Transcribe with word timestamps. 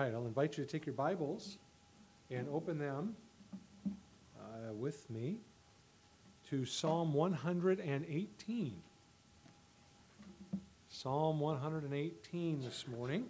right, 0.00 0.14
I'll 0.14 0.24
invite 0.24 0.56
you 0.56 0.64
to 0.64 0.70
take 0.70 0.86
your 0.86 0.94
Bibles 0.94 1.58
and 2.30 2.48
open 2.48 2.78
them 2.78 3.14
uh, 4.38 4.72
with 4.72 5.10
me 5.10 5.40
to 6.48 6.64
Psalm 6.64 7.12
118. 7.12 8.76
Psalm 10.88 11.40
118 11.40 12.62
this 12.62 12.86
morning. 12.88 13.26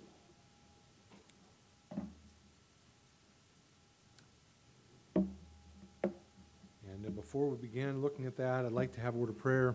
And 5.16 7.16
before 7.16 7.48
we 7.48 7.56
begin 7.56 8.00
looking 8.00 8.26
at 8.26 8.36
that, 8.36 8.64
I'd 8.64 8.70
like 8.70 8.92
to 8.92 9.00
have 9.00 9.16
a 9.16 9.18
word 9.18 9.30
of 9.30 9.38
prayer 9.38 9.74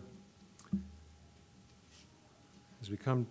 as 2.82 2.90
we 2.90 2.96
come 2.96 3.28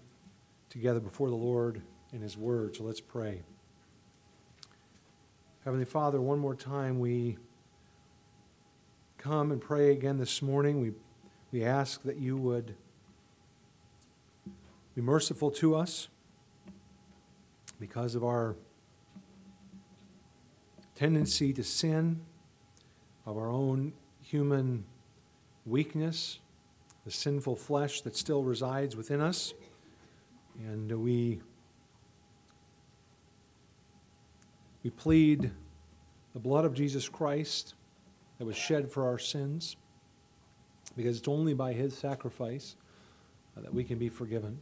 together 0.69 1.01
before 1.01 1.31
the 1.31 1.37
Lord 1.37 1.81
in 2.12 2.21
His 2.21 2.37
Word. 2.37 2.77
So 2.77 2.85
let's 2.85 3.01
pray. 3.01 3.43
Heavenly 5.64 5.86
Father, 5.86 6.21
one 6.21 6.39
more 6.41 6.54
time 6.54 7.00
we 7.00 7.39
come 9.17 9.50
and 9.50 9.63
pray 9.63 9.93
again 9.93 10.18
this 10.18 10.43
morning. 10.43 10.79
We, 10.79 10.93
we 11.53 11.64
ask 11.64 12.03
that 12.03 12.18
you 12.18 12.36
would 12.36 12.75
be 14.95 15.00
merciful 15.00 15.50
to 15.53 15.75
us 15.75 16.08
because 17.81 18.14
of 18.14 18.22
our 18.22 18.57
tendency 20.95 21.55
to 21.55 21.64
sin, 21.64 22.21
of 23.25 23.39
our 23.39 23.49
own 23.49 23.94
human 24.21 24.85
weakness, 25.64 26.41
the 27.07 27.11
sinful 27.11 27.57
flesh 27.57 28.03
that 28.03 28.19
still 28.19 28.44
resides 28.44 28.96
within 28.96 29.22
us. 29.22 29.55
And 30.58 30.93
we, 31.03 31.41
we 34.84 34.91
plead 34.91 35.50
the 36.34 36.38
blood 36.38 36.66
of 36.66 36.74
Jesus 36.74 37.08
Christ 37.08 37.74
that 38.38 38.44
was 38.44 38.54
shed 38.54 38.92
for 38.92 39.06
our 39.06 39.18
sins, 39.18 39.76
because 40.96 41.18
it's 41.18 41.28
only 41.28 41.54
by 41.54 41.72
his 41.72 41.96
sacrifice 41.96 42.76
uh, 43.56 43.62
that 43.62 43.72
we 43.72 43.82
can 43.82 43.98
be 43.98 44.10
forgiven. 44.10 44.60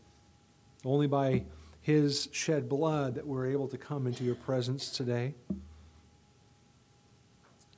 Only 0.85 1.09
by 1.09 1.45
his 1.81 2.29
shed 2.33 2.69
blood 2.69 3.17
that 3.17 3.27
we're 3.27 3.47
able 3.47 3.67
to 3.69 3.77
come 3.77 4.07
into 4.07 4.23
your 4.23 4.37
presence 4.37 4.91
today. 4.91 5.35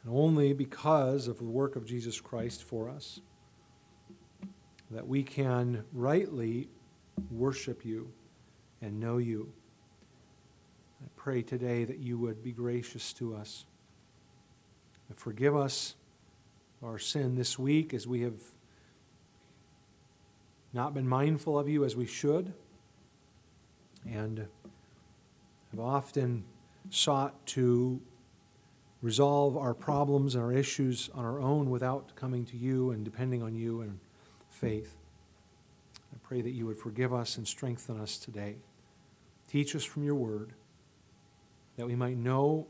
And 0.03 0.13
only 0.13 0.53
because 0.53 1.27
of 1.29 1.39
the 1.39 1.45
work 1.45 1.77
of 1.77 1.87
Jesus 1.87 2.21
Christ 2.21 2.63
for 2.63 2.91
us 2.91 3.21
that 4.91 5.09
we 5.09 5.23
can 5.23 5.83
rightly 5.93 6.69
worship 7.31 7.85
you 7.87 8.13
and 8.83 9.01
know 9.01 9.17
you. 9.17 9.51
Pray 11.25 11.41
today 11.41 11.85
that 11.85 12.01
you 12.01 12.19
would 12.19 12.43
be 12.43 12.53
gracious 12.53 13.15
to 13.15 13.35
us. 13.35 13.65
And 15.09 15.17
forgive 15.17 15.57
us 15.57 15.95
our 16.83 16.99
sin 16.99 17.35
this 17.35 17.59
week 17.59 17.95
as 17.95 18.07
we 18.07 18.21
have 18.21 18.39
not 20.75 20.93
been 20.93 21.09
mindful 21.09 21.59
of 21.59 21.67
you 21.67 21.83
as 21.83 21.97
we 21.97 22.05
should 22.05 22.53
and 24.07 24.47
have 25.71 25.81
often 25.81 26.45
sought 26.91 27.47
to 27.47 27.99
resolve 29.01 29.57
our 29.57 29.73
problems 29.73 30.35
and 30.35 30.45
our 30.45 30.53
issues 30.53 31.09
on 31.15 31.25
our 31.25 31.41
own 31.41 31.71
without 31.71 32.15
coming 32.17 32.45
to 32.45 32.59
you 32.59 32.91
and 32.91 33.03
depending 33.03 33.43
on 33.43 33.55
you 33.55 33.81
in 33.81 33.99
faith. 34.51 34.95
I 36.13 36.19
pray 36.23 36.43
that 36.43 36.51
you 36.51 36.67
would 36.67 36.77
forgive 36.77 37.15
us 37.15 37.39
and 37.39 37.49
strengthen 37.49 37.99
us 37.99 38.19
today. 38.19 38.57
Teach 39.49 39.75
us 39.75 39.85
from 39.85 40.05
your 40.05 40.17
word 40.17 40.53
that 41.77 41.87
we 41.87 41.95
might 41.95 42.17
know 42.17 42.67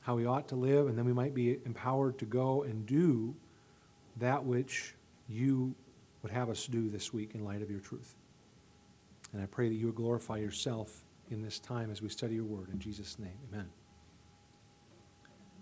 how 0.00 0.16
we 0.16 0.26
ought 0.26 0.48
to 0.48 0.56
live, 0.56 0.86
and 0.86 0.98
then 0.98 1.04
we 1.04 1.12
might 1.12 1.34
be 1.34 1.58
empowered 1.64 2.18
to 2.18 2.26
go 2.26 2.62
and 2.62 2.84
do 2.84 3.34
that 4.18 4.44
which 4.44 4.94
you 5.28 5.74
would 6.22 6.30
have 6.30 6.50
us 6.50 6.66
do 6.66 6.88
this 6.88 7.12
week 7.12 7.34
in 7.34 7.44
light 7.44 7.62
of 7.62 7.70
your 7.70 7.80
truth. 7.80 8.14
And 9.32 9.42
I 9.42 9.46
pray 9.46 9.68
that 9.68 9.74
you 9.74 9.86
would 9.86 9.94
glorify 9.94 10.36
yourself 10.36 11.04
in 11.30 11.42
this 11.42 11.58
time 11.58 11.90
as 11.90 12.02
we 12.02 12.08
study 12.08 12.34
your 12.34 12.44
word. 12.44 12.68
In 12.72 12.78
Jesus' 12.78 13.18
name, 13.18 13.36
amen. 13.50 13.68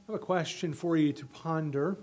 I 0.09 0.12
have 0.12 0.21
a 0.21 0.25
question 0.25 0.75
for 0.75 0.97
you 0.97 1.12
to 1.12 1.26
ponder. 1.26 1.97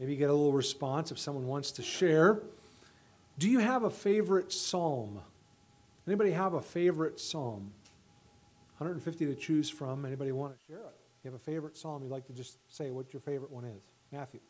Maybe 0.00 0.16
get 0.16 0.30
a 0.30 0.32
little 0.32 0.52
response 0.52 1.10
if 1.10 1.18
someone 1.18 1.46
wants 1.46 1.72
to 1.72 1.82
share. 1.82 2.40
Do 3.38 3.48
you 3.48 3.58
have 3.58 3.84
a 3.84 3.90
favorite 3.90 4.52
psalm? 4.52 5.20
Anybody 6.06 6.30
have 6.32 6.54
a 6.54 6.62
favorite 6.62 7.20
psalm? 7.20 7.72
150 8.78 9.26
to 9.26 9.34
choose 9.34 9.70
from. 9.70 10.04
Anybody 10.04 10.32
want 10.32 10.52
to 10.52 10.58
share 10.66 10.80
it? 10.80 10.94
You 11.24 11.30
have 11.30 11.40
a 11.40 11.42
favorite 11.42 11.76
psalm 11.76 12.02
you'd 12.02 12.12
like 12.12 12.26
to 12.26 12.32
just 12.32 12.58
say 12.68 12.90
what 12.90 13.12
your 13.12 13.20
favorite 13.20 13.50
one 13.50 13.64
is? 13.64 13.82
Matthew. 14.12 14.40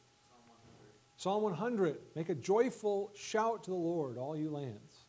Psalm 1.17 1.43
100. 1.43 1.59
Psalm 1.61 1.89
100. 1.89 1.99
Make 2.17 2.29
a 2.29 2.35
joyful 2.35 3.13
shout 3.15 3.65
to 3.65 3.71
the 3.71 3.77
Lord, 3.77 4.19
all 4.19 4.37
you 4.37 4.51
lands. 4.51 5.07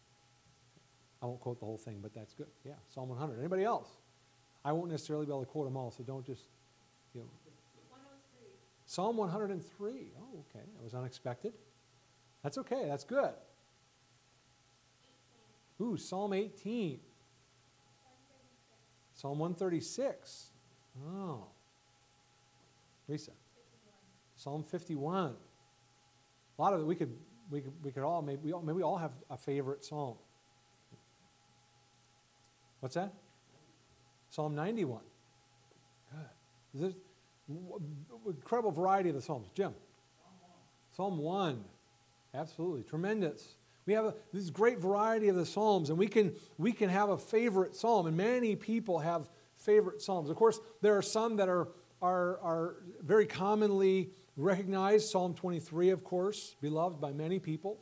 I 1.21 1.25
won't 1.25 1.39
quote 1.39 1.59
the 1.59 1.65
whole 1.65 1.79
thing, 1.79 1.99
but 2.01 2.13
that's 2.13 2.33
good. 2.33 2.47
Yeah, 2.63 2.73
Psalm 2.93 3.09
100. 3.09 3.39
Anybody 3.39 3.63
else? 3.63 3.89
I 4.63 4.71
won't 4.71 4.91
necessarily 4.91 5.25
be 5.25 5.31
able 5.31 5.41
to 5.41 5.47
quote 5.47 5.65
them 5.65 5.75
all, 5.75 5.89
so 5.89 6.03
don't 6.03 6.25
just, 6.25 6.43
you 7.13 7.21
know. 7.21 7.27
103. 7.89 8.47
Psalm 8.85 9.17
103. 9.17 9.91
Oh, 10.19 10.45
okay. 10.49 10.65
That 10.75 10.83
was 10.83 10.93
unexpected. 10.93 11.53
That's 12.43 12.57
okay. 12.59 12.85
That's 12.87 13.03
good. 13.03 13.33
Ooh, 15.81 15.97
Psalm 15.97 16.33
18. 16.33 16.99
Psalm 19.17 19.39
136. 19.39 20.51
Oh. 21.09 21.47
Lisa. 23.07 23.31
Psalm 24.35 24.63
51. 24.63 25.33
A 26.57 26.61
lot 26.61 26.73
of 26.73 26.81
it 26.81 26.85
we 26.85 26.95
could 26.95 27.17
we 27.49 27.61
could, 27.61 27.73
we 27.83 27.91
could 27.91 28.03
all 28.03 28.21
maybe 28.21 28.41
we 28.43 28.53
all, 28.53 28.61
maybe 28.61 28.77
we 28.77 28.83
all 28.83 28.97
have 28.97 29.13
a 29.31 29.37
favorite 29.37 29.83
psalm. 29.83 30.17
What's 32.79 32.93
that? 32.93 33.11
Psalm 34.29 34.53
91. 34.53 35.01
Good. 36.79 36.95
Incredible 38.27 38.71
variety 38.71 39.09
of 39.09 39.15
the 39.15 39.21
psalms. 39.21 39.47
Jim. 39.55 39.73
Psalm 40.95 41.17
1. 41.17 41.55
Psalm 41.55 41.55
1. 41.55 41.63
Absolutely 42.35 42.83
tremendous. 42.83 43.55
We 43.87 43.93
have 43.93 44.05
a, 44.05 44.13
this 44.33 44.49
great 44.49 44.79
variety 44.79 45.29
of 45.29 45.37
the 45.37 45.45
Psalms, 45.45 45.89
and 45.89 45.97
we 45.97 46.07
can, 46.07 46.35
we 46.57 46.73
can 46.73 46.89
have 46.89 47.09
a 47.09 47.17
favorite 47.17 47.73
Psalm, 47.73 48.05
and 48.05 48.17
many 48.17 48.55
people 48.55 48.99
have 48.99 49.29
favorite 49.55 50.01
Psalms. 50.01 50.29
Of 50.29 50.35
course, 50.35 50.59
there 50.81 50.97
are 50.97 51.01
some 51.01 51.37
that 51.37 51.47
are, 51.47 51.69
are, 52.01 52.37
are 52.41 52.75
very 53.01 53.25
commonly 53.25 54.11
recognized. 54.35 55.09
Psalm 55.09 55.33
23, 55.33 55.89
of 55.91 56.03
course, 56.03 56.57
beloved 56.61 56.99
by 56.99 57.13
many 57.13 57.39
people. 57.39 57.79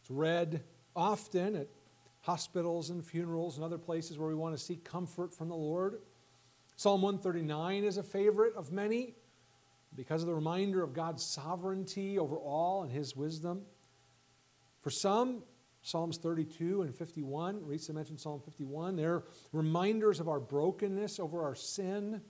It's 0.00 0.10
read 0.10 0.64
often 0.96 1.54
at 1.54 1.68
hospitals 2.22 2.90
and 2.90 3.06
funerals 3.06 3.56
and 3.56 3.64
other 3.64 3.78
places 3.78 4.18
where 4.18 4.28
we 4.28 4.34
want 4.34 4.56
to 4.56 4.62
seek 4.62 4.82
comfort 4.82 5.32
from 5.32 5.48
the 5.48 5.56
Lord. 5.56 6.00
Psalm 6.74 7.00
139 7.00 7.84
is 7.84 7.96
a 7.96 8.02
favorite 8.02 8.54
of 8.56 8.72
many 8.72 9.14
because 9.94 10.20
of 10.20 10.26
the 10.26 10.34
reminder 10.34 10.82
of 10.82 10.92
God's 10.92 11.24
sovereignty 11.24 12.18
over 12.18 12.36
all 12.36 12.82
and 12.82 12.90
his 12.90 13.14
wisdom. 13.14 13.62
For 14.88 14.92
some, 14.92 15.42
Psalms 15.82 16.16
32 16.16 16.80
and 16.80 16.94
51, 16.94 17.60
Risa 17.60 17.92
mentioned 17.92 18.18
Psalm 18.18 18.40
51, 18.40 18.96
they're 18.96 19.22
reminders 19.52 20.18
of 20.18 20.30
our 20.30 20.40
brokenness 20.40 21.20
over 21.20 21.42
our 21.42 21.54
sin, 21.54 22.22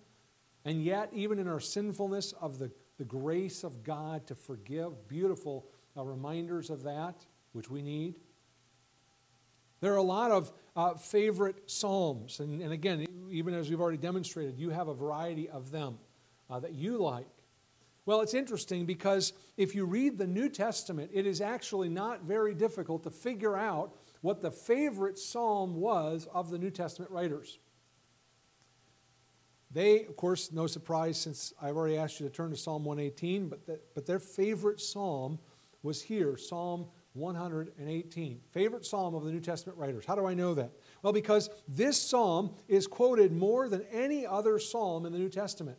and 0.64 0.82
yet, 0.82 1.08
even 1.12 1.38
in 1.38 1.46
our 1.46 1.60
sinfulness, 1.60 2.32
of 2.40 2.58
the, 2.58 2.72
the 2.96 3.04
grace 3.04 3.62
of 3.62 3.84
God 3.84 4.26
to 4.26 4.34
forgive. 4.34 5.06
Beautiful 5.06 5.68
uh, 5.96 6.02
reminders 6.02 6.68
of 6.68 6.82
that, 6.82 7.24
which 7.52 7.70
we 7.70 7.80
need. 7.80 8.16
There 9.80 9.92
are 9.92 9.98
a 9.98 10.02
lot 10.02 10.32
of 10.32 10.50
uh, 10.74 10.94
favorite 10.94 11.70
Psalms, 11.70 12.40
and, 12.40 12.60
and 12.60 12.72
again, 12.72 13.06
even 13.30 13.54
as 13.54 13.70
we've 13.70 13.80
already 13.80 13.98
demonstrated, 13.98 14.58
you 14.58 14.70
have 14.70 14.88
a 14.88 14.94
variety 14.94 15.48
of 15.48 15.70
them 15.70 15.96
uh, 16.50 16.58
that 16.58 16.74
you 16.74 16.98
like. 16.98 17.28
Well, 18.08 18.22
it's 18.22 18.32
interesting 18.32 18.86
because 18.86 19.34
if 19.58 19.74
you 19.74 19.84
read 19.84 20.16
the 20.16 20.26
New 20.26 20.48
Testament, 20.48 21.10
it 21.12 21.26
is 21.26 21.42
actually 21.42 21.90
not 21.90 22.22
very 22.22 22.54
difficult 22.54 23.02
to 23.02 23.10
figure 23.10 23.54
out 23.54 23.92
what 24.22 24.40
the 24.40 24.50
favorite 24.50 25.18
psalm 25.18 25.74
was 25.74 26.26
of 26.32 26.48
the 26.48 26.56
New 26.56 26.70
Testament 26.70 27.10
writers. 27.10 27.58
They, 29.70 30.06
of 30.06 30.16
course, 30.16 30.52
no 30.52 30.66
surprise 30.66 31.20
since 31.20 31.52
I've 31.60 31.76
already 31.76 31.98
asked 31.98 32.18
you 32.18 32.26
to 32.26 32.32
turn 32.32 32.48
to 32.48 32.56
Psalm 32.56 32.82
118, 32.82 33.50
but, 33.50 33.66
the, 33.66 33.78
but 33.94 34.06
their 34.06 34.20
favorite 34.20 34.80
psalm 34.80 35.38
was 35.82 36.00
here, 36.00 36.38
Psalm 36.38 36.86
118. 37.12 38.40
Favorite 38.52 38.86
psalm 38.86 39.16
of 39.16 39.24
the 39.24 39.32
New 39.32 39.40
Testament 39.40 39.78
writers. 39.78 40.06
How 40.06 40.14
do 40.14 40.24
I 40.24 40.32
know 40.32 40.54
that? 40.54 40.70
Well, 41.02 41.12
because 41.12 41.50
this 41.68 42.00
psalm 42.00 42.54
is 42.68 42.86
quoted 42.86 43.32
more 43.32 43.68
than 43.68 43.82
any 43.92 44.26
other 44.26 44.58
psalm 44.58 45.04
in 45.04 45.12
the 45.12 45.18
New 45.18 45.28
Testament. 45.28 45.76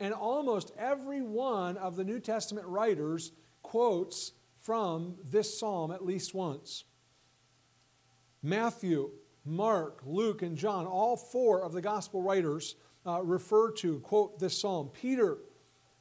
And 0.00 0.14
almost 0.14 0.72
every 0.78 1.22
one 1.22 1.76
of 1.76 1.96
the 1.96 2.04
New 2.04 2.20
Testament 2.20 2.66
writers 2.66 3.32
quotes 3.62 4.32
from 4.62 5.16
this 5.30 5.58
psalm 5.58 5.90
at 5.90 6.04
least 6.04 6.34
once. 6.34 6.84
Matthew, 8.42 9.10
Mark, 9.44 10.00
Luke, 10.04 10.42
and 10.42 10.56
John, 10.56 10.86
all 10.86 11.16
four 11.16 11.62
of 11.62 11.72
the 11.72 11.80
gospel 11.80 12.22
writers 12.22 12.76
uh, 13.06 13.22
refer 13.22 13.72
to, 13.72 13.98
quote 14.00 14.38
this 14.38 14.60
psalm. 14.60 14.90
Peter 14.92 15.38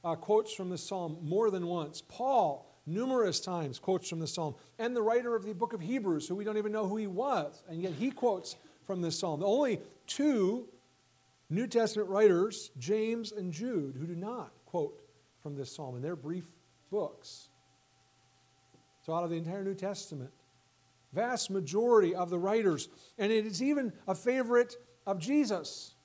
uh, 0.04 0.16
quotes 0.16 0.54
from 0.54 0.70
this 0.70 0.84
psalm 0.84 1.18
more 1.22 1.50
than 1.50 1.66
once. 1.66 2.02
Paul, 2.08 2.70
numerous 2.86 3.40
times, 3.40 3.80
quotes 3.80 4.10
from 4.10 4.20
this 4.20 4.34
psalm. 4.34 4.56
And 4.78 4.96
the 4.96 5.02
writer 5.02 5.36
of 5.36 5.46
the 5.46 5.54
book 5.54 5.74
of 5.74 5.82
Hebrews, 5.82 6.28
who 6.28 6.36
we 6.36 6.44
don't 6.44 6.58
even 6.58 6.72
know 6.72 6.88
who 6.88 6.98
he 6.98 7.08
was, 7.08 7.64
and 7.68 7.82
yet 7.82 7.94
he 7.94 8.12
quotes 8.12 8.56
from 8.84 9.02
this 9.02 9.18
psalm. 9.18 9.40
The 9.40 9.48
only 9.48 9.82
two 10.06 10.68
New 11.50 11.68
Testament 11.68 12.10
writers, 12.10 12.72
James 12.78 13.32
and 13.32 13.54
Jude, 13.54 13.96
who 13.98 14.06
do 14.06 14.16
not 14.16 14.52
quote 14.66 15.02
from 15.42 15.56
this 15.56 15.74
psalm 15.74 15.96
in 15.96 16.02
their 16.02 16.16
brief 16.16 16.46
books. 16.92 17.50
So, 19.06 19.14
out 19.14 19.24
of 19.24 19.30
the 19.30 19.38
entire 19.38 19.64
New 19.64 19.76
Testament, 19.76 20.32
vast 21.14 21.50
majority 21.50 22.14
of 22.14 22.30
the 22.30 22.38
writers, 22.38 22.90
and 23.18 23.32
it 23.32 23.46
is 23.46 23.64
even 23.64 23.94
a 24.08 24.16
favorite 24.16 24.76
of 25.06 25.20
Jesus. 25.20 25.96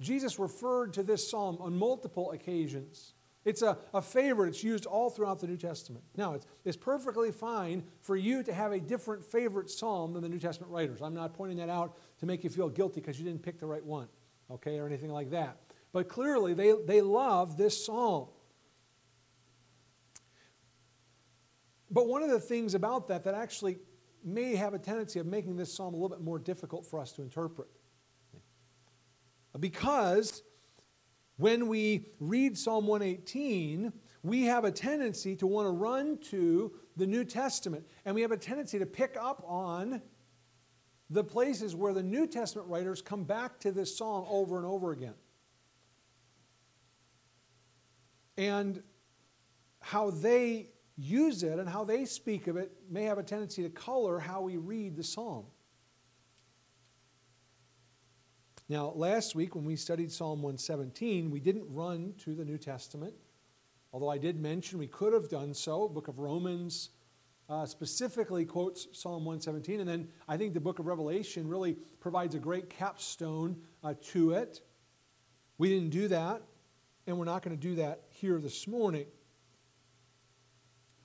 Jesus 0.00 0.38
referred 0.38 0.92
to 0.94 1.02
this 1.02 1.28
psalm 1.28 1.58
on 1.60 1.76
multiple 1.76 2.30
occasions. 2.32 3.14
It's 3.44 3.62
a, 3.62 3.76
a 3.92 4.00
favorite. 4.00 4.48
It's 4.48 4.64
used 4.64 4.86
all 4.86 5.10
throughout 5.10 5.38
the 5.40 5.46
New 5.46 5.56
Testament. 5.56 6.04
Now, 6.16 6.34
it's, 6.34 6.46
it's 6.64 6.76
perfectly 6.76 7.30
fine 7.30 7.84
for 8.00 8.16
you 8.16 8.42
to 8.42 8.54
have 8.54 8.72
a 8.72 8.80
different 8.80 9.24
favorite 9.24 9.68
psalm 9.68 10.14
than 10.14 10.22
the 10.22 10.28
New 10.28 10.38
Testament 10.38 10.72
writers. 10.72 11.02
I'm 11.02 11.14
not 11.14 11.34
pointing 11.34 11.58
that 11.58 11.68
out 11.68 11.98
to 12.20 12.26
make 12.26 12.42
you 12.42 12.50
feel 12.50 12.70
guilty 12.70 13.00
because 13.00 13.18
you 13.18 13.24
didn't 13.24 13.42
pick 13.42 13.58
the 13.58 13.66
right 13.66 13.84
one, 13.84 14.08
okay, 14.50 14.78
or 14.78 14.86
anything 14.86 15.10
like 15.10 15.30
that. 15.30 15.58
But 15.92 16.08
clearly, 16.08 16.54
they, 16.54 16.72
they 16.86 17.00
love 17.00 17.56
this 17.56 17.84
psalm. 17.84 18.28
But 21.90 22.08
one 22.08 22.22
of 22.22 22.30
the 22.30 22.40
things 22.40 22.74
about 22.74 23.08
that 23.08 23.24
that 23.24 23.34
actually 23.34 23.78
may 24.24 24.56
have 24.56 24.74
a 24.74 24.78
tendency 24.78 25.20
of 25.20 25.26
making 25.26 25.56
this 25.56 25.72
psalm 25.72 25.94
a 25.94 25.96
little 25.96 26.08
bit 26.08 26.20
more 26.20 26.38
difficult 26.38 26.86
for 26.86 26.98
us 26.98 27.12
to 27.12 27.22
interpret. 27.22 27.68
Because 29.60 30.42
when 31.36 31.68
we 31.68 32.08
read 32.18 32.56
Psalm 32.56 32.86
118, 32.86 33.92
we 34.22 34.44
have 34.44 34.64
a 34.64 34.70
tendency 34.70 35.36
to 35.36 35.46
want 35.46 35.66
to 35.66 35.70
run 35.70 36.18
to 36.30 36.72
the 36.96 37.06
New 37.06 37.24
Testament, 37.24 37.86
and 38.04 38.14
we 38.14 38.22
have 38.22 38.32
a 38.32 38.36
tendency 38.36 38.78
to 38.78 38.86
pick 38.86 39.16
up 39.20 39.44
on 39.46 40.00
the 41.14 41.22
places 41.22 41.76
where 41.76 41.92
the 41.92 42.02
New 42.02 42.26
Testament 42.26 42.68
writers 42.68 43.00
come 43.00 43.22
back 43.22 43.60
to 43.60 43.70
this 43.70 43.96
psalm 43.96 44.26
over 44.28 44.56
and 44.56 44.66
over 44.66 44.90
again. 44.90 45.14
And 48.36 48.82
how 49.80 50.10
they 50.10 50.70
use 50.96 51.44
it 51.44 51.60
and 51.60 51.68
how 51.68 51.84
they 51.84 52.04
speak 52.04 52.48
of 52.48 52.56
it 52.56 52.72
may 52.90 53.04
have 53.04 53.18
a 53.18 53.22
tendency 53.22 53.62
to 53.62 53.68
color 53.68 54.18
how 54.18 54.40
we 54.40 54.56
read 54.56 54.96
the 54.96 55.04
psalm. 55.04 55.44
Now, 58.68 58.92
last 58.96 59.36
week 59.36 59.54
when 59.54 59.64
we 59.64 59.76
studied 59.76 60.10
Psalm 60.10 60.42
117, 60.42 61.30
we 61.30 61.38
didn't 61.38 61.66
run 61.68 62.14
to 62.24 62.34
the 62.34 62.44
New 62.44 62.58
Testament, 62.58 63.14
although 63.92 64.08
I 64.08 64.18
did 64.18 64.40
mention 64.40 64.80
we 64.80 64.88
could 64.88 65.12
have 65.12 65.28
done 65.28 65.54
so. 65.54 65.86
book 65.86 66.08
of 66.08 66.18
Romans 66.18 66.90
uh, 67.48 67.66
specifically 67.66 68.44
quotes 68.44 68.88
Psalm 68.92 69.24
117, 69.24 69.80
and 69.80 69.88
then 69.88 70.08
I 70.28 70.36
think 70.36 70.54
the 70.54 70.60
book 70.60 70.78
of 70.78 70.86
Revelation 70.86 71.46
really 71.48 71.76
provides 72.00 72.34
a 72.34 72.38
great 72.38 72.70
capstone 72.70 73.56
uh, 73.82 73.94
to 74.12 74.32
it. 74.32 74.60
We 75.58 75.68
didn't 75.68 75.90
do 75.90 76.08
that, 76.08 76.42
and 77.06 77.18
we're 77.18 77.26
not 77.26 77.42
going 77.42 77.56
to 77.56 77.60
do 77.60 77.76
that 77.76 78.02
here 78.08 78.40
this 78.40 78.66
morning. 78.66 79.06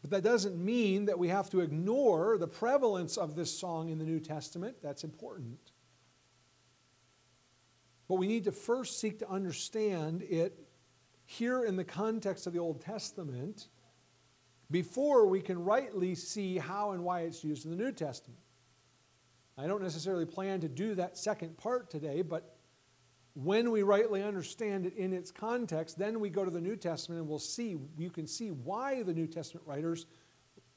But 0.02 0.12
that 0.12 0.24
doesn't 0.24 0.58
mean 0.58 1.06
that 1.06 1.20
we 1.20 1.28
have 1.28 1.50
to 1.50 1.60
ignore 1.60 2.38
the 2.38 2.48
prevalence 2.48 3.18
of 3.18 3.36
this 3.36 3.58
song 3.58 3.90
in 3.90 3.98
the 3.98 4.06
New 4.06 4.22
Testament. 4.22 4.78
That's 4.82 5.04
important. 5.04 5.60
But 8.08 8.16
we 8.16 8.28
need 8.28 8.46
to 8.46 8.52
first 8.52 9.00
seek 9.00 9.20
to 9.20 9.30
understand 9.30 10.24
it 10.24 10.58
here 11.26 11.64
in 11.64 11.76
the 11.76 11.84
context 11.84 12.48
of 12.48 12.54
the 12.54 12.60
Old 12.60 12.82
Testament 12.82 13.68
before 14.72 15.26
we 15.28 15.42
can 15.42 15.64
rightly 15.64 16.16
see 16.16 16.58
how 16.58 16.92
and 16.92 17.04
why 17.04 17.22
it's 17.22 17.44
used 17.44 17.66
in 17.66 17.72
the 17.72 17.78
New 17.78 17.92
Testament. 17.92 18.40
I 19.58 19.68
don't 19.68 19.82
necessarily 19.82 20.26
plan 20.26 20.62
to 20.62 20.70
do 20.70 20.96
that 20.96 21.18
second 21.18 21.58
part 21.58 21.90
today, 21.90 22.22
but 22.22 22.56
when 23.34 23.72
we 23.72 23.84
rightly 23.84 24.24
understand 24.24 24.86
it 24.86 24.96
in 24.96 25.14
its 25.14 25.32
context, 25.32 25.98
then 25.98 26.20
we 26.20 26.30
go 26.30 26.46
to 26.46 26.52
the 26.52 26.62
New 26.62 26.76
Testament 26.76 27.22
and 27.22 27.30
we'll 27.30 27.40
see, 27.40 27.78
you 27.98 28.10
can 28.10 28.28
see 28.28 28.50
why 28.52 29.04
the 29.04 29.14
New 29.14 29.28
Testament 29.28 29.66
writers 29.68 30.06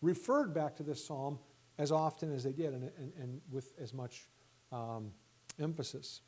referred 0.00 0.52
back 0.52 0.76
to 0.76 0.82
this 0.82 1.04
psalm 1.04 1.38
as 1.78 1.90
often 1.90 2.32
as 2.32 2.44
they 2.44 2.52
did 2.52 2.74
and, 2.74 2.90
and, 2.98 3.12
and 3.18 3.40
with 3.50 3.72
as 3.80 3.94
much 3.94 4.28
um, 4.72 5.12
emphasis. 5.60 6.20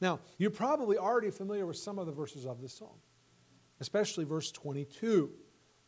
Now, 0.00 0.20
you're 0.38 0.50
probably 0.50 0.96
already 0.96 1.30
familiar 1.30 1.66
with 1.66 1.76
some 1.76 1.98
of 1.98 2.06
the 2.06 2.12
verses 2.12 2.46
of 2.46 2.60
this 2.62 2.72
psalm, 2.72 2.98
especially 3.80 4.24
verse 4.24 4.50
22. 4.50 5.30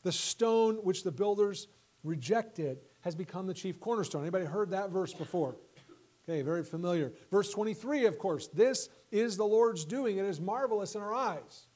The 0.02 0.12
stone 0.12 0.76
which 0.76 1.04
the 1.04 1.12
builders 1.12 1.68
rejected 2.04 2.78
has 3.00 3.14
become 3.14 3.46
the 3.46 3.54
chief 3.54 3.80
cornerstone. 3.80 4.22
Anybody 4.22 4.44
heard 4.44 4.70
that 4.70 4.90
verse 4.90 5.14
before? 5.14 5.56
Okay, 6.24 6.42
very 6.42 6.62
familiar. 6.62 7.12
Verse 7.30 7.50
23, 7.50 8.06
of 8.06 8.18
course, 8.18 8.48
this 8.48 8.88
is 9.10 9.36
the 9.36 9.44
Lord's 9.44 9.84
doing. 9.84 10.18
It 10.18 10.24
is 10.24 10.40
marvelous 10.40 10.94
in 10.94 11.00
our 11.00 11.14
eyes. 11.14 11.66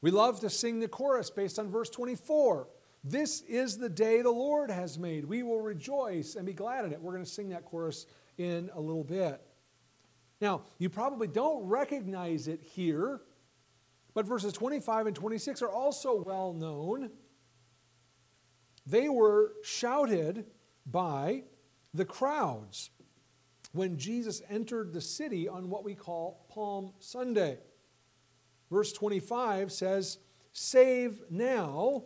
We 0.00 0.10
love 0.10 0.40
to 0.40 0.50
sing 0.50 0.80
the 0.80 0.88
chorus 0.88 1.30
based 1.30 1.58
on 1.58 1.68
verse 1.68 1.90
24. 1.90 2.68
This 3.04 3.42
is 3.42 3.78
the 3.78 3.88
day 3.88 4.22
the 4.22 4.30
Lord 4.30 4.70
has 4.70 4.98
made. 4.98 5.24
We 5.24 5.42
will 5.42 5.60
rejoice 5.60 6.36
and 6.36 6.46
be 6.46 6.52
glad 6.52 6.84
in 6.84 6.92
it. 6.92 7.00
We're 7.00 7.12
going 7.12 7.24
to 7.24 7.30
sing 7.30 7.50
that 7.50 7.64
chorus 7.64 8.06
in 8.38 8.70
a 8.74 8.80
little 8.80 9.04
bit. 9.04 9.40
Now, 10.40 10.62
you 10.78 10.88
probably 10.88 11.28
don't 11.28 11.66
recognize 11.66 12.48
it 12.48 12.62
here, 12.62 13.20
but 14.16 14.24
verses 14.24 14.54
25 14.54 15.08
and 15.08 15.14
26 15.14 15.60
are 15.60 15.68
also 15.68 16.22
well 16.22 16.54
known. 16.54 17.10
They 18.86 19.10
were 19.10 19.52
shouted 19.62 20.46
by 20.86 21.42
the 21.92 22.06
crowds 22.06 22.88
when 23.72 23.98
Jesus 23.98 24.40
entered 24.48 24.94
the 24.94 25.02
city 25.02 25.48
on 25.48 25.68
what 25.68 25.84
we 25.84 25.94
call 25.94 26.46
Palm 26.48 26.94
Sunday. 26.98 27.58
Verse 28.70 28.90
25 28.94 29.70
says, 29.70 30.16
Save 30.54 31.20
now, 31.28 32.04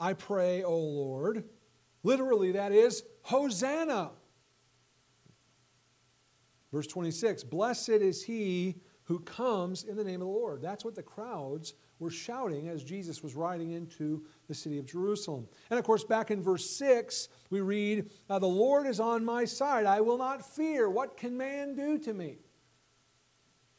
I 0.00 0.14
pray, 0.14 0.64
O 0.64 0.76
Lord. 0.76 1.44
Literally, 2.02 2.50
that 2.50 2.72
is, 2.72 3.04
Hosanna. 3.22 4.10
Verse 6.72 6.88
26 6.88 7.44
Blessed 7.44 7.90
is 7.90 8.24
he 8.24 8.80
who 9.08 9.18
comes 9.20 9.84
in 9.84 9.96
the 9.96 10.04
name 10.04 10.20
of 10.20 10.28
the 10.28 10.32
Lord. 10.32 10.60
That's 10.60 10.84
what 10.84 10.94
the 10.94 11.02
crowds 11.02 11.72
were 11.98 12.10
shouting 12.10 12.68
as 12.68 12.84
Jesus 12.84 13.22
was 13.22 13.34
riding 13.34 13.70
into 13.70 14.22
the 14.48 14.54
city 14.54 14.78
of 14.78 14.84
Jerusalem. 14.84 15.48
And 15.70 15.78
of 15.78 15.84
course, 15.84 16.04
back 16.04 16.30
in 16.30 16.42
verse 16.42 16.68
6, 16.76 17.30
we 17.48 17.62
read, 17.62 18.10
The 18.28 18.40
Lord 18.40 18.86
is 18.86 19.00
on 19.00 19.24
my 19.24 19.46
side. 19.46 19.86
I 19.86 20.02
will 20.02 20.18
not 20.18 20.46
fear. 20.54 20.90
What 20.90 21.16
can 21.16 21.38
man 21.38 21.74
do 21.74 21.98
to 22.00 22.12
me? 22.12 22.36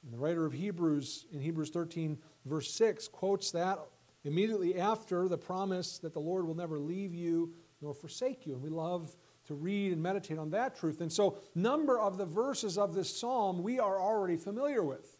And 0.03 0.11
the 0.11 0.17
writer 0.17 0.47
of 0.47 0.53
Hebrews, 0.53 1.27
in 1.31 1.41
Hebrews 1.41 1.69
13, 1.69 2.17
verse 2.45 2.73
6, 2.73 3.07
quotes 3.09 3.51
that 3.51 3.77
immediately 4.23 4.79
after 4.79 5.27
the 5.27 5.37
promise 5.37 5.99
that 5.99 6.13
the 6.13 6.19
Lord 6.19 6.47
will 6.47 6.55
never 6.55 6.79
leave 6.79 7.13
you 7.13 7.53
nor 7.81 7.93
forsake 7.93 8.47
you. 8.47 8.53
And 8.53 8.63
we 8.63 8.69
love 8.69 9.15
to 9.45 9.53
read 9.53 9.93
and 9.93 10.01
meditate 10.01 10.39
on 10.39 10.49
that 10.49 10.75
truth. 10.75 11.01
And 11.01 11.13
so, 11.13 11.37
number 11.53 11.99
of 11.99 12.17
the 12.17 12.25
verses 12.25 12.79
of 12.79 12.95
this 12.95 13.15
psalm 13.15 13.61
we 13.61 13.79
are 13.79 14.01
already 14.01 14.35
familiar 14.35 14.81
with. 14.81 15.18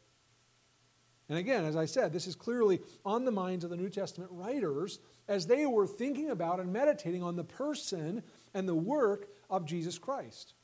And 1.29 1.37
again, 1.37 1.63
as 1.63 1.75
I 1.75 1.85
said, 1.85 2.11
this 2.11 2.25
is 2.25 2.35
clearly 2.35 2.81
on 3.05 3.23
the 3.23 3.31
minds 3.31 3.63
of 3.63 3.69
the 3.69 3.77
New 3.77 3.89
Testament 3.89 4.31
writers 4.33 4.99
as 5.27 5.45
they 5.45 5.67
were 5.67 5.85
thinking 5.85 6.31
about 6.31 6.59
and 6.59 6.73
meditating 6.73 7.21
on 7.21 7.35
the 7.35 7.43
person 7.43 8.23
and 8.55 8.67
the 8.67 8.75
work 8.75 9.29
of 9.49 9.65
Jesus 9.65 9.99
Christ. 9.99 10.55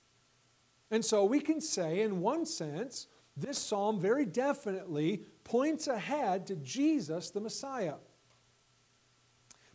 And 0.89 1.05
so 1.05 1.23
we 1.23 1.39
can 1.39 1.61
say, 1.61 2.01
in 2.01 2.19
one 2.19 2.45
sense, 2.45 3.07
this 3.37 3.59
psalm 3.59 3.99
very 3.99 4.25
definitely 4.25 5.23
points 5.43 5.87
ahead 5.87 6.47
to 6.47 6.55
Jesus 6.55 7.29
the 7.29 7.41
Messiah. 7.41 7.95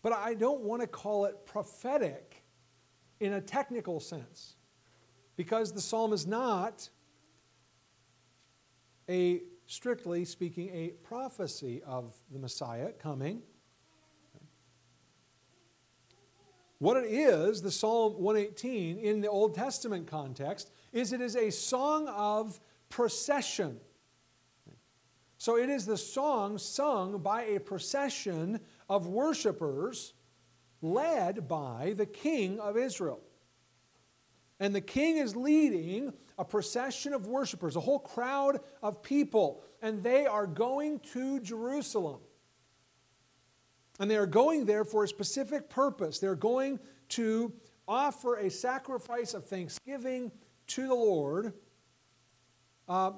But 0.02 0.12
I 0.12 0.34
don't 0.34 0.62
want 0.62 0.80
to 0.82 0.88
call 0.88 1.26
it 1.26 1.46
prophetic 1.46 2.42
in 3.20 3.34
a 3.34 3.40
technical 3.40 4.00
sense 4.00 4.56
because 5.36 5.72
the 5.72 5.80
psalm 5.80 6.12
is 6.12 6.26
not 6.26 6.88
a 9.08 9.42
strictly 9.70 10.24
speaking, 10.24 10.68
a 10.70 10.88
prophecy 11.04 11.80
of 11.86 12.12
the 12.32 12.40
Messiah 12.40 12.90
coming. 12.90 13.40
What 16.78 16.96
it 16.96 17.06
is, 17.06 17.62
the 17.62 17.70
Psalm 17.70 18.14
118 18.14 18.98
in 18.98 19.20
the 19.20 19.28
Old 19.28 19.54
Testament 19.54 20.08
context, 20.08 20.72
is 20.92 21.12
it 21.12 21.20
is 21.20 21.36
a 21.36 21.50
song 21.50 22.08
of 22.08 22.58
procession. 22.88 23.78
So 25.38 25.56
it 25.56 25.70
is 25.70 25.86
the 25.86 25.96
song 25.96 26.58
sung 26.58 27.18
by 27.18 27.42
a 27.42 27.60
procession 27.60 28.58
of 28.88 29.06
worshipers 29.06 30.14
led 30.82 31.46
by 31.46 31.94
the 31.96 32.06
king 32.06 32.58
of 32.58 32.76
Israel. 32.76 33.20
And 34.58 34.74
the 34.74 34.80
king 34.80 35.18
is 35.18 35.36
leading 35.36 36.12
a 36.40 36.44
procession 36.44 37.12
of 37.12 37.26
worshipers, 37.26 37.76
a 37.76 37.80
whole 37.80 37.98
crowd 37.98 38.60
of 38.82 39.02
people, 39.02 39.62
and 39.82 40.02
they 40.02 40.24
are 40.24 40.46
going 40.46 40.98
to 41.00 41.38
Jerusalem. 41.40 42.18
And 44.00 44.10
they 44.10 44.16
are 44.16 44.26
going 44.26 44.64
there 44.64 44.86
for 44.86 45.04
a 45.04 45.08
specific 45.08 45.68
purpose. 45.68 46.18
They're 46.18 46.34
going 46.34 46.80
to 47.10 47.52
offer 47.86 48.36
a 48.36 48.50
sacrifice 48.50 49.34
of 49.34 49.44
thanksgiving 49.44 50.32
to 50.68 50.88
the 50.88 50.94
Lord, 50.94 51.52
uh, 52.88 53.12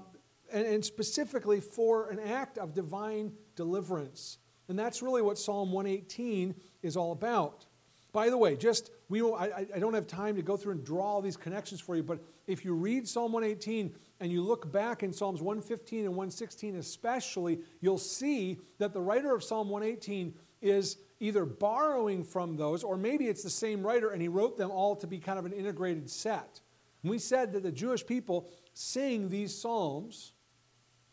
and, 0.52 0.66
and 0.66 0.84
specifically 0.84 1.60
for 1.60 2.10
an 2.10 2.18
act 2.18 2.58
of 2.58 2.74
divine 2.74 3.34
deliverance. 3.54 4.38
And 4.66 4.76
that's 4.76 5.00
really 5.00 5.22
what 5.22 5.38
Psalm 5.38 5.70
118 5.70 6.56
is 6.82 6.96
all 6.96 7.12
about. 7.12 7.66
By 8.10 8.30
the 8.30 8.36
way, 8.36 8.56
just 8.56 8.90
we 9.12 9.22
I, 9.22 9.66
I 9.74 9.78
don't 9.78 9.92
have 9.92 10.06
time 10.06 10.36
to 10.36 10.42
go 10.42 10.56
through 10.56 10.72
and 10.72 10.84
draw 10.84 11.04
all 11.04 11.20
these 11.20 11.36
connections 11.36 11.82
for 11.82 11.94
you, 11.94 12.02
but 12.02 12.18
if 12.46 12.64
you 12.64 12.72
read 12.72 13.06
Psalm 13.06 13.30
118 13.30 13.94
and 14.20 14.32
you 14.32 14.42
look 14.42 14.72
back 14.72 15.02
in 15.02 15.12
Psalms 15.12 15.42
115 15.42 16.06
and 16.06 16.16
116 16.16 16.76
especially, 16.76 17.60
you'll 17.82 17.98
see 17.98 18.58
that 18.78 18.94
the 18.94 19.00
writer 19.02 19.34
of 19.34 19.44
Psalm 19.44 19.68
118 19.68 20.32
is 20.62 20.96
either 21.20 21.44
borrowing 21.44 22.24
from 22.24 22.56
those 22.56 22.82
or 22.82 22.96
maybe 22.96 23.26
it's 23.26 23.42
the 23.42 23.50
same 23.50 23.86
writer 23.86 24.12
and 24.12 24.22
he 24.22 24.28
wrote 24.28 24.56
them 24.56 24.70
all 24.70 24.96
to 24.96 25.06
be 25.06 25.18
kind 25.18 25.38
of 25.38 25.44
an 25.44 25.52
integrated 25.52 26.08
set. 26.08 26.62
And 27.02 27.10
we 27.10 27.18
said 27.18 27.52
that 27.52 27.62
the 27.62 27.72
Jewish 27.72 28.06
people 28.06 28.48
sing 28.72 29.28
these 29.28 29.54
psalms 29.54 30.32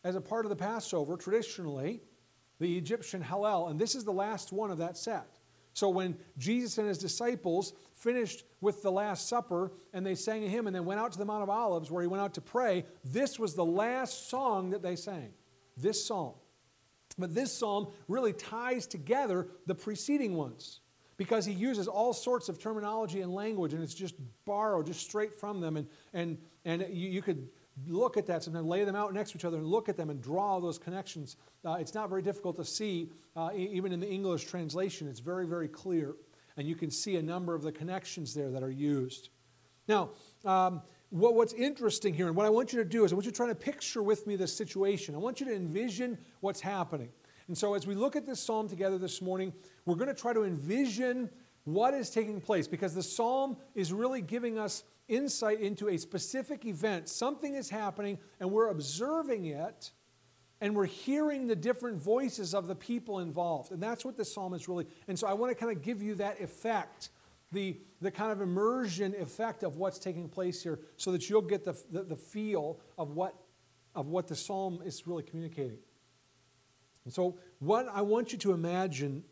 as 0.04 0.16
a 0.16 0.22
part 0.22 0.46
of 0.46 0.48
the 0.48 0.56
Passover 0.56 1.18
traditionally, 1.18 2.00
the 2.60 2.78
Egyptian 2.78 3.22
Hallel, 3.22 3.70
and 3.70 3.78
this 3.78 3.94
is 3.94 4.04
the 4.04 4.12
last 4.12 4.52
one 4.52 4.70
of 4.70 4.78
that 4.78 4.96
set. 4.96 5.40
So 5.72 5.88
when 5.88 6.16
Jesus 6.38 6.78
and 6.78 6.88
his 6.88 6.98
disciples 6.98 7.74
finished 8.00 8.44
with 8.60 8.82
the 8.82 8.90
Last 8.90 9.28
Supper 9.28 9.72
and 9.92 10.04
they 10.04 10.14
sang 10.14 10.42
a 10.44 10.48
hymn 10.48 10.66
and 10.66 10.74
then 10.74 10.84
went 10.84 11.00
out 11.00 11.12
to 11.12 11.18
the 11.18 11.24
Mount 11.24 11.42
of 11.42 11.50
Olives 11.50 11.90
where 11.90 12.02
he 12.02 12.08
went 12.08 12.22
out 12.22 12.34
to 12.34 12.40
pray, 12.40 12.84
this 13.04 13.38
was 13.38 13.54
the 13.54 13.64
last 13.64 14.28
song 14.28 14.70
that 14.70 14.82
they 14.82 14.96
sang. 14.96 15.32
This 15.76 16.04
psalm. 16.04 16.34
But 17.18 17.34
this 17.34 17.52
psalm 17.52 17.88
really 18.08 18.32
ties 18.32 18.86
together 18.86 19.48
the 19.66 19.74
preceding 19.74 20.34
ones 20.34 20.80
because 21.18 21.44
he 21.44 21.52
uses 21.52 21.86
all 21.86 22.14
sorts 22.14 22.48
of 22.48 22.58
terminology 22.58 23.20
and 23.20 23.34
language 23.34 23.74
and 23.74 23.82
it's 23.82 23.94
just 23.94 24.14
borrowed 24.46 24.86
just 24.86 25.00
straight 25.00 25.34
from 25.34 25.60
them. 25.60 25.76
And, 25.76 25.86
and, 26.14 26.38
and 26.64 26.86
you, 26.90 27.10
you 27.10 27.20
could 27.20 27.48
look 27.86 28.16
at 28.16 28.26
that 28.26 28.42
sometimes, 28.42 28.66
lay 28.66 28.84
them 28.84 28.96
out 28.96 29.12
next 29.12 29.32
to 29.32 29.38
each 29.38 29.44
other 29.44 29.58
and 29.58 29.66
look 29.66 29.90
at 29.90 29.98
them 29.98 30.08
and 30.08 30.22
draw 30.22 30.58
those 30.58 30.78
connections. 30.78 31.36
Uh, 31.64 31.74
it's 31.74 31.94
not 31.94 32.08
very 32.08 32.22
difficult 32.22 32.56
to 32.56 32.64
see, 32.64 33.10
uh, 33.36 33.50
even 33.54 33.92
in 33.92 34.00
the 34.00 34.08
English 34.08 34.44
translation. 34.44 35.06
It's 35.06 35.20
very, 35.20 35.46
very 35.46 35.68
clear. 35.68 36.14
And 36.60 36.68
you 36.68 36.76
can 36.76 36.90
see 36.90 37.16
a 37.16 37.22
number 37.22 37.54
of 37.54 37.62
the 37.62 37.72
connections 37.72 38.34
there 38.34 38.50
that 38.50 38.62
are 38.62 38.70
used. 38.70 39.30
Now, 39.88 40.10
um, 40.44 40.82
what, 41.08 41.34
what's 41.34 41.54
interesting 41.54 42.12
here, 42.12 42.26
and 42.26 42.36
what 42.36 42.44
I 42.44 42.50
want 42.50 42.70
you 42.74 42.78
to 42.80 42.84
do 42.84 43.06
is 43.06 43.12
I 43.12 43.14
want 43.14 43.24
you 43.24 43.30
to 43.30 43.36
try 43.36 43.46
to 43.46 43.54
picture 43.54 44.02
with 44.02 44.26
me 44.26 44.36
this 44.36 44.54
situation. 44.54 45.14
I 45.14 45.18
want 45.18 45.40
you 45.40 45.46
to 45.46 45.54
envision 45.54 46.18
what's 46.40 46.60
happening. 46.60 47.08
And 47.48 47.56
so, 47.56 47.72
as 47.72 47.86
we 47.86 47.94
look 47.94 48.14
at 48.14 48.26
this 48.26 48.40
psalm 48.40 48.68
together 48.68 48.98
this 48.98 49.22
morning, 49.22 49.54
we're 49.86 49.94
going 49.94 50.14
to 50.14 50.14
try 50.14 50.34
to 50.34 50.44
envision 50.44 51.30
what 51.64 51.94
is 51.94 52.10
taking 52.10 52.42
place 52.42 52.68
because 52.68 52.94
the 52.94 53.02
psalm 53.02 53.56
is 53.74 53.90
really 53.90 54.20
giving 54.20 54.58
us 54.58 54.84
insight 55.08 55.62
into 55.62 55.88
a 55.88 55.96
specific 55.96 56.66
event. 56.66 57.08
Something 57.08 57.54
is 57.54 57.70
happening, 57.70 58.18
and 58.38 58.50
we're 58.50 58.68
observing 58.68 59.46
it, 59.46 59.92
and 60.60 60.74
we're 60.74 60.86
hearing 60.86 61.46
the 61.46 61.56
different 61.56 62.00
voices 62.00 62.54
of 62.54 62.66
the 62.66 62.74
people 62.74 63.20
involved. 63.20 63.72
And 63.72 63.82
that's 63.82 64.04
what 64.04 64.16
the 64.16 64.24
psalm 64.24 64.54
is 64.54 64.68
really. 64.68 64.86
And 65.08 65.18
so 65.18 65.26
I 65.26 65.32
want 65.32 65.50
to 65.50 65.54
kind 65.54 65.74
of 65.74 65.82
give 65.82 66.02
you 66.02 66.14
that 66.16 66.40
effect, 66.40 67.10
the, 67.52 67.78
the 68.00 68.10
kind 68.10 68.30
of 68.30 68.40
immersion 68.40 69.14
effect 69.18 69.62
of 69.62 69.76
what's 69.76 69.98
taking 69.98 70.28
place 70.28 70.62
here, 70.62 70.80
so 70.96 71.12
that 71.12 71.28
you'll 71.30 71.40
get 71.42 71.64
the, 71.64 71.76
the, 71.90 72.02
the 72.02 72.16
feel 72.16 72.80
of 72.98 73.12
what, 73.12 73.34
of 73.94 74.08
what 74.08 74.28
the 74.28 74.36
psalm 74.36 74.82
is 74.84 75.06
really 75.06 75.22
communicating. 75.22 75.78
And 77.04 77.14
so, 77.14 77.38
what 77.60 77.88
I 77.90 78.02
want 78.02 78.32
you 78.32 78.38
to 78.40 78.52
imagine 78.52 79.24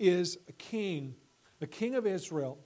is 0.00 0.38
a 0.48 0.52
king, 0.52 1.14
a 1.60 1.66
king 1.66 1.94
of 1.94 2.06
Israel 2.06 2.58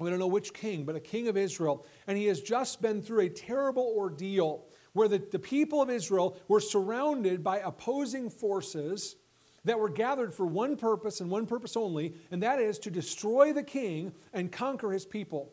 we 0.00 0.10
don't 0.10 0.18
know 0.18 0.26
which 0.26 0.52
king, 0.52 0.84
but 0.84 0.96
a 0.96 1.00
king 1.00 1.28
of 1.28 1.36
Israel. 1.36 1.86
And 2.06 2.18
he 2.18 2.26
has 2.26 2.40
just 2.40 2.82
been 2.82 3.00
through 3.00 3.20
a 3.20 3.28
terrible 3.28 3.94
ordeal 3.96 4.66
where 4.94 5.08
the, 5.08 5.18
the 5.18 5.38
people 5.38 5.82
of 5.82 5.90
Israel 5.90 6.36
were 6.48 6.60
surrounded 6.60 7.44
by 7.44 7.58
opposing 7.58 8.30
forces 8.30 9.16
that 9.64 9.78
were 9.78 9.88
gathered 9.88 10.32
for 10.32 10.46
one 10.46 10.76
purpose 10.76 11.20
and 11.20 11.30
one 11.30 11.46
purpose 11.46 11.76
only, 11.76 12.14
and 12.30 12.42
that 12.42 12.58
is 12.58 12.78
to 12.78 12.90
destroy 12.90 13.52
the 13.52 13.62
king 13.62 14.12
and 14.32 14.50
conquer 14.50 14.92
his 14.92 15.04
people. 15.04 15.52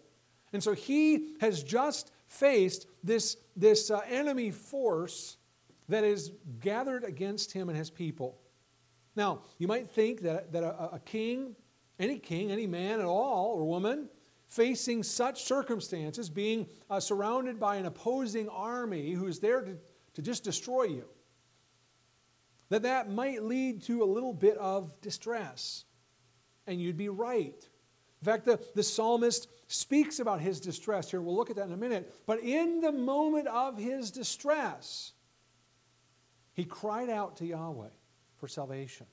And 0.53 0.63
so 0.63 0.74
he 0.74 1.36
has 1.39 1.63
just 1.63 2.12
faced 2.27 2.88
this, 3.03 3.38
this 3.55 3.89
uh, 3.89 4.01
enemy 4.07 4.51
force 4.51 5.38
that 5.89 6.03
is 6.03 6.31
gathered 6.60 7.03
against 7.03 7.51
him 7.51 7.69
and 7.69 7.77
his 7.77 7.89
people. 7.89 8.38
Now, 9.15 9.41
you 9.57 9.67
might 9.67 9.89
think 9.89 10.21
that, 10.21 10.51
that 10.53 10.63
a, 10.63 10.95
a 10.95 11.00
king, 11.00 11.55
any 12.00 12.19
king, 12.19 12.51
any 12.51 12.67
man 12.67 13.00
at 13.00 13.05
all 13.05 13.53
or 13.55 13.65
woman, 13.65 14.10
facing 14.51 15.01
such 15.01 15.46
circumstances, 15.46 16.29
being 16.29 16.67
uh, 16.89 17.00
surrounded 17.00 17.58
by 17.58 17.77
an 17.77 17.86
opposing 17.86 18.50
army 18.50 19.12
who's 19.12 19.39
there 19.39 19.62
to, 19.62 19.77
to 20.13 20.22
just 20.22 20.43
destroy 20.43 20.84
you, 20.84 21.05
that 22.67 22.81
that 22.81 23.10
might 23.10 23.43
lead 23.43 23.81
to 23.81 24.03
a 24.03 24.05
little 24.05 24.34
bit 24.34 24.58
of 24.58 25.00
distress. 25.00 25.86
And 26.67 26.81
you'd 26.81 26.98
be 26.98 27.08
right. 27.08 27.65
In 28.22 28.25
fact, 28.25 28.43
the, 28.43 28.60
the 28.75 28.84
psalmist 28.84 29.48
speaks 29.67 30.20
about 30.20 30.41
his 30.41 30.60
distress 30.60 31.10
here. 31.10 31.22
We'll 31.22 31.36
look 31.36 31.50
at 31.50 31.55
that 31.55 31.67
in 31.67 31.74
a 31.74 31.77
minute. 31.77 32.13
But 32.25 32.41
in 32.41 32.81
the 32.81 32.91
moment 32.91 33.48
of 33.48 33.77
his 33.77 34.12
distress, 34.12 35.13
he 36.51 36.65
cried 36.65 37.10
out 37.10 37.38
to 37.38 37.46
Yahweh 37.46 37.88
for 38.36 38.50
salvation. 38.50 39.05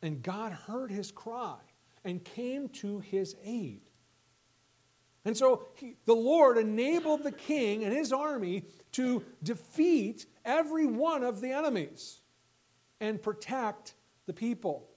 And 0.00 0.22
God 0.22 0.52
heard 0.52 0.90
his 0.90 1.12
cry 1.12 1.58
and 2.04 2.24
came 2.24 2.68
to 2.68 3.00
his 3.00 3.36
aid. 3.44 3.82
And 5.24 5.36
so 5.36 5.66
he, 5.74 5.96
the 6.06 6.14
Lord 6.14 6.56
enabled 6.56 7.22
the 7.22 7.32
king 7.32 7.84
and 7.84 7.94
his 7.94 8.12
army 8.12 8.64
to 8.92 9.24
defeat 9.42 10.26
every 10.44 10.86
one 10.86 11.22
of 11.22 11.40
the 11.40 11.50
enemies 11.52 12.20
and 13.00 13.20
protect 13.20 13.94
the 14.26 14.32
people. 14.32 14.88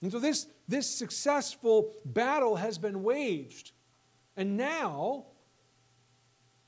And 0.00 0.12
so 0.12 0.18
this, 0.18 0.46
this 0.68 0.88
successful 0.88 1.92
battle 2.04 2.56
has 2.56 2.78
been 2.78 3.02
waged. 3.02 3.72
And 4.36 4.56
now 4.56 5.26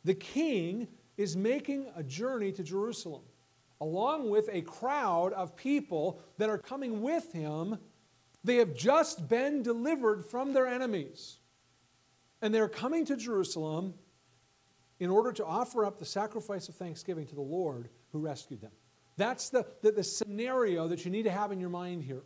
the 0.05 0.15
king 0.15 0.89
is 1.17 1.37
making 1.37 1.91
a 1.95 2.03
journey 2.03 2.51
to 2.53 2.63
Jerusalem 2.63 3.23
along 3.81 4.31
with 4.31 4.49
a 4.53 4.63
crowd 4.63 5.33
of 5.33 5.57
people 5.57 6.21
that 6.39 6.51
are 6.51 6.59
coming 6.59 7.01
with 7.01 7.33
him. 7.33 7.79
They 8.45 8.57
have 8.57 8.75
just 8.75 9.29
been 9.29 9.63
delivered 9.63 10.25
from 10.25 10.53
their 10.53 10.67
enemies. 10.67 11.39
And 12.43 12.55
they're 12.55 12.69
coming 12.69 13.05
to 13.07 13.17
Jerusalem 13.17 13.95
in 14.99 15.11
order 15.11 15.33
to 15.33 15.45
offer 15.45 15.85
up 15.85 15.99
the 15.99 16.05
sacrifice 16.05 16.69
of 16.69 16.75
thanksgiving 16.75 17.27
to 17.27 17.35
the 17.35 17.41
Lord 17.41 17.89
who 18.13 18.19
rescued 18.19 18.61
them. 18.61 18.73
That's 19.17 19.51
the, 19.51 19.67
the, 19.83 19.93
the, 19.93 20.05
scenario 20.05 20.89
that 20.89 21.05
you 21.05 21.11
need 21.11 21.25
to 21.25 21.31
have 21.31 21.53
in 21.53 21.61
your 21.61 21.69
mind 21.71 22.05
here. 22.05 22.23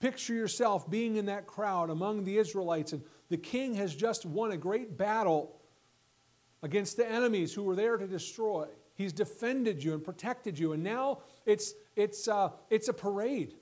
Picture 0.00 0.34
yourself 0.34 0.90
being 0.90 1.16
in 1.16 1.26
that 1.26 1.46
crowd 1.46 1.90
among 1.90 2.24
the 2.24 2.38
Israelites, 2.38 2.92
and 2.92 3.02
the 3.28 3.36
king 3.36 3.74
has 3.74 3.94
just 3.94 4.26
won 4.26 4.50
a 4.50 4.56
great 4.56 4.96
battle 4.96 5.60
against 6.62 6.96
the 6.96 7.08
enemies 7.08 7.54
who 7.54 7.62
were 7.62 7.76
there 7.76 7.96
to 7.96 8.06
destroy. 8.06 8.66
He's 8.96 9.12
defended 9.12 9.84
you 9.84 9.92
and 9.92 10.02
protected 10.02 10.58
you. 10.58 10.72
And 10.72 10.82
now 10.82 11.18
it's, 11.44 11.74
it's, 11.94 12.28
uh, 12.28 12.50
it's 12.70 12.88
a 12.88 12.92
parade. 12.92 13.54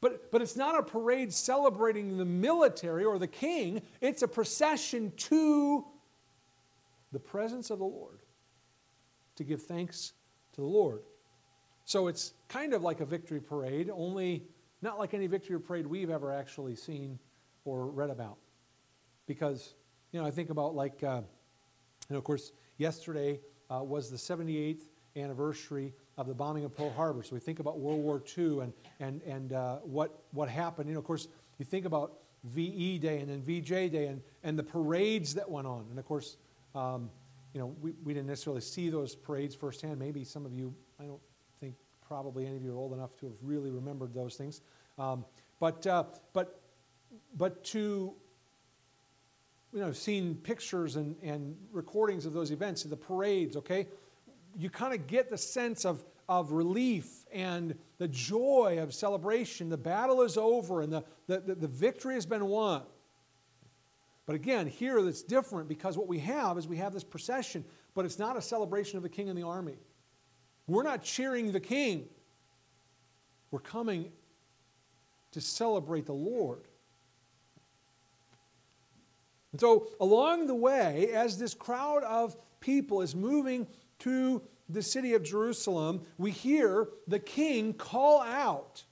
But, 0.00 0.32
but 0.32 0.40
it's 0.42 0.56
not 0.56 0.78
a 0.78 0.82
parade 0.82 1.32
celebrating 1.32 2.16
the 2.16 2.24
military 2.24 3.04
or 3.04 3.18
the 3.18 3.26
king, 3.26 3.82
it's 4.00 4.22
a 4.22 4.28
procession 4.28 5.12
to 5.16 5.84
the 7.12 7.18
presence 7.18 7.70
of 7.70 7.78
the 7.78 7.84
Lord 7.84 8.20
to 9.36 9.44
give 9.44 9.62
thanks 9.62 10.12
to 10.54 10.60
the 10.60 10.66
Lord. 10.66 11.02
So 11.84 12.06
it's 12.06 12.32
kind 12.48 12.74
of 12.74 12.82
like 12.82 13.00
a 13.00 13.06
victory 13.06 13.40
parade, 13.40 13.90
only 13.92 14.44
not 14.82 14.98
like 14.98 15.14
any 15.14 15.26
victory 15.26 15.60
parade 15.60 15.86
we've 15.86 16.10
ever 16.10 16.32
actually 16.32 16.76
seen 16.76 17.18
or 17.64 17.86
read 17.86 18.10
about. 18.10 18.38
Because, 19.26 19.74
you 20.12 20.20
know, 20.20 20.26
I 20.26 20.30
think 20.30 20.50
about 20.50 20.74
like, 20.74 21.02
uh, 21.02 21.22
you 22.08 22.14
know, 22.14 22.18
of 22.18 22.24
course, 22.24 22.52
yesterday 22.76 23.40
uh, 23.70 23.82
was 23.82 24.10
the 24.10 24.16
78th 24.16 24.82
anniversary 25.16 25.92
of 26.16 26.26
the 26.26 26.34
bombing 26.34 26.64
of 26.64 26.76
Pearl 26.76 26.90
Harbor. 26.90 27.22
So 27.22 27.34
we 27.34 27.40
think 27.40 27.60
about 27.60 27.78
World 27.78 28.00
War 28.00 28.22
II 28.36 28.60
and, 28.60 28.72
and, 29.00 29.22
and 29.22 29.52
uh, 29.52 29.76
what, 29.78 30.22
what 30.32 30.48
happened. 30.48 30.88
You 30.88 30.94
know, 30.94 31.00
of 31.00 31.06
course, 31.06 31.28
you 31.58 31.64
think 31.64 31.84
about 31.84 32.12
VE 32.44 32.98
Day 32.98 33.20
and 33.20 33.28
then 33.28 33.42
VJ 33.42 33.90
Day 33.90 34.06
and, 34.06 34.22
and 34.42 34.58
the 34.58 34.62
parades 34.62 35.34
that 35.34 35.50
went 35.50 35.66
on. 35.66 35.86
And 35.90 35.98
of 35.98 36.04
course, 36.04 36.36
um, 36.74 37.10
you 37.52 37.60
know, 37.60 37.74
we, 37.80 37.92
we 38.04 38.14
didn't 38.14 38.28
necessarily 38.28 38.60
see 38.60 38.90
those 38.90 39.14
parades 39.14 39.54
firsthand. 39.54 39.98
Maybe 39.98 40.24
some 40.24 40.46
of 40.46 40.52
you, 40.52 40.74
I 41.00 41.04
don't 41.04 41.20
think 41.60 41.74
probably 42.06 42.46
any 42.46 42.56
of 42.56 42.62
you 42.62 42.72
are 42.72 42.78
old 42.78 42.92
enough 42.92 43.16
to 43.18 43.26
have 43.26 43.36
really 43.42 43.70
remembered 43.70 44.14
those 44.14 44.36
things. 44.36 44.60
Um, 44.98 45.24
but, 45.58 45.86
uh, 45.86 46.04
but 46.32 46.60
but 47.34 47.64
to 47.64 48.14
you 49.72 49.80
know, 49.80 49.92
seen 49.92 50.34
pictures 50.36 50.96
and, 50.96 51.16
and 51.22 51.56
recordings 51.72 52.26
of 52.26 52.32
those 52.32 52.50
events, 52.50 52.82
the 52.84 52.96
parades, 52.96 53.56
okay? 53.56 53.86
You 54.56 54.70
kind 54.70 54.94
of 54.94 55.06
get 55.06 55.28
the 55.28 55.38
sense 55.38 55.84
of, 55.84 56.04
of 56.28 56.52
relief 56.52 57.26
and 57.32 57.74
the 57.98 58.08
joy 58.08 58.78
of 58.80 58.94
celebration. 58.94 59.68
The 59.68 59.76
battle 59.76 60.22
is 60.22 60.36
over 60.36 60.80
and 60.80 60.92
the, 60.92 61.04
the, 61.26 61.40
the, 61.40 61.54
the 61.54 61.68
victory 61.68 62.14
has 62.14 62.26
been 62.26 62.46
won. 62.46 62.82
But 64.24 64.36
again, 64.36 64.66
here 64.66 64.98
it's 64.98 65.22
different 65.22 65.68
because 65.68 65.96
what 65.96 66.06
we 66.06 66.18
have 66.18 66.58
is 66.58 66.68
we 66.68 66.76
have 66.76 66.92
this 66.92 67.04
procession, 67.04 67.64
but 67.94 68.04
it's 68.04 68.18
not 68.18 68.36
a 68.36 68.42
celebration 68.42 68.96
of 68.96 69.02
the 69.02 69.08
king 69.08 69.28
and 69.28 69.38
the 69.38 69.42
army. 69.42 69.76
We're 70.66 70.82
not 70.82 71.02
cheering 71.02 71.50
the 71.50 71.60
king. 71.60 72.08
We're 73.50 73.60
coming 73.60 74.12
to 75.32 75.40
celebrate 75.40 76.04
the 76.04 76.12
Lord. 76.12 76.67
And 79.52 79.60
so, 79.60 79.88
along 80.00 80.46
the 80.46 80.54
way, 80.54 81.10
as 81.12 81.38
this 81.38 81.54
crowd 81.54 82.04
of 82.04 82.36
people 82.60 83.00
is 83.02 83.14
moving 83.14 83.66
to 84.00 84.42
the 84.68 84.82
city 84.82 85.14
of 85.14 85.22
Jerusalem, 85.22 86.02
we 86.18 86.30
hear 86.30 86.88
the 87.06 87.18
king 87.18 87.72
call 87.72 88.20
out. 88.20 88.84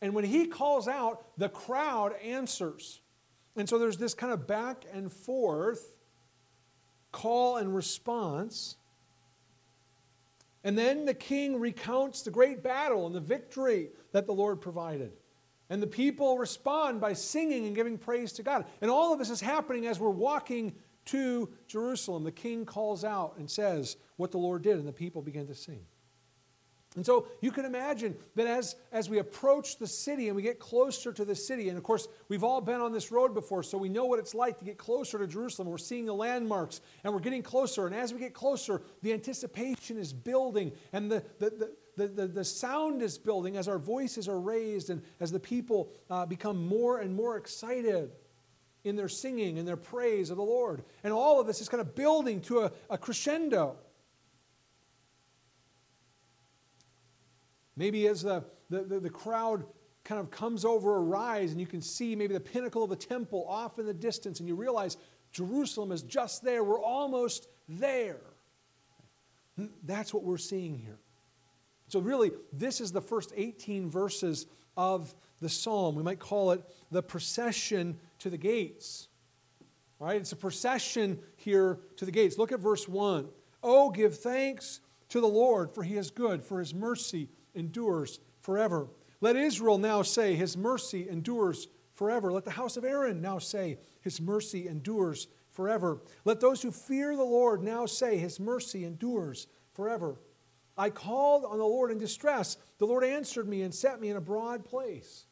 And 0.00 0.14
when 0.14 0.24
he 0.24 0.46
calls 0.46 0.88
out, 0.88 1.26
the 1.38 1.48
crowd 1.48 2.14
answers. 2.22 3.00
And 3.56 3.68
so 3.68 3.78
there's 3.78 3.98
this 3.98 4.14
kind 4.14 4.32
of 4.32 4.46
back 4.46 4.84
and 4.92 5.12
forth 5.12 5.96
call 7.12 7.58
and 7.58 7.74
response. 7.74 8.76
And 10.64 10.76
then 10.76 11.04
the 11.04 11.14
king 11.14 11.60
recounts 11.60 12.22
the 12.22 12.30
great 12.30 12.62
battle 12.62 13.06
and 13.06 13.14
the 13.14 13.20
victory 13.20 13.90
that 14.12 14.26
the 14.26 14.32
Lord 14.32 14.60
provided. 14.60 15.12
And 15.70 15.82
the 15.82 15.86
people 15.86 16.38
respond 16.38 17.00
by 17.00 17.14
singing 17.14 17.66
and 17.66 17.74
giving 17.74 17.96
praise 17.96 18.32
to 18.34 18.42
God. 18.42 18.66
And 18.80 18.90
all 18.90 19.12
of 19.12 19.18
this 19.18 19.30
is 19.30 19.40
happening 19.40 19.86
as 19.86 19.98
we're 19.98 20.10
walking 20.10 20.74
to 21.06 21.48
Jerusalem. 21.66 22.24
The 22.24 22.32
king 22.32 22.64
calls 22.64 23.04
out 23.04 23.36
and 23.38 23.50
says 23.50 23.96
what 24.16 24.30
the 24.30 24.38
Lord 24.38 24.62
did, 24.62 24.76
and 24.76 24.86
the 24.86 24.92
people 24.92 25.22
begin 25.22 25.46
to 25.46 25.54
sing. 25.54 25.86
And 26.96 27.04
so 27.04 27.26
you 27.40 27.50
can 27.50 27.64
imagine 27.64 28.14
that 28.36 28.46
as, 28.46 28.76
as 28.92 29.10
we 29.10 29.18
approach 29.18 29.78
the 29.78 29.86
city 29.86 30.28
and 30.28 30.36
we 30.36 30.42
get 30.42 30.60
closer 30.60 31.12
to 31.12 31.24
the 31.24 31.34
city, 31.34 31.68
and 31.68 31.76
of 31.76 31.82
course, 31.82 32.06
we've 32.28 32.44
all 32.44 32.60
been 32.60 32.80
on 32.80 32.92
this 32.92 33.10
road 33.10 33.34
before, 33.34 33.64
so 33.64 33.76
we 33.76 33.88
know 33.88 34.04
what 34.04 34.20
it's 34.20 34.34
like 34.34 34.58
to 34.60 34.64
get 34.64 34.78
closer 34.78 35.18
to 35.18 35.26
Jerusalem. 35.26 35.68
We're 35.68 35.78
seeing 35.78 36.06
the 36.06 36.14
landmarks 36.14 36.80
and 37.02 37.12
we're 37.12 37.20
getting 37.20 37.42
closer. 37.42 37.86
And 37.86 37.94
as 37.94 38.14
we 38.14 38.20
get 38.20 38.32
closer, 38.32 38.82
the 39.02 39.12
anticipation 39.12 39.98
is 39.98 40.12
building 40.12 40.70
and 40.92 41.10
the, 41.10 41.24
the, 41.40 41.50
the 41.50 41.72
the, 41.96 42.08
the, 42.08 42.26
the, 42.26 42.44
sound 42.44 43.02
is 43.02 43.18
building 43.18 43.56
as 43.56 43.68
our 43.68 43.78
voices 43.78 44.28
are 44.28 44.38
raised 44.38 44.90
and 44.90 45.02
as 45.20 45.30
the 45.30 45.40
people 45.40 45.90
uh, 46.10 46.26
become 46.26 46.66
more 46.66 46.98
and 46.98 47.14
more 47.14 47.36
excited 47.36 48.10
in 48.84 48.96
their 48.96 49.08
singing 49.08 49.58
and 49.58 49.66
their 49.66 49.76
praise 49.76 50.30
of 50.30 50.36
the 50.36 50.42
Lord. 50.42 50.84
And 51.02 51.12
all 51.12 51.40
of 51.40 51.46
this 51.46 51.60
is 51.60 51.68
kind 51.68 51.80
of 51.80 51.94
building 51.94 52.40
to 52.42 52.60
a, 52.60 52.72
a 52.90 52.98
crescendo. 52.98 53.76
Maybe 57.76 58.06
as 58.06 58.22
the, 58.22 58.44
the, 58.70 58.82
the, 58.82 59.00
the 59.00 59.10
crowd 59.10 59.64
kind 60.04 60.20
of 60.20 60.30
comes 60.30 60.64
over 60.64 60.96
a 60.96 61.00
rise 61.00 61.50
and 61.50 61.60
you 61.60 61.66
can 61.66 61.80
see 61.80 62.14
maybe 62.14 62.34
the 62.34 62.40
pinnacle 62.40 62.84
of 62.84 62.90
the 62.90 62.96
temple 62.96 63.46
off 63.48 63.78
in 63.78 63.86
the 63.86 63.94
distance 63.94 64.38
and 64.38 64.48
you 64.48 64.54
realize 64.54 64.96
Jerusalem 65.32 65.90
is 65.90 66.02
just 66.02 66.44
there. 66.44 66.62
We're 66.62 66.80
almost 66.80 67.48
there. 67.68 68.20
That's 69.82 70.12
what 70.12 70.22
we're 70.22 70.36
seeing 70.36 70.78
here. 70.78 70.98
So, 71.94 72.00
really, 72.00 72.32
this 72.52 72.80
is 72.80 72.90
the 72.90 73.00
first 73.00 73.32
18 73.36 73.88
verses 73.88 74.46
of 74.76 75.14
the 75.40 75.48
psalm. 75.48 75.94
We 75.94 76.02
might 76.02 76.18
call 76.18 76.50
it 76.50 76.60
the 76.90 77.04
procession 77.04 78.00
to 78.18 78.30
the 78.30 78.36
gates. 78.36 79.06
All 80.00 80.08
right, 80.08 80.16
it's 80.16 80.32
a 80.32 80.36
procession 80.36 81.20
here 81.36 81.78
to 81.98 82.04
the 82.04 82.10
gates. 82.10 82.36
Look 82.36 82.50
at 82.50 82.58
verse 82.58 82.88
1. 82.88 83.28
Oh, 83.62 83.90
give 83.90 84.18
thanks 84.18 84.80
to 85.10 85.20
the 85.20 85.28
Lord, 85.28 85.70
for 85.70 85.84
he 85.84 85.96
is 85.96 86.10
good, 86.10 86.42
for 86.42 86.58
his 86.58 86.74
mercy 86.74 87.28
endures 87.54 88.18
forever. 88.40 88.88
Let 89.20 89.36
Israel 89.36 89.78
now 89.78 90.02
say, 90.02 90.34
His 90.34 90.56
mercy 90.56 91.08
endures 91.08 91.68
forever. 91.92 92.32
Let 92.32 92.44
the 92.44 92.50
house 92.50 92.76
of 92.76 92.84
Aaron 92.84 93.20
now 93.20 93.38
say, 93.38 93.78
His 94.00 94.20
mercy 94.20 94.66
endures 94.66 95.28
forever. 95.52 96.00
Let 96.24 96.40
those 96.40 96.60
who 96.60 96.72
fear 96.72 97.14
the 97.14 97.22
Lord 97.22 97.62
now 97.62 97.86
say, 97.86 98.18
His 98.18 98.40
mercy 98.40 98.84
endures 98.84 99.46
forever. 99.74 100.16
I 100.76 100.90
called 100.90 101.44
on 101.44 101.58
the 101.58 101.64
Lord 101.64 101.90
in 101.90 101.98
distress. 101.98 102.56
The 102.78 102.86
Lord 102.86 103.04
answered 103.04 103.48
me 103.48 103.62
and 103.62 103.74
set 103.74 104.00
me 104.00 104.10
in 104.10 104.16
a 104.16 104.20
broad 104.20 104.64
place. 104.64 105.26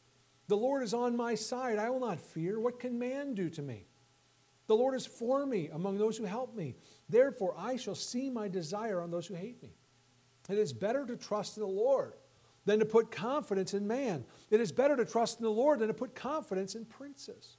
The 0.47 0.57
Lord 0.57 0.83
is 0.83 0.93
on 0.93 1.17
my 1.17 1.35
side. 1.35 1.77
I 1.77 1.89
will 1.89 1.99
not 1.99 2.19
fear. 2.19 2.59
What 2.59 2.79
can 2.79 2.99
man 2.99 3.33
do 3.33 3.49
to 3.49 3.61
me? 3.61 3.87
The 4.67 4.75
Lord 4.75 4.95
is 4.95 5.05
for 5.05 5.45
me 5.45 5.69
among 5.73 5.97
those 5.97 6.17
who 6.17 6.23
help 6.23 6.55
me. 6.55 6.75
Therefore, 7.09 7.53
I 7.57 7.75
shall 7.75 7.95
see 7.95 8.29
my 8.29 8.47
desire 8.47 9.01
on 9.01 9.11
those 9.11 9.27
who 9.27 9.33
hate 9.33 9.61
me. 9.61 9.75
It 10.49 10.57
is 10.57 10.73
better 10.73 11.05
to 11.05 11.15
trust 11.15 11.57
in 11.57 11.63
the 11.63 11.69
Lord 11.69 12.13
than 12.65 12.79
to 12.79 12.85
put 12.85 13.11
confidence 13.11 13.73
in 13.73 13.87
man. 13.87 14.25
It 14.49 14.61
is 14.61 14.71
better 14.71 14.95
to 14.95 15.05
trust 15.05 15.39
in 15.39 15.43
the 15.43 15.51
Lord 15.51 15.79
than 15.79 15.89
to 15.89 15.93
put 15.93 16.15
confidence 16.15 16.75
in 16.75 16.85
princes. 16.85 17.57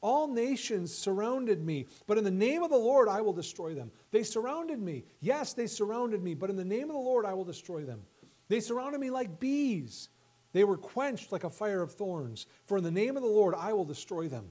All 0.00 0.28
nations 0.28 0.94
surrounded 0.94 1.64
me, 1.64 1.86
but 2.06 2.18
in 2.18 2.24
the 2.24 2.30
name 2.30 2.62
of 2.62 2.70
the 2.70 2.76
Lord 2.76 3.08
I 3.08 3.20
will 3.20 3.32
destroy 3.32 3.74
them. 3.74 3.90
They 4.12 4.22
surrounded 4.22 4.80
me. 4.80 5.04
Yes, 5.20 5.54
they 5.54 5.66
surrounded 5.66 6.22
me, 6.22 6.34
but 6.34 6.50
in 6.50 6.56
the 6.56 6.64
name 6.64 6.88
of 6.88 6.94
the 6.94 7.00
Lord 7.00 7.24
I 7.24 7.34
will 7.34 7.44
destroy 7.44 7.84
them. 7.84 8.02
They 8.48 8.60
surrounded 8.60 9.00
me 9.00 9.10
like 9.10 9.40
bees. 9.40 10.08
They 10.52 10.64
were 10.64 10.76
quenched 10.76 11.32
like 11.32 11.44
a 11.44 11.50
fire 11.50 11.82
of 11.82 11.92
thorns. 11.92 12.46
For 12.64 12.78
in 12.78 12.84
the 12.84 12.90
name 12.90 13.16
of 13.16 13.22
the 13.22 13.28
Lord 13.28 13.54
I 13.56 13.72
will 13.72 13.84
destroy 13.84 14.28
them. 14.28 14.50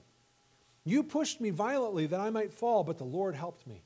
You 0.84 1.04
pushed 1.04 1.42
me 1.42 1.50
violently 1.50 2.08
that 2.08 2.20
I 2.20 2.30
might 2.30 2.54
fall, 2.54 2.84
but 2.84 2.98
the 2.98 3.04
Lord 3.04 3.36
helped 3.36 3.66
me. 3.68 3.84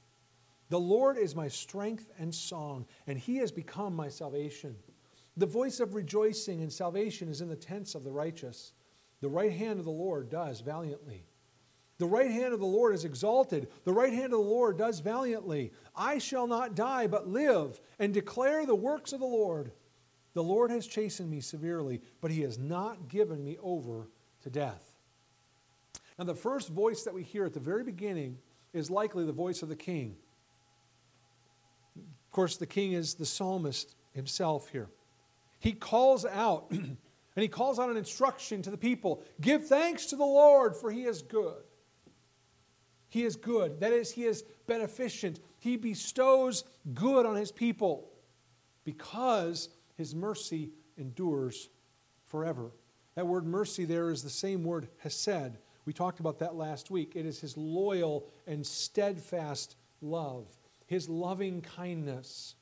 The 0.69 0.80
Lord 0.80 1.17
is 1.17 1.36
my 1.36 1.47
strength 1.47 2.10
and 2.17 2.34
song, 2.34 2.86
and 3.06 3.19
he 3.19 3.38
has 3.38 3.52
become 3.52 3.95
my 3.95 4.08
salvation. 4.08 4.76
The 5.38 5.45
voice 5.45 5.80
of 5.80 5.95
rejoicing 5.95 6.62
and 6.62 6.71
salvation 6.71 7.28
is 7.28 7.41
in 7.41 7.50
the 7.50 7.56
tents 7.56 7.95
of 7.95 8.04
the 8.04 8.12
righteous. 8.12 8.74
The 9.21 9.30
right 9.30 9.52
hand 9.52 9.80
of 9.80 9.86
the 9.86 9.91
Lord 9.91 10.30
does 10.30 10.62
valiantly. 10.62 11.26
The 12.02 12.08
right 12.08 12.32
hand 12.32 12.52
of 12.52 12.60
the 12.60 12.66
Lord 12.66 12.96
is 12.96 13.06
exalted. 13.06 13.68
The 13.84 13.94
right 13.94 14.12
hand 14.12 14.26
of 14.26 14.32
the 14.32 14.38
Lord 14.40 14.76
does 14.76 15.02
valiantly. 15.02 15.72
I 15.96 16.18
shall 16.18 16.48
not 16.48 16.74
die, 16.74 17.06
but 17.06 17.28
live 17.28 17.80
and 18.00 18.12
declare 18.12 18.66
the 18.66 18.74
works 18.74 19.14
of 19.14 19.20
the 19.20 19.28
Lord. 19.28 19.72
The 20.34 20.42
Lord 20.42 20.72
has 20.72 20.88
chastened 20.88 21.30
me 21.30 21.42
severely, 21.42 22.02
but 22.20 22.32
he 22.32 22.42
has 22.42 22.58
not 22.58 23.08
given 23.08 23.44
me 23.44 23.60
over 23.62 24.08
to 24.42 24.50
death. 24.50 24.96
Now, 26.18 26.26
the 26.26 26.34
first 26.34 26.70
voice 26.70 27.04
that 27.04 27.14
we 27.14 27.22
hear 27.22 27.46
at 27.46 27.54
the 27.54 27.60
very 27.60 27.84
beginning 27.84 28.40
is 28.74 28.90
likely 28.90 29.24
the 29.24 29.32
voice 29.32 29.62
of 29.62 29.70
the 29.70 29.76
king. 29.76 30.16
Of 31.96 32.32
course, 32.32 32.58
the 32.58 32.66
king 32.66 32.94
is 32.94 33.14
the 33.14 33.28
psalmist 33.28 33.96
himself 34.12 34.70
here. 34.70 34.90
He 35.60 35.74
calls 35.74 36.26
out, 36.26 36.66
and 36.72 36.98
he 37.36 37.48
calls 37.48 37.78
out 37.78 37.92
an 37.92 37.98
instruction 37.98 38.64
to 38.64 38.72
the 38.72 38.78
people 38.78 39.22
Give 39.40 39.64
thanks 39.64 40.08
to 40.08 40.16
the 40.16 40.26
Lord, 40.26 40.76
for 40.76 40.90
he 40.90 41.04
is 41.04 41.22
good. 41.22 41.62
He 43.12 43.26
is 43.26 43.36
good. 43.36 43.82
That 43.82 43.91
is, 43.91 44.10
He 44.10 44.24
is 44.24 44.45
beneficent. 44.67 45.41
He 45.60 45.76
bestows 45.76 46.63
good 46.93 47.26
on 47.26 47.36
His 47.36 47.52
people 47.52 48.10
because 48.86 49.67
His 49.97 50.15
mercy 50.15 50.71
endures 50.97 51.69
forever. 52.24 52.71
That 53.15 53.28
word 53.28 53.45
mercy 53.45 53.84
there 53.84 54.12
is 54.12 54.24
the 54.24 54.30
same 54.30 54.63
word 54.63 54.88
hesed. 55.04 55.58
We 55.84 55.91
talked 55.91 56.21
about 56.21 56.39
that 56.39 56.56
last 56.56 56.89
week. 56.89 57.12
It 57.15 57.26
is 57.26 57.41
His 57.41 57.58
loyal 57.58 58.30
and 58.47 58.65
steadfast 58.65 59.76
love, 60.02 60.47
His 60.86 61.10
loving 61.10 61.62
kindness. 61.62 62.56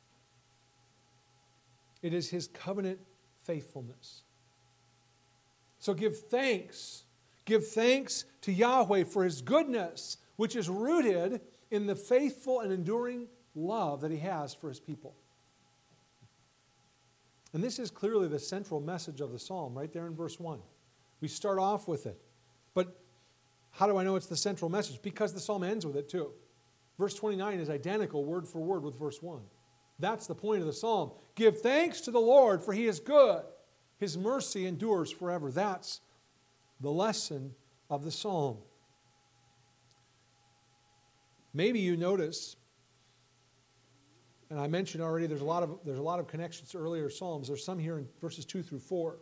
It 2.01 2.11
is 2.11 2.27
His 2.27 2.47
covenant 2.47 3.01
faithfulness. 3.43 4.23
So 5.77 5.93
give 5.93 6.17
thanks. 6.17 7.03
Give 7.45 7.67
thanks 7.67 8.25
to 8.41 8.51
Yahweh 8.51 9.03
for 9.03 9.23
His 9.23 9.43
goodness 9.43 10.17
which 10.39 10.55
is 10.55 10.69
rooted 10.69 11.41
in 11.69 11.85
the 11.85 11.97
faithful 11.97 12.61
and 12.61 12.71
enduring 12.71 13.27
love 13.55 13.99
that 13.99 14.09
he 14.09 14.19
has 14.19 14.53
for 14.53 14.69
his 14.69 14.79
people. 14.79 15.13
And 17.51 17.61
this 17.61 17.77
is 17.77 17.91
clearly 17.91 18.29
the 18.29 18.39
central 18.39 18.79
message 18.79 19.19
of 19.19 19.33
the 19.33 19.37
psalm, 19.37 19.77
right 19.77 19.91
there 19.91 20.07
in 20.07 20.15
verse 20.15 20.39
1. 20.39 20.59
We 21.19 21.27
start 21.27 21.59
off 21.59 21.89
with 21.89 22.05
it. 22.05 22.21
But 22.73 22.97
how 23.71 23.85
do 23.85 23.97
I 23.97 24.05
know 24.05 24.15
it's 24.15 24.27
the 24.27 24.37
central 24.37 24.69
message? 24.69 25.01
Because 25.01 25.33
the 25.33 25.41
psalm 25.41 25.61
ends 25.61 25.85
with 25.85 25.97
it 25.97 26.07
too. 26.07 26.31
Verse 26.97 27.15
29 27.15 27.59
is 27.59 27.69
identical 27.69 28.23
word 28.23 28.47
for 28.47 28.59
word 28.59 28.81
with 28.81 28.97
verse 28.97 29.21
1. 29.21 29.41
That's 29.99 30.25
the 30.25 30.35
point 30.35 30.61
of 30.61 30.67
the 30.67 30.73
psalm. 30.73 31.11
Give 31.35 31.59
thanks 31.59 31.99
to 32.01 32.11
the 32.11 32.21
Lord, 32.21 32.63
for 32.63 32.71
he 32.71 32.87
is 32.87 33.01
good. 33.01 33.41
His 33.97 34.17
mercy 34.17 34.65
endures 34.67 35.11
forever. 35.11 35.51
That's 35.51 35.99
the 36.79 36.91
lesson 36.91 37.55
of 37.89 38.05
the 38.05 38.11
psalm. 38.11 38.59
Maybe 41.53 41.79
you 41.79 41.97
notice, 41.97 42.55
and 44.49 44.59
I 44.59 44.67
mentioned 44.67 45.03
already, 45.03 45.27
there's 45.27 45.41
a 45.41 45.45
lot 45.45 45.63
of, 45.63 45.79
there's 45.85 45.99
a 45.99 46.03
lot 46.03 46.19
of 46.19 46.27
connections 46.27 46.69
to 46.71 46.77
earlier 46.77 47.09
Psalms. 47.09 47.47
There's 47.47 47.63
some 47.63 47.79
here 47.79 47.97
in 47.97 48.07
verses 48.21 48.45
2 48.45 48.63
through 48.63 48.79
4. 48.79 49.17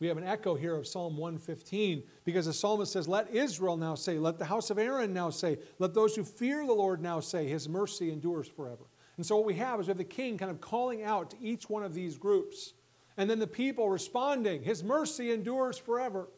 We 0.00 0.06
have 0.06 0.16
an 0.16 0.24
echo 0.24 0.54
here 0.54 0.74
of 0.74 0.86
Psalm 0.86 1.18
115 1.18 2.02
because 2.24 2.46
the 2.46 2.54
psalmist 2.54 2.92
says, 2.92 3.06
Let 3.06 3.34
Israel 3.34 3.76
now 3.76 3.94
say, 3.94 4.18
let 4.18 4.38
the 4.38 4.46
house 4.46 4.70
of 4.70 4.78
Aaron 4.78 5.12
now 5.12 5.28
say, 5.28 5.58
let 5.78 5.92
those 5.92 6.16
who 6.16 6.24
fear 6.24 6.64
the 6.66 6.72
Lord 6.72 7.02
now 7.02 7.20
say, 7.20 7.46
His 7.46 7.68
mercy 7.68 8.10
endures 8.10 8.48
forever. 8.48 8.84
And 9.18 9.26
so 9.26 9.36
what 9.36 9.44
we 9.44 9.54
have 9.56 9.78
is 9.78 9.86
we 9.86 9.90
have 9.90 9.98
the 9.98 10.04
king 10.04 10.38
kind 10.38 10.50
of 10.50 10.62
calling 10.62 11.02
out 11.02 11.32
to 11.32 11.36
each 11.42 11.68
one 11.68 11.82
of 11.82 11.92
these 11.92 12.16
groups, 12.16 12.72
and 13.18 13.28
then 13.28 13.38
the 13.38 13.46
people 13.46 13.90
responding, 13.90 14.62
His 14.62 14.82
mercy 14.82 15.30
endures 15.30 15.76
forever. 15.76 16.30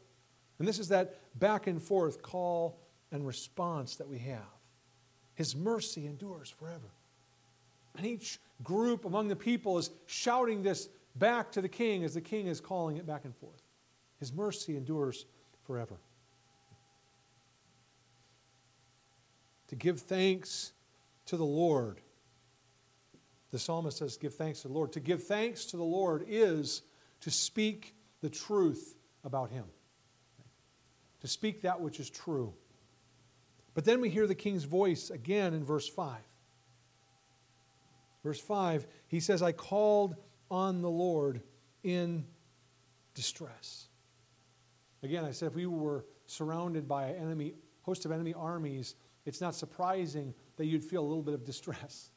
And 0.58 0.66
this 0.66 0.80
is 0.80 0.88
that 0.88 1.20
back 1.38 1.68
and 1.68 1.80
forth 1.80 2.22
call 2.22 2.80
and 3.12 3.24
response 3.24 3.96
that 3.96 4.08
we 4.08 4.18
have. 4.18 4.51
His 5.34 5.56
mercy 5.56 6.06
endures 6.06 6.50
forever. 6.50 6.90
And 7.96 8.06
each 8.06 8.38
group 8.62 9.04
among 9.04 9.28
the 9.28 9.36
people 9.36 9.78
is 9.78 9.90
shouting 10.06 10.62
this 10.62 10.88
back 11.16 11.52
to 11.52 11.60
the 11.60 11.68
king 11.68 12.04
as 12.04 12.14
the 12.14 12.20
king 12.20 12.46
is 12.46 12.60
calling 12.60 12.96
it 12.96 13.06
back 13.06 13.24
and 13.24 13.34
forth. 13.36 13.62
His 14.18 14.32
mercy 14.32 14.76
endures 14.76 15.26
forever. 15.66 15.96
To 19.68 19.76
give 19.76 20.00
thanks 20.00 20.72
to 21.26 21.36
the 21.36 21.44
Lord. 21.44 22.00
The 23.50 23.58
psalmist 23.58 23.98
says, 23.98 24.16
Give 24.16 24.34
thanks 24.34 24.62
to 24.62 24.68
the 24.68 24.74
Lord. 24.74 24.92
To 24.92 25.00
give 25.00 25.24
thanks 25.24 25.64
to 25.66 25.76
the 25.76 25.82
Lord 25.84 26.24
is 26.28 26.82
to 27.20 27.30
speak 27.30 27.94
the 28.20 28.30
truth 28.30 28.96
about 29.24 29.50
Him, 29.50 29.64
to 31.20 31.28
speak 31.28 31.62
that 31.62 31.80
which 31.80 32.00
is 32.00 32.10
true. 32.10 32.52
But 33.74 33.84
then 33.84 34.00
we 34.00 34.10
hear 34.10 34.26
the 34.26 34.34
king's 34.34 34.64
voice 34.64 35.10
again 35.10 35.54
in 35.54 35.64
verse 35.64 35.88
5. 35.88 36.16
Verse 38.22 38.40
5, 38.40 38.86
he 39.08 39.18
says, 39.18 39.42
I 39.42 39.52
called 39.52 40.16
on 40.50 40.82
the 40.82 40.90
Lord 40.90 41.42
in 41.82 42.24
distress. 43.14 43.88
Again, 45.02 45.24
I 45.24 45.32
said 45.32 45.48
if 45.48 45.54
we 45.54 45.66
were 45.66 46.04
surrounded 46.26 46.86
by 46.86 47.06
an 47.06 47.16
enemy, 47.16 47.54
host 47.82 48.04
of 48.04 48.12
enemy 48.12 48.34
armies, 48.34 48.94
it's 49.26 49.40
not 49.40 49.54
surprising 49.54 50.34
that 50.56 50.66
you'd 50.66 50.84
feel 50.84 51.02
a 51.02 51.08
little 51.08 51.22
bit 51.22 51.34
of 51.34 51.44
distress. 51.44 52.10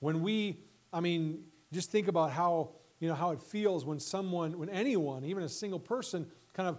When 0.00 0.22
we, 0.22 0.60
I 0.92 1.00
mean, 1.00 1.44
just 1.72 1.90
think 1.90 2.08
about 2.08 2.30
how, 2.30 2.70
you 3.00 3.08
know, 3.08 3.14
how 3.14 3.32
it 3.32 3.42
feels 3.42 3.84
when 3.84 4.00
someone, 4.00 4.58
when 4.58 4.70
anyone, 4.70 5.24
even 5.24 5.42
a 5.42 5.48
single 5.48 5.80
person, 5.80 6.26
kind 6.54 6.68
of 6.68 6.78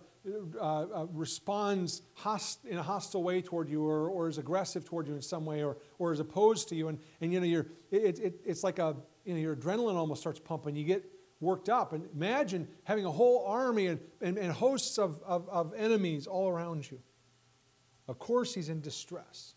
uh, 0.59 0.63
uh, 0.63 1.05
responds 1.13 2.01
host, 2.13 2.65
in 2.65 2.77
a 2.77 2.83
hostile 2.83 3.23
way 3.23 3.41
toward 3.41 3.69
you 3.69 3.85
or, 3.85 4.09
or 4.09 4.27
is 4.27 4.37
aggressive 4.37 4.83
toward 4.83 5.07
you 5.07 5.15
in 5.15 5.21
some 5.21 5.45
way 5.45 5.63
or, 5.63 5.77
or 5.97 6.11
is 6.11 6.19
opposed 6.19 6.67
to 6.69 6.75
you. 6.75 6.89
And, 6.89 6.99
and 7.21 7.31
you 7.31 7.39
know, 7.39 7.45
you're, 7.45 7.67
it, 7.89 8.19
it, 8.19 8.41
it's 8.45 8.63
like 8.63 8.79
a, 8.79 8.95
you 9.23 9.33
know, 9.33 9.39
your 9.39 9.55
adrenaline 9.55 9.95
almost 9.95 10.19
starts 10.19 10.39
pumping. 10.39 10.75
You 10.75 10.83
get 10.83 11.05
worked 11.39 11.69
up. 11.69 11.93
And 11.93 12.07
imagine 12.13 12.67
having 12.83 13.05
a 13.05 13.11
whole 13.11 13.45
army 13.45 13.87
and, 13.87 13.99
and, 14.21 14.37
and 14.37 14.51
hosts 14.51 14.97
of, 14.97 15.21
of, 15.25 15.47
of 15.47 15.73
enemies 15.73 16.27
all 16.27 16.49
around 16.49 16.89
you. 16.91 16.99
Of 18.09 18.19
course, 18.19 18.53
he's 18.53 18.69
in 18.69 18.81
distress. 18.81 19.53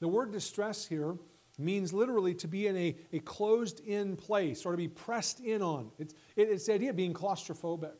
The 0.00 0.08
word 0.08 0.30
distress 0.30 0.86
here 0.86 1.16
means 1.58 1.94
literally 1.94 2.34
to 2.34 2.48
be 2.48 2.66
in 2.66 2.76
a, 2.76 2.96
a 3.14 3.20
closed 3.20 3.80
in 3.80 4.14
place 4.16 4.66
or 4.66 4.72
to 4.72 4.76
be 4.76 4.88
pressed 4.88 5.40
in 5.40 5.62
on. 5.62 5.90
It's, 5.98 6.12
it, 6.36 6.50
it's 6.50 6.66
the 6.66 6.74
idea 6.74 6.90
of 6.90 6.96
being 6.96 7.14
claustrophobic 7.14 7.94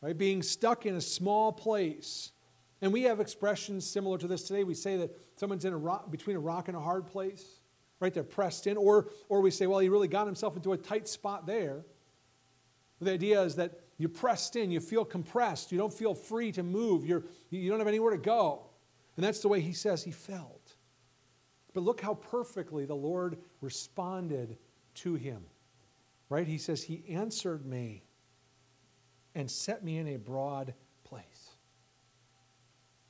right? 0.00 0.16
Being 0.16 0.42
stuck 0.42 0.86
in 0.86 0.94
a 0.94 1.00
small 1.00 1.52
place. 1.52 2.32
And 2.80 2.92
we 2.92 3.02
have 3.02 3.20
expressions 3.20 3.88
similar 3.88 4.18
to 4.18 4.26
this 4.26 4.44
today. 4.44 4.64
We 4.64 4.74
say 4.74 4.96
that 4.98 5.16
someone's 5.36 5.64
in 5.64 5.72
a 5.72 5.78
rock, 5.78 6.10
between 6.10 6.36
a 6.36 6.40
rock 6.40 6.68
and 6.68 6.76
a 6.76 6.80
hard 6.80 7.06
place, 7.06 7.60
right? 8.00 8.12
They're 8.12 8.22
pressed 8.22 8.66
in. 8.66 8.76
Or, 8.76 9.08
or 9.28 9.40
we 9.40 9.50
say, 9.50 9.66
well, 9.66 9.80
he 9.80 9.88
really 9.88 10.08
got 10.08 10.26
himself 10.26 10.56
into 10.56 10.72
a 10.72 10.76
tight 10.76 11.08
spot 11.08 11.46
there. 11.46 11.84
The 13.00 13.12
idea 13.12 13.42
is 13.42 13.56
that 13.56 13.80
you're 13.96 14.08
pressed 14.08 14.56
in, 14.56 14.70
you 14.70 14.80
feel 14.80 15.04
compressed, 15.04 15.72
you 15.72 15.78
don't 15.78 15.92
feel 15.92 16.14
free 16.14 16.52
to 16.52 16.62
move, 16.62 17.04
you're, 17.04 17.24
you 17.50 17.68
don't 17.68 17.78
have 17.78 17.88
anywhere 17.88 18.12
to 18.12 18.18
go. 18.18 18.66
And 19.16 19.24
that's 19.24 19.40
the 19.40 19.48
way 19.48 19.60
he 19.60 19.72
says 19.72 20.04
he 20.04 20.12
felt. 20.12 20.76
But 21.74 21.82
look 21.82 22.00
how 22.00 22.14
perfectly 22.14 22.84
the 22.86 22.94
Lord 22.94 23.38
responded 23.60 24.56
to 24.94 25.14
him, 25.14 25.42
right? 26.28 26.46
He 26.46 26.58
says, 26.58 26.82
He 26.82 27.04
answered 27.08 27.66
me 27.66 28.04
and 29.38 29.48
set 29.48 29.84
me 29.84 29.98
in 29.98 30.08
a 30.08 30.16
broad 30.16 30.74
place. 31.04 31.50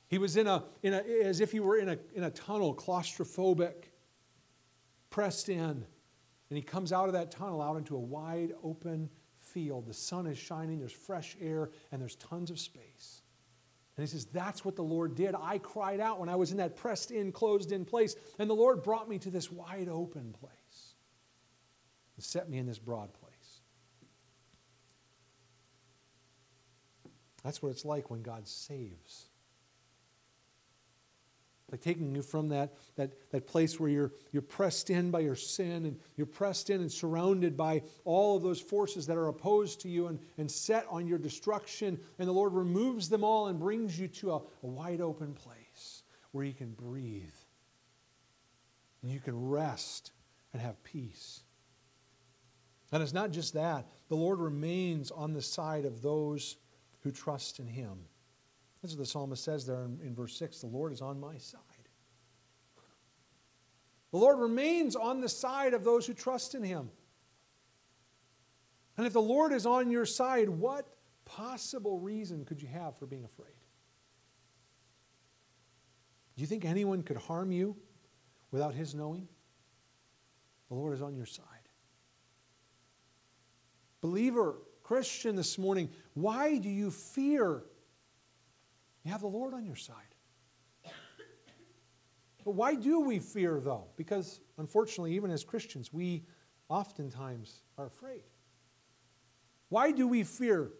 He 0.07 0.19
was 0.19 0.37
in 0.37 0.45
a, 0.45 0.63
in 0.83 0.93
a 0.93 1.01
as 1.23 1.39
if 1.41 1.51
he 1.51 1.59
were 1.59 1.77
in 1.77 1.89
a, 1.89 1.97
in 2.13 2.23
a 2.23 2.29
tunnel, 2.29 2.75
claustrophobic, 2.75 3.89
pressed 5.09 5.49
in. 5.49 5.59
And 5.59 6.57
he 6.57 6.61
comes 6.61 6.93
out 6.93 7.07
of 7.07 7.13
that 7.13 7.31
tunnel 7.31 7.63
out 7.63 7.77
into 7.77 7.95
a 7.95 7.99
wide 7.99 8.53
open 8.63 9.09
field. 9.37 9.87
The 9.87 9.93
sun 9.93 10.27
is 10.27 10.37
shining, 10.37 10.77
there's 10.77 10.91
fresh 10.91 11.35
air, 11.41 11.71
and 11.91 11.99
there's 11.99 12.15
tons 12.15 12.51
of 12.51 12.59
space. 12.59 13.23
And 13.97 14.07
he 14.07 14.11
says, 14.11 14.25
That's 14.25 14.63
what 14.63 14.75
the 14.75 14.83
Lord 14.83 15.15
did. 15.15 15.33
I 15.39 15.57
cried 15.57 15.99
out 15.99 16.19
when 16.19 16.29
I 16.29 16.35
was 16.35 16.51
in 16.51 16.57
that 16.57 16.75
pressed 16.75 17.09
in, 17.09 17.31
closed 17.31 17.71
in 17.71 17.85
place, 17.85 18.15
and 18.37 18.47
the 18.47 18.55
Lord 18.55 18.83
brought 18.83 19.09
me 19.09 19.17
to 19.17 19.31
this 19.31 19.51
wide 19.51 19.89
open 19.89 20.35
place 20.39 20.93
and 22.15 22.23
set 22.23 22.51
me 22.51 22.59
in 22.59 22.67
this 22.67 22.79
broad 22.79 23.13
place. 23.13 23.28
That's 27.43 27.61
what 27.61 27.69
it's 27.69 27.85
like 27.85 28.09
when 28.09 28.21
God 28.21 28.47
saves. 28.47 29.29
Like 31.71 31.81
taking 31.81 32.15
you 32.15 32.23
from 32.23 32.49
that, 32.49 32.73
that, 32.95 33.11
that 33.31 33.45
place 33.45 33.79
where 33.79 33.89
you're, 33.89 34.11
you're 34.31 34.41
pressed 34.41 34.89
in 34.89 35.11
by 35.11 35.19
your 35.19 35.35
sin 35.35 35.85
and 35.85 35.99
you're 36.15 36.25
pressed 36.25 36.71
in 36.71 36.81
and 36.81 36.91
surrounded 36.91 37.55
by 37.55 37.83
all 38.05 38.37
of 38.37 38.43
those 38.43 38.59
forces 38.59 39.05
that 39.07 39.17
are 39.17 39.27
opposed 39.27 39.79
to 39.81 39.89
you 39.89 40.07
and, 40.07 40.19
and 40.37 40.49
set 40.49 40.85
on 40.89 41.05
your 41.05 41.19
destruction. 41.19 41.99
And 42.17 42.27
the 42.27 42.33
Lord 42.33 42.53
removes 42.53 43.07
them 43.07 43.23
all 43.23 43.47
and 43.47 43.59
brings 43.59 43.99
you 43.99 44.07
to 44.07 44.31
a, 44.31 44.37
a 44.37 44.67
wide 44.67 44.99
open 44.99 45.33
place 45.33 46.03
where 46.31 46.43
you 46.43 46.53
can 46.53 46.71
breathe 46.71 47.23
and 49.03 49.11
you 49.11 49.19
can 49.19 49.49
rest 49.49 50.11
and 50.53 50.61
have 50.61 50.83
peace. 50.83 51.41
And 52.91 53.03
it's 53.03 53.13
not 53.13 53.31
just 53.31 53.53
that, 53.53 53.85
the 54.07 54.15
Lord 54.15 54.39
remains 54.39 55.11
on 55.11 55.33
the 55.33 55.41
side 55.41 55.85
of 55.85 56.01
those 56.01 56.55
who 57.01 57.11
trust 57.11 57.59
in 57.59 57.67
him. 57.67 57.99
That's 58.81 58.93
what 58.93 58.99
the 58.99 59.05
psalmist 59.05 59.43
says 59.43 59.65
there 59.65 59.83
in, 59.83 59.99
in 60.01 60.15
verse 60.15 60.37
6 60.37 60.61
the 60.61 60.67
Lord 60.67 60.93
is 60.93 61.01
on 61.01 61.19
my 61.19 61.37
side. 61.37 61.61
The 64.11 64.17
Lord 64.17 64.39
remains 64.39 64.95
on 64.95 65.21
the 65.21 65.29
side 65.29 65.73
of 65.73 65.83
those 65.83 66.07
who 66.07 66.13
trust 66.13 66.55
in 66.55 66.63
him. 66.63 66.89
And 68.97 69.05
if 69.05 69.13
the 69.13 69.21
Lord 69.21 69.53
is 69.53 69.65
on 69.65 69.91
your 69.91 70.05
side, 70.05 70.49
what 70.49 70.87
possible 71.25 71.99
reason 71.99 72.43
could 72.43 72.61
you 72.61 72.67
have 72.67 72.97
for 72.97 73.05
being 73.05 73.23
afraid? 73.23 73.53
Do 76.35 76.41
you 76.41 76.47
think 76.47 76.65
anyone 76.65 77.03
could 77.03 77.17
harm 77.17 77.51
you 77.51 77.75
without 78.51 78.73
his 78.73 78.95
knowing? 78.95 79.27
The 80.69 80.75
Lord 80.75 80.93
is 80.93 81.01
on 81.01 81.15
your 81.15 81.25
side. 81.25 81.45
Believer, 84.01 84.55
Christian, 84.89 85.35
this 85.35 85.59
morning, 85.59 85.87
why 86.15 86.57
do 86.57 86.67
you 86.67 86.89
fear? 86.89 87.61
You 89.03 89.11
have 89.11 89.21
the 89.21 89.27
Lord 89.27 89.53
on 89.53 89.63
your 89.63 89.75
side. 89.75 90.15
But 92.43 92.55
why 92.55 92.73
do 92.73 92.99
we 93.01 93.19
fear, 93.19 93.59
though? 93.59 93.85
Because, 93.97 94.39
unfortunately, 94.57 95.13
even 95.13 95.29
as 95.29 95.43
Christians, 95.43 95.93
we 95.93 96.23
oftentimes 96.69 97.61
are 97.77 97.85
afraid. 97.85 98.23
Why 99.67 99.91
do 99.91 100.07
we 100.07 100.23
fear? 100.23 100.71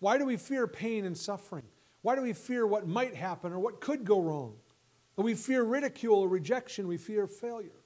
Why 0.00 0.18
do 0.18 0.26
we 0.26 0.36
fear 0.36 0.66
pain 0.66 1.04
and 1.04 1.16
suffering? 1.16 1.66
Why 2.00 2.16
do 2.16 2.22
we 2.22 2.32
fear 2.32 2.66
what 2.66 2.84
might 2.84 3.14
happen 3.14 3.52
or 3.52 3.60
what 3.60 3.80
could 3.80 4.04
go 4.04 4.20
wrong? 4.20 4.56
We 5.14 5.36
fear 5.36 5.62
ridicule 5.62 6.18
or 6.18 6.28
rejection. 6.28 6.88
We 6.88 6.96
fear 6.96 7.28
failure. 7.28 7.81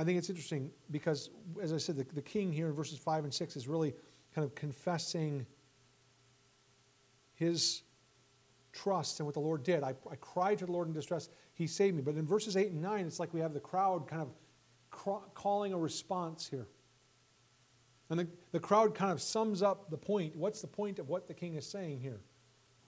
I 0.00 0.04
think 0.04 0.16
it's 0.16 0.30
interesting 0.30 0.70
because, 0.90 1.28
as 1.60 1.74
I 1.74 1.76
said, 1.76 1.96
the, 1.96 2.06
the 2.14 2.22
king 2.22 2.54
here 2.54 2.68
in 2.68 2.72
verses 2.72 2.98
5 2.98 3.24
and 3.24 3.34
6 3.34 3.54
is 3.54 3.68
really 3.68 3.92
kind 4.34 4.46
of 4.46 4.54
confessing 4.54 5.44
his 7.34 7.82
trust 8.72 9.20
and 9.20 9.26
what 9.26 9.34
the 9.34 9.40
Lord 9.40 9.62
did. 9.62 9.82
I, 9.82 9.90
I 10.10 10.16
cried 10.18 10.56
to 10.60 10.64
the 10.64 10.72
Lord 10.72 10.88
in 10.88 10.94
distress, 10.94 11.28
he 11.52 11.66
saved 11.66 11.96
me. 11.96 12.00
But 12.00 12.14
in 12.14 12.24
verses 12.24 12.56
8 12.56 12.70
and 12.70 12.80
9, 12.80 13.04
it's 13.04 13.20
like 13.20 13.34
we 13.34 13.40
have 13.40 13.52
the 13.52 13.60
crowd 13.60 14.08
kind 14.08 14.22
of 14.22 14.28
cr- 14.90 15.26
calling 15.34 15.74
a 15.74 15.78
response 15.78 16.48
here. 16.48 16.66
And 18.08 18.20
the, 18.20 18.28
the 18.52 18.60
crowd 18.60 18.94
kind 18.94 19.12
of 19.12 19.20
sums 19.20 19.62
up 19.62 19.90
the 19.90 19.98
point. 19.98 20.34
What's 20.34 20.62
the 20.62 20.66
point 20.66 20.98
of 20.98 21.10
what 21.10 21.28
the 21.28 21.34
king 21.34 21.56
is 21.56 21.66
saying 21.66 22.00
here? 22.00 22.22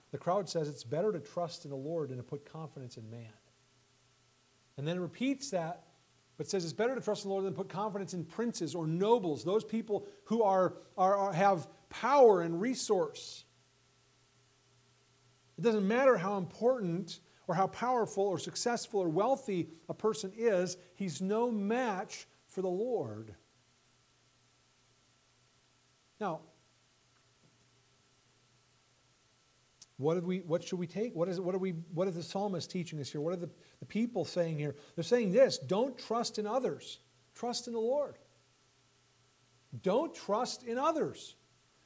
The 0.09 0.17
crowd 0.17 0.49
says 0.49 0.67
it's 0.67 0.83
better 0.83 1.11
to 1.11 1.19
trust 1.19 1.63
in 1.63 1.69
the 1.69 1.77
Lord 1.77 2.09
than 2.09 2.17
to 2.17 2.23
put 2.23 2.51
confidence 2.51 2.97
in 2.97 3.07
man. 3.11 3.33
And 4.77 4.87
then 4.87 4.97
it 4.97 5.01
repeats 5.01 5.51
that 5.51 5.83
but 6.37 6.49
says 6.49 6.63
it's 6.63 6.73
better 6.73 6.95
to 6.95 7.01
trust 7.01 7.23
in 7.23 7.29
the 7.29 7.33
Lord 7.33 7.45
than 7.45 7.53
put 7.53 7.69
confidence 7.69 8.13
in 8.13 8.25
princes 8.25 8.73
or 8.75 8.87
nobles, 8.87 9.43
those 9.43 9.63
people 9.63 10.07
who 10.25 10.43
are, 10.43 10.75
are, 10.97 11.15
are, 11.15 11.33
have 11.33 11.67
power 11.89 12.41
and 12.41 12.59
resource. 12.59 13.45
It 15.57 15.61
doesn't 15.61 15.87
matter 15.87 16.17
how 16.17 16.37
important 16.37 17.19
or 17.47 17.55
how 17.55 17.67
powerful 17.67 18.23
or 18.23 18.39
successful 18.39 19.01
or 19.01 19.09
wealthy 19.09 19.69
a 19.89 19.93
person 19.93 20.31
is, 20.35 20.77
he's 20.95 21.21
no 21.21 21.51
match 21.51 22.25
for 22.47 22.61
the 22.61 22.69
Lord. 22.69 23.35
Now, 26.19 26.41
what, 30.03 30.23
we, 30.23 30.39
what 30.39 30.63
should 30.63 30.79
we 30.79 30.87
take? 30.87 31.15
What 31.15 31.29
is, 31.29 31.39
what, 31.39 31.55
are 31.55 31.59
we, 31.59 31.71
what 31.93 32.07
is 32.07 32.15
the 32.15 32.23
psalmist 32.23 32.69
teaching 32.69 32.99
us 32.99 33.11
here? 33.11 33.21
What 33.21 33.33
are 33.33 33.37
the, 33.37 33.49
the 33.79 33.85
people 33.85 34.25
saying 34.25 34.59
here? 34.59 34.75
They're 34.95 35.03
saying 35.03 35.31
this 35.31 35.57
don't 35.57 35.97
trust 35.97 36.37
in 36.37 36.45
others, 36.45 36.99
trust 37.33 37.67
in 37.67 37.73
the 37.73 37.79
Lord. 37.79 38.17
Don't 39.81 40.13
trust 40.13 40.63
in 40.63 40.77
others. 40.77 41.35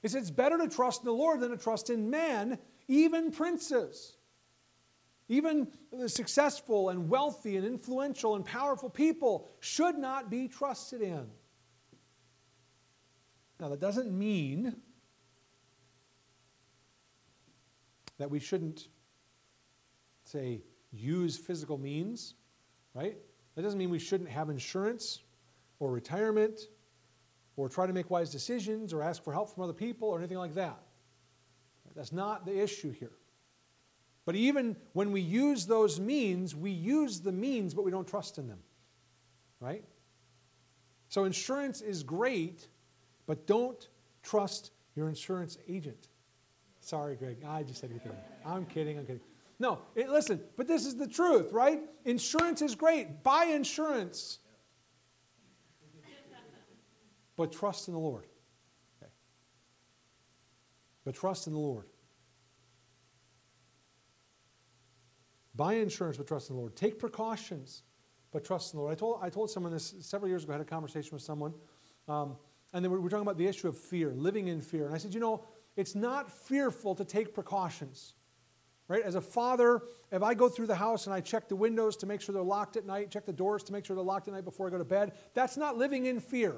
It's 0.03 0.31
better 0.31 0.57
to 0.57 0.67
trust 0.67 1.01
in 1.01 1.05
the 1.05 1.13
Lord 1.13 1.39
than 1.39 1.51
to 1.51 1.57
trust 1.57 1.89
in 1.89 2.09
men, 2.09 2.57
even 2.87 3.31
princes. 3.31 4.17
Even 5.29 5.67
the 5.91 6.07
successful 6.07 6.89
and 6.89 7.09
wealthy 7.09 7.57
and 7.57 7.65
influential 7.65 8.35
and 8.35 8.45
powerful 8.45 8.89
people 8.89 9.49
should 9.59 9.97
not 9.97 10.29
be 10.29 10.47
trusted 10.47 11.01
in. 11.01 11.27
Now, 13.59 13.69
that 13.69 13.79
doesn't 13.79 14.11
mean 14.11 14.75
that 18.17 18.29
we 18.29 18.39
shouldn't, 18.39 18.87
say, 20.23 20.61
use 20.91 21.37
physical 21.37 21.77
means, 21.77 22.33
right? 22.93 23.17
That 23.55 23.61
doesn't 23.61 23.77
mean 23.77 23.89
we 23.89 23.99
shouldn't 23.99 24.29
have 24.29 24.49
insurance 24.49 25.23
or 25.79 25.91
retirement 25.91 26.61
or 27.55 27.69
try 27.69 27.87
to 27.87 27.93
make 27.93 28.09
wise 28.09 28.31
decisions 28.31 28.93
or 28.93 29.01
ask 29.01 29.23
for 29.23 29.33
help 29.33 29.53
from 29.53 29.63
other 29.63 29.73
people 29.73 30.09
or 30.09 30.19
anything 30.19 30.37
like 30.37 30.53
that. 30.55 30.79
That's 31.95 32.11
not 32.11 32.45
the 32.45 32.61
issue 32.61 32.91
here. 32.91 33.13
But 34.23 34.35
even 34.35 34.75
when 34.93 35.11
we 35.11 35.21
use 35.21 35.65
those 35.65 35.99
means, 35.99 36.55
we 36.55 36.69
use 36.69 37.21
the 37.21 37.31
means, 37.31 37.73
but 37.73 37.83
we 37.83 37.91
don't 37.91 38.07
trust 38.07 38.37
in 38.37 38.47
them. 38.47 38.59
Right? 39.59 39.83
So 41.09 41.23
insurance 41.23 41.81
is 41.81 42.03
great, 42.03 42.67
but 43.25 43.47
don't 43.47 43.87
trust 44.21 44.71
your 44.95 45.09
insurance 45.09 45.57
agent. 45.67 46.09
Sorry, 46.87 47.17
Greg. 47.17 47.43
I 47.45 47.63
just 47.63 47.81
said 47.81 47.89
anything. 47.89 48.13
I'm 48.45 48.65
kidding. 48.65 48.97
I'm 48.97 49.05
kidding. 49.05 49.19
No, 49.59 49.79
it, 49.93 50.07
listen, 50.07 50.39
but 50.55 50.69
this 50.69 50.85
is 50.85 50.95
the 50.95 51.05
truth, 51.05 51.51
right? 51.51 51.81
Insurance 52.05 52.61
is 52.61 52.75
great. 52.75 53.23
Buy 53.23 53.45
insurance. 53.45 54.39
But 57.35 57.51
trust 57.51 57.89
in 57.89 57.93
the 57.93 57.99
Lord. 57.99 58.23
Okay. 59.03 59.11
But 61.03 61.13
trust 61.13 61.47
in 61.47 61.53
the 61.53 61.59
Lord. 61.59 61.87
Buy 65.55 65.73
insurance, 65.73 66.15
but 66.15 66.25
trust 66.25 66.49
in 66.49 66.55
the 66.55 66.61
Lord. 66.61 66.77
Take 66.77 66.99
precautions, 66.99 67.83
but 68.31 68.45
trust 68.45 68.73
in 68.73 68.77
the 68.77 68.83
Lord. 68.83 68.93
I 68.93 68.95
told, 68.95 69.19
I 69.21 69.29
told 69.29 69.51
someone 69.51 69.73
this 69.73 69.93
several 69.99 70.29
years 70.29 70.45
ago. 70.45 70.53
I 70.53 70.55
had 70.55 70.61
a 70.61 70.69
conversation 70.69 71.11
with 71.11 71.21
someone, 71.21 71.53
um, 72.07 72.37
and 72.71 72.85
then 72.85 72.93
we 72.93 72.97
were 72.97 73.09
talking 73.09 73.23
about 73.23 73.37
the 73.37 73.47
issue 73.47 73.67
of 73.67 73.77
fear, 73.77 74.13
living 74.15 74.47
in 74.47 74.61
fear. 74.61 74.85
And 74.85 74.95
I 74.95 74.99
said, 74.99 75.13
you 75.13 75.19
know, 75.19 75.43
it's 75.77 75.95
not 75.95 76.29
fearful 76.29 76.95
to 76.95 77.05
take 77.05 77.33
precautions. 77.33 78.15
Right? 78.89 79.01
As 79.01 79.15
a 79.15 79.21
father, 79.21 79.81
if 80.11 80.23
I 80.23 80.33
go 80.33 80.49
through 80.49 80.67
the 80.67 80.75
house 80.75 81.07
and 81.07 81.13
I 81.13 81.21
check 81.21 81.47
the 81.47 81.55
windows 81.55 81.95
to 81.97 82.05
make 82.05 82.21
sure 82.21 82.33
they're 82.33 82.41
locked 82.41 82.75
at 82.75 82.85
night, 82.85 83.11
check 83.11 83.25
the 83.25 83.33
doors 83.33 83.63
to 83.63 83.73
make 83.73 83.85
sure 83.85 83.95
they're 83.95 84.05
locked 84.05 84.27
at 84.27 84.33
night 84.33 84.45
before 84.45 84.67
I 84.67 84.69
go 84.69 84.77
to 84.77 84.85
bed, 84.85 85.13
that's 85.33 85.57
not 85.57 85.77
living 85.77 86.05
in 86.05 86.19
fear. 86.19 86.55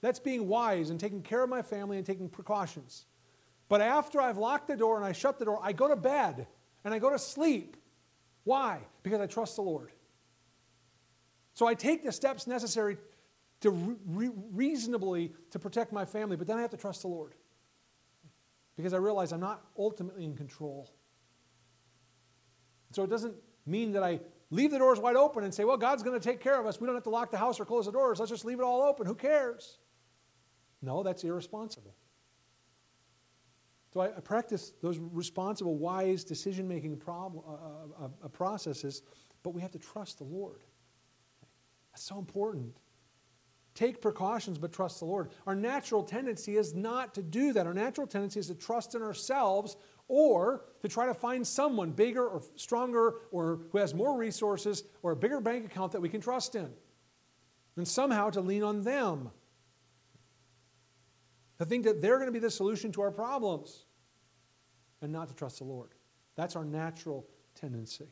That's 0.00 0.18
being 0.18 0.48
wise 0.48 0.88
and 0.90 0.98
taking 0.98 1.22
care 1.22 1.42
of 1.42 1.50
my 1.50 1.60
family 1.60 1.98
and 1.98 2.06
taking 2.06 2.28
precautions. 2.28 3.04
But 3.68 3.80
after 3.82 4.20
I've 4.20 4.38
locked 4.38 4.68
the 4.68 4.76
door 4.76 4.96
and 4.96 5.04
I 5.04 5.12
shut 5.12 5.38
the 5.38 5.44
door, 5.44 5.60
I 5.62 5.72
go 5.72 5.88
to 5.88 5.96
bed 5.96 6.46
and 6.84 6.94
I 6.94 6.98
go 6.98 7.10
to 7.10 7.18
sleep 7.18 7.76
why? 8.44 8.80
Because 9.02 9.20
I 9.20 9.26
trust 9.26 9.56
the 9.56 9.62
Lord. 9.62 9.92
So 11.54 11.66
I 11.66 11.74
take 11.74 12.02
the 12.02 12.12
steps 12.12 12.46
necessary 12.46 12.96
to 13.60 13.70
re- 13.70 14.30
reasonably 14.52 15.32
to 15.50 15.58
protect 15.58 15.92
my 15.92 16.04
family, 16.04 16.36
but 16.36 16.46
then 16.46 16.56
I 16.56 16.62
have 16.62 16.70
to 16.70 16.76
trust 16.76 17.02
the 17.02 17.08
Lord. 17.08 17.34
Because 18.80 18.94
I 18.94 18.98
realize 18.98 19.32
I'm 19.32 19.40
not 19.40 19.64
ultimately 19.78 20.24
in 20.24 20.36
control. 20.36 20.90
So 22.92 23.02
it 23.02 23.10
doesn't 23.10 23.34
mean 23.66 23.92
that 23.92 24.02
I 24.02 24.20
leave 24.50 24.70
the 24.70 24.78
doors 24.78 24.98
wide 24.98 25.16
open 25.16 25.44
and 25.44 25.54
say, 25.54 25.64
well, 25.64 25.76
God's 25.76 26.02
going 26.02 26.18
to 26.18 26.24
take 26.24 26.40
care 26.40 26.58
of 26.58 26.66
us. 26.66 26.80
We 26.80 26.86
don't 26.86 26.96
have 26.96 27.04
to 27.04 27.10
lock 27.10 27.30
the 27.30 27.38
house 27.38 27.60
or 27.60 27.64
close 27.64 27.86
the 27.86 27.92
doors. 27.92 28.18
Let's 28.18 28.30
just 28.30 28.44
leave 28.44 28.58
it 28.58 28.64
all 28.64 28.82
open. 28.82 29.06
Who 29.06 29.14
cares? 29.14 29.78
No, 30.82 31.02
that's 31.02 31.22
irresponsible. 31.24 31.94
So 33.92 34.00
I, 34.00 34.06
I 34.06 34.20
practice 34.20 34.72
those 34.82 34.98
responsible, 34.98 35.76
wise 35.76 36.24
decision 36.24 36.66
making 36.66 36.96
problem, 36.96 37.44
uh, 37.46 38.04
uh, 38.04 38.08
uh, 38.24 38.28
processes, 38.28 39.02
but 39.42 39.50
we 39.50 39.60
have 39.60 39.72
to 39.72 39.78
trust 39.78 40.18
the 40.18 40.24
Lord. 40.24 40.62
That's 41.92 42.04
so 42.04 42.18
important. 42.18 42.76
Take 43.74 44.00
precautions, 44.00 44.58
but 44.58 44.72
trust 44.72 44.98
the 44.98 45.06
Lord. 45.06 45.30
Our 45.46 45.54
natural 45.54 46.02
tendency 46.02 46.56
is 46.56 46.74
not 46.74 47.14
to 47.14 47.22
do 47.22 47.52
that. 47.52 47.66
Our 47.66 47.74
natural 47.74 48.06
tendency 48.06 48.40
is 48.40 48.48
to 48.48 48.54
trust 48.54 48.94
in 48.94 49.02
ourselves 49.02 49.76
or 50.08 50.64
to 50.82 50.88
try 50.88 51.06
to 51.06 51.14
find 51.14 51.46
someone 51.46 51.92
bigger 51.92 52.26
or 52.26 52.42
stronger 52.56 53.14
or 53.30 53.60
who 53.70 53.78
has 53.78 53.94
more 53.94 54.16
resources 54.16 54.84
or 55.02 55.12
a 55.12 55.16
bigger 55.16 55.40
bank 55.40 55.64
account 55.64 55.92
that 55.92 56.00
we 56.00 56.08
can 56.08 56.20
trust 56.20 56.56
in. 56.56 56.68
And 57.76 57.86
somehow 57.86 58.30
to 58.30 58.40
lean 58.40 58.64
on 58.64 58.82
them 58.82 59.30
to 61.58 61.64
think 61.64 61.84
that 61.84 62.02
they're 62.02 62.16
going 62.16 62.26
to 62.26 62.32
be 62.32 62.40
the 62.40 62.50
solution 62.50 62.90
to 62.92 63.02
our 63.02 63.12
problems 63.12 63.84
and 65.00 65.12
not 65.12 65.28
to 65.28 65.34
trust 65.34 65.58
the 65.58 65.64
Lord. 65.64 65.90
That's 66.34 66.56
our 66.56 66.64
natural 66.64 67.26
tendency. 67.54 68.08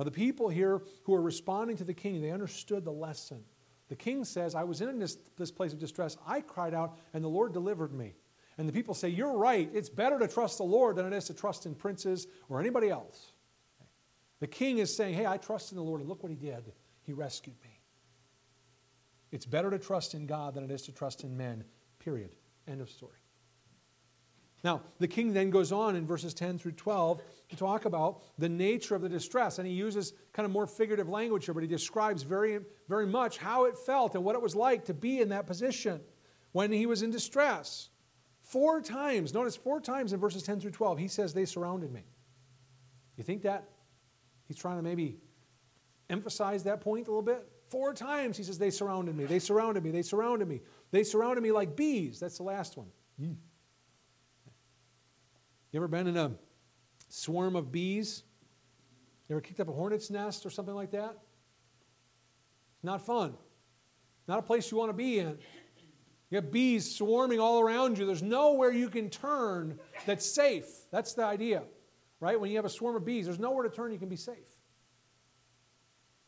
Now, 0.00 0.04
the 0.04 0.10
people 0.10 0.48
here 0.48 0.80
who 1.02 1.14
are 1.14 1.20
responding 1.20 1.76
to 1.76 1.84
the 1.84 1.92
king, 1.92 2.22
they 2.22 2.30
understood 2.30 2.86
the 2.86 2.90
lesson. 2.90 3.44
The 3.90 3.96
king 3.96 4.24
says, 4.24 4.54
I 4.54 4.64
was 4.64 4.80
in 4.80 4.98
this, 4.98 5.18
this 5.36 5.50
place 5.50 5.74
of 5.74 5.78
distress. 5.78 6.16
I 6.26 6.40
cried 6.40 6.72
out, 6.72 6.96
and 7.12 7.22
the 7.22 7.28
Lord 7.28 7.52
delivered 7.52 7.92
me. 7.92 8.14
And 8.56 8.66
the 8.66 8.72
people 8.72 8.94
say, 8.94 9.10
You're 9.10 9.36
right. 9.36 9.68
It's 9.74 9.90
better 9.90 10.18
to 10.18 10.26
trust 10.26 10.56
the 10.56 10.64
Lord 10.64 10.96
than 10.96 11.04
it 11.04 11.12
is 11.12 11.26
to 11.26 11.34
trust 11.34 11.66
in 11.66 11.74
princes 11.74 12.28
or 12.48 12.58
anybody 12.58 12.88
else. 12.88 13.32
The 14.38 14.46
king 14.46 14.78
is 14.78 14.96
saying, 14.96 15.16
Hey, 15.16 15.26
I 15.26 15.36
trust 15.36 15.70
in 15.70 15.76
the 15.76 15.84
Lord, 15.84 16.00
and 16.00 16.08
look 16.08 16.22
what 16.22 16.30
he 16.30 16.36
did. 16.36 16.72
He 17.02 17.12
rescued 17.12 17.56
me. 17.62 17.78
It's 19.30 19.44
better 19.44 19.70
to 19.70 19.78
trust 19.78 20.14
in 20.14 20.24
God 20.24 20.54
than 20.54 20.64
it 20.64 20.70
is 20.70 20.80
to 20.84 20.92
trust 20.92 21.24
in 21.24 21.36
men, 21.36 21.62
period. 21.98 22.36
End 22.66 22.80
of 22.80 22.88
story. 22.88 23.19
Now, 24.62 24.82
the 24.98 25.08
king 25.08 25.32
then 25.32 25.50
goes 25.50 25.72
on 25.72 25.96
in 25.96 26.06
verses 26.06 26.34
10 26.34 26.58
through 26.58 26.72
12 26.72 27.22
to 27.48 27.56
talk 27.56 27.86
about 27.86 28.20
the 28.38 28.48
nature 28.48 28.94
of 28.94 29.00
the 29.00 29.08
distress. 29.08 29.58
And 29.58 29.66
he 29.66 29.72
uses 29.72 30.12
kind 30.32 30.44
of 30.44 30.52
more 30.52 30.66
figurative 30.66 31.08
language 31.08 31.46
here, 31.46 31.54
but 31.54 31.62
he 31.62 31.68
describes 31.68 32.22
very, 32.22 32.60
very 32.88 33.06
much 33.06 33.38
how 33.38 33.64
it 33.64 33.76
felt 33.76 34.14
and 34.14 34.22
what 34.22 34.34
it 34.34 34.42
was 34.42 34.54
like 34.54 34.84
to 34.86 34.94
be 34.94 35.20
in 35.20 35.30
that 35.30 35.46
position 35.46 36.00
when 36.52 36.72
he 36.72 36.84
was 36.84 37.02
in 37.02 37.10
distress. 37.10 37.88
Four 38.42 38.82
times, 38.82 39.32
notice 39.32 39.56
four 39.56 39.80
times 39.80 40.12
in 40.12 40.20
verses 40.20 40.42
10 40.42 40.60
through 40.60 40.72
12, 40.72 40.98
he 40.98 41.08
says, 41.08 41.32
They 41.32 41.46
surrounded 41.46 41.92
me. 41.92 42.02
You 43.16 43.24
think 43.24 43.42
that 43.42 43.68
he's 44.46 44.56
trying 44.56 44.76
to 44.76 44.82
maybe 44.82 45.18
emphasize 46.10 46.64
that 46.64 46.80
point 46.80 47.06
a 47.06 47.10
little 47.10 47.22
bit? 47.22 47.48
Four 47.68 47.94
times 47.94 48.36
he 48.36 48.42
says, 48.42 48.58
They 48.58 48.70
surrounded 48.70 49.16
me, 49.16 49.24
they 49.24 49.38
surrounded 49.38 49.84
me, 49.84 49.90
they 49.90 50.02
surrounded 50.02 50.48
me. 50.48 50.60
They 50.90 51.04
surrounded 51.04 51.40
me 51.42 51.52
like 51.52 51.76
bees. 51.76 52.18
That's 52.18 52.36
the 52.36 52.42
last 52.42 52.76
one. 52.76 52.88
Mm. 53.20 53.36
You 55.72 55.78
ever 55.78 55.88
been 55.88 56.06
in 56.06 56.16
a 56.16 56.32
swarm 57.08 57.56
of 57.56 57.70
bees? 57.70 58.24
You 59.28 59.36
ever 59.36 59.40
kicked 59.40 59.60
up 59.60 59.68
a 59.68 59.72
hornet's 59.72 60.10
nest 60.10 60.44
or 60.44 60.50
something 60.50 60.74
like 60.74 60.90
that? 60.90 61.16
It's 62.76 62.84
not 62.84 63.04
fun. 63.04 63.34
Not 64.26 64.38
a 64.38 64.42
place 64.42 64.70
you 64.70 64.78
want 64.78 64.90
to 64.90 64.96
be 64.96 65.18
in. 65.18 65.38
You 66.30 66.36
have 66.36 66.52
bees 66.52 66.94
swarming 66.94 67.40
all 67.40 67.60
around 67.60 67.98
you. 67.98 68.06
There's 68.06 68.22
nowhere 68.22 68.72
you 68.72 68.88
can 68.88 69.10
turn 69.10 69.78
that's 70.06 70.24
safe. 70.24 70.66
That's 70.92 71.12
the 71.14 71.24
idea, 71.24 71.62
right? 72.20 72.40
When 72.40 72.50
you 72.50 72.56
have 72.56 72.64
a 72.64 72.70
swarm 72.70 72.96
of 72.96 73.04
bees, 73.04 73.26
there's 73.26 73.40
nowhere 73.40 73.68
to 73.68 73.74
turn 73.74 73.92
you 73.92 73.98
can 73.98 74.08
be 74.08 74.16
safe. 74.16 74.36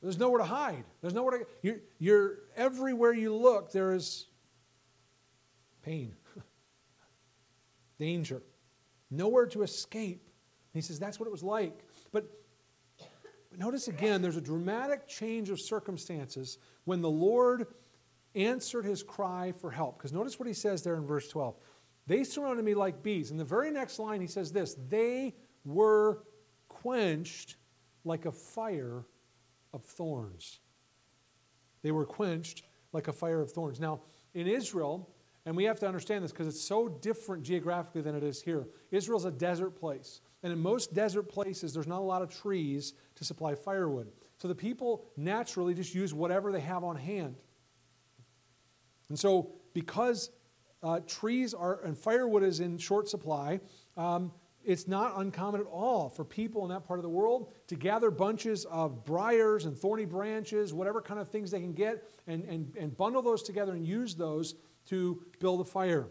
There's 0.03 0.19
nowhere 0.19 0.39
to 0.39 0.45
hide. 0.45 0.85
There's 1.01 1.15
nowhere 1.15 1.39
to. 1.39 1.47
You're, 1.63 1.79
you're 2.01 2.39
everywhere 2.57 3.13
you 3.13 3.35
look. 3.35 3.71
There 3.71 3.93
is 3.93 4.27
pain, 5.85 6.17
danger, 8.01 8.43
nowhere 9.13 9.47
to 9.47 9.63
escape. 9.63 10.23
And 10.23 10.83
he 10.83 10.87
says 10.87 10.99
that's 10.99 11.21
what 11.21 11.27
it 11.27 11.33
was 11.33 11.43
like. 11.43 11.85
But, 12.13 12.25
notice 13.57 13.89
again, 13.89 14.23
there's 14.23 14.37
a 14.37 14.43
dramatic 14.43 15.07
change 15.07 15.51
of 15.51 15.61
circumstances 15.61 16.59
when 16.85 17.01
the 17.01 17.11
Lord 17.11 17.67
answered 18.35 18.85
his 18.85 19.03
cry 19.03 19.53
for 19.53 19.71
help. 19.71 19.99
Because 19.99 20.13
notice 20.13 20.39
what 20.39 20.49
he 20.49 20.55
says 20.55 20.83
there 20.83 20.97
in 20.97 21.07
verse 21.07 21.29
12. 21.29 21.55
They 22.07 22.25
surrounded 22.25 22.65
me 22.65 22.75
like 22.75 23.03
bees. 23.03 23.31
In 23.31 23.37
the 23.37 23.45
very 23.45 23.71
next 23.71 23.99
line, 23.99 24.21
he 24.21 24.27
says 24.27 24.53
this 24.53 24.77
They 24.89 25.35
were 25.65 26.25
quenched 26.69 27.57
like 28.05 28.27
a 28.27 28.33
fire 28.33 29.05
of 29.73 29.85
thorns. 29.85 30.61
They 31.83 31.93
were 31.93 32.07
quenched 32.07 32.63
like 32.93 33.09
a 33.09 33.13
fire 33.13 33.41
of 33.41 33.53
thorns. 33.53 33.81
Now, 33.81 34.01
in 34.35 34.47
Israel, 34.47 35.09
And 35.45 35.57
we 35.57 35.65
have 35.65 35.81
to 35.81 35.87
understand 35.87 36.23
this 36.23 36.31
because 36.31 36.47
it's 36.47 36.61
so 36.61 36.89
different 36.89 37.43
geographically 37.43 38.01
than 38.01 38.15
it 38.15 38.23
is 38.23 38.41
here. 38.41 38.67
Israel's 38.91 39.25
a 39.25 39.31
desert 39.31 39.71
place. 39.71 40.21
And 40.43 40.53
in 40.53 40.59
most 40.59 40.95
desert 40.95 41.25
places, 41.25 41.75
there's 41.75 41.87
not 41.87 41.99
a 41.99 42.05
lot 42.05 42.23
of 42.23 42.31
trees 42.31 42.95
to 43.17 43.25
supply 43.25 43.55
firewood. 43.55 44.09
So 44.39 44.49
the 44.49 44.55
people 44.55 45.05
naturally 45.17 45.75
just 45.75 45.95
use 45.95 46.15
whatever 46.15 46.53
they 46.53 46.61
have 46.61 46.85
on 46.85 46.97
hand. 46.97 47.37
And 49.09 49.19
so, 49.19 49.53
because 49.75 50.31
uh, 50.83 51.01
trees 51.07 51.55
are 51.55 51.81
and 51.85 51.99
firewood 51.99 52.43
is 52.43 52.61
in 52.61 52.79
short 52.79 53.09
supply, 53.09 53.61
um, 53.97 54.33
it's 54.65 54.87
not 54.87 55.19
uncommon 55.19 55.61
at 55.61 55.67
all 55.67 56.09
for 56.09 56.25
people 56.25 56.65
in 56.65 56.71
that 56.71 56.85
part 56.85 56.99
of 56.99 57.03
the 57.03 57.09
world 57.09 57.53
to 57.67 57.77
gather 57.77 58.11
bunches 58.11 58.65
of 58.67 59.05
briars 59.05 59.65
and 59.65 59.77
thorny 59.77 60.05
branches, 60.05 60.73
whatever 60.73 61.01
kind 61.01 61.21
of 61.21 61.29
things 61.29 61.51
they 61.51 61.61
can 61.61 61.73
get, 61.73 62.09
and, 62.27 62.45
and, 62.45 62.77
and 62.77 62.97
bundle 62.97 63.23
those 63.23 63.43
together 63.43 63.73
and 63.73 63.87
use 63.87 64.15
those 64.15 64.55
to 64.87 65.23
build 65.39 65.61
a 65.61 65.65
fire. 65.65 66.09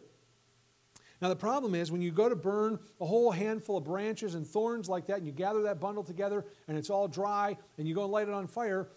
Now, 1.22 1.30
the 1.30 1.36
problem 1.36 1.76
is 1.76 1.92
when 1.92 2.02
you 2.02 2.12
go 2.12 2.28
to 2.28 2.36
burn 2.36 2.80
a 3.00 3.06
whole 3.06 3.30
handful 3.30 3.78
of 3.78 3.84
branches 3.84 4.34
and 4.34 4.46
thorns 4.46 4.90
like 4.90 5.06
that, 5.08 5.18
and 5.18 5.26
you 5.26 5.32
gather 5.32 5.62
that 5.64 5.80
bundle 5.80 6.04
together, 6.04 6.46
and 6.68 6.78
it's 6.78 6.90
all 6.90 7.08
dry, 7.08 7.56
and 7.78 7.88
you 7.88 7.94
go 7.94 8.04
and 8.04 8.12
light 8.12 8.28
it 8.28 8.34
on 8.34 8.48
fire. 8.48 8.90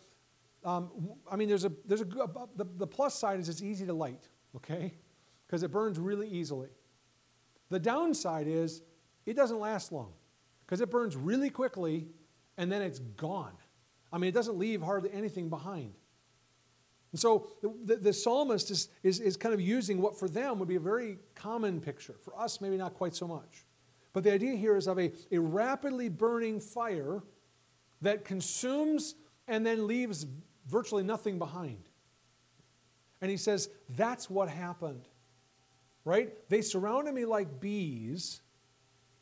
Um, 0.64 0.90
I 1.30 1.36
mean, 1.36 1.48
there's 1.48 1.66
a, 1.66 1.72
there's 1.84 2.00
a, 2.00 2.06
the, 2.56 2.64
the 2.78 2.86
plus 2.86 3.14
side 3.14 3.38
is 3.38 3.50
it's 3.50 3.60
easy 3.60 3.84
to 3.84 3.92
light, 3.92 4.28
okay? 4.56 4.94
Because 5.46 5.62
it 5.62 5.70
burns 5.70 5.98
really 5.98 6.28
easily. 6.28 6.70
The 7.68 7.78
downside 7.78 8.46
is 8.46 8.82
it 9.26 9.34
doesn't 9.34 9.58
last 9.58 9.92
long 9.92 10.12
because 10.64 10.80
it 10.80 10.90
burns 10.90 11.16
really 11.16 11.50
quickly 11.50 12.08
and 12.56 12.70
then 12.72 12.80
it's 12.80 13.00
gone. 13.00 13.52
I 14.12 14.18
mean, 14.18 14.28
it 14.28 14.34
doesn't 14.34 14.56
leave 14.56 14.80
hardly 14.80 15.10
anything 15.12 15.48
behind. 15.48 15.92
And 17.14 17.20
so 17.20 17.46
the, 17.62 17.94
the, 17.94 18.12
psalmist 18.12 18.72
is, 18.72 18.88
is, 19.04 19.20
is 19.20 19.36
kind 19.36 19.54
of 19.54 19.60
using 19.60 20.02
what 20.02 20.18
for 20.18 20.28
them 20.28 20.58
would 20.58 20.66
be 20.66 20.74
a 20.74 20.80
very 20.80 21.20
common 21.36 21.80
picture. 21.80 22.16
For 22.20 22.36
us, 22.36 22.60
maybe 22.60 22.76
not 22.76 22.94
quite 22.94 23.14
so 23.14 23.28
much. 23.28 23.66
But 24.12 24.24
the 24.24 24.32
idea 24.32 24.56
here 24.56 24.74
is 24.74 24.88
of 24.88 24.98
a, 24.98 25.12
a 25.30 25.38
rapidly 25.38 26.08
burning 26.08 26.58
fire 26.58 27.22
that 28.02 28.24
consumes 28.24 29.14
and 29.46 29.64
then 29.64 29.86
leaves 29.86 30.26
virtually 30.66 31.04
nothing 31.04 31.38
behind. 31.38 31.84
And 33.20 33.30
he 33.30 33.36
says, 33.36 33.68
That's 33.90 34.28
what 34.28 34.48
happened. 34.48 35.06
Right? 36.04 36.32
They 36.48 36.62
surrounded 36.62 37.14
me 37.14 37.26
like 37.26 37.60
bees 37.60 38.40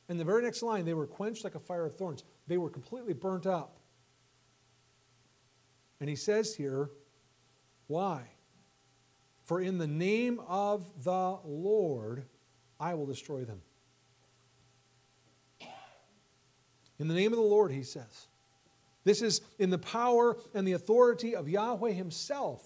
and 0.09 0.19
the 0.19 0.25
very 0.25 0.43
next 0.43 0.63
line, 0.63 0.87
they 0.87 0.95
were 0.95 1.07
quenched 1.07 1.45
like 1.45 1.57
a 1.57 1.61
fire 1.61 1.85
of 1.85 1.95
thorns. 1.97 2.25
They 2.47 2.57
were 2.57 2.71
completely 2.71 3.13
burnt 3.13 3.47
up. 3.47 3.81
And 6.01 6.09
he 6.09 6.17
says 6.17 6.55
here, 6.55 6.89
why? 7.93 8.23
For 9.45 9.61
in 9.61 9.79
the 9.79 9.87
name 9.87 10.41
of 10.49 10.85
the 11.05 11.39
Lord, 11.45 12.25
I 12.79 12.95
will 12.95 13.07
destroy 13.07 13.45
them. 13.45 13.61
In 16.99 17.09
the 17.09 17.15
name 17.15 17.33
of 17.33 17.39
the 17.39 17.45
Lord, 17.45 17.73
he 17.73 17.83
says. 17.83 18.29
This 19.05 19.23
is 19.23 19.41
in 19.59 19.71
the 19.71 19.79
power 19.79 20.37
and 20.55 20.67
the 20.67 20.73
authority 20.73 21.35
of 21.35 21.49
Yahweh 21.49 21.91
himself. 21.91 22.65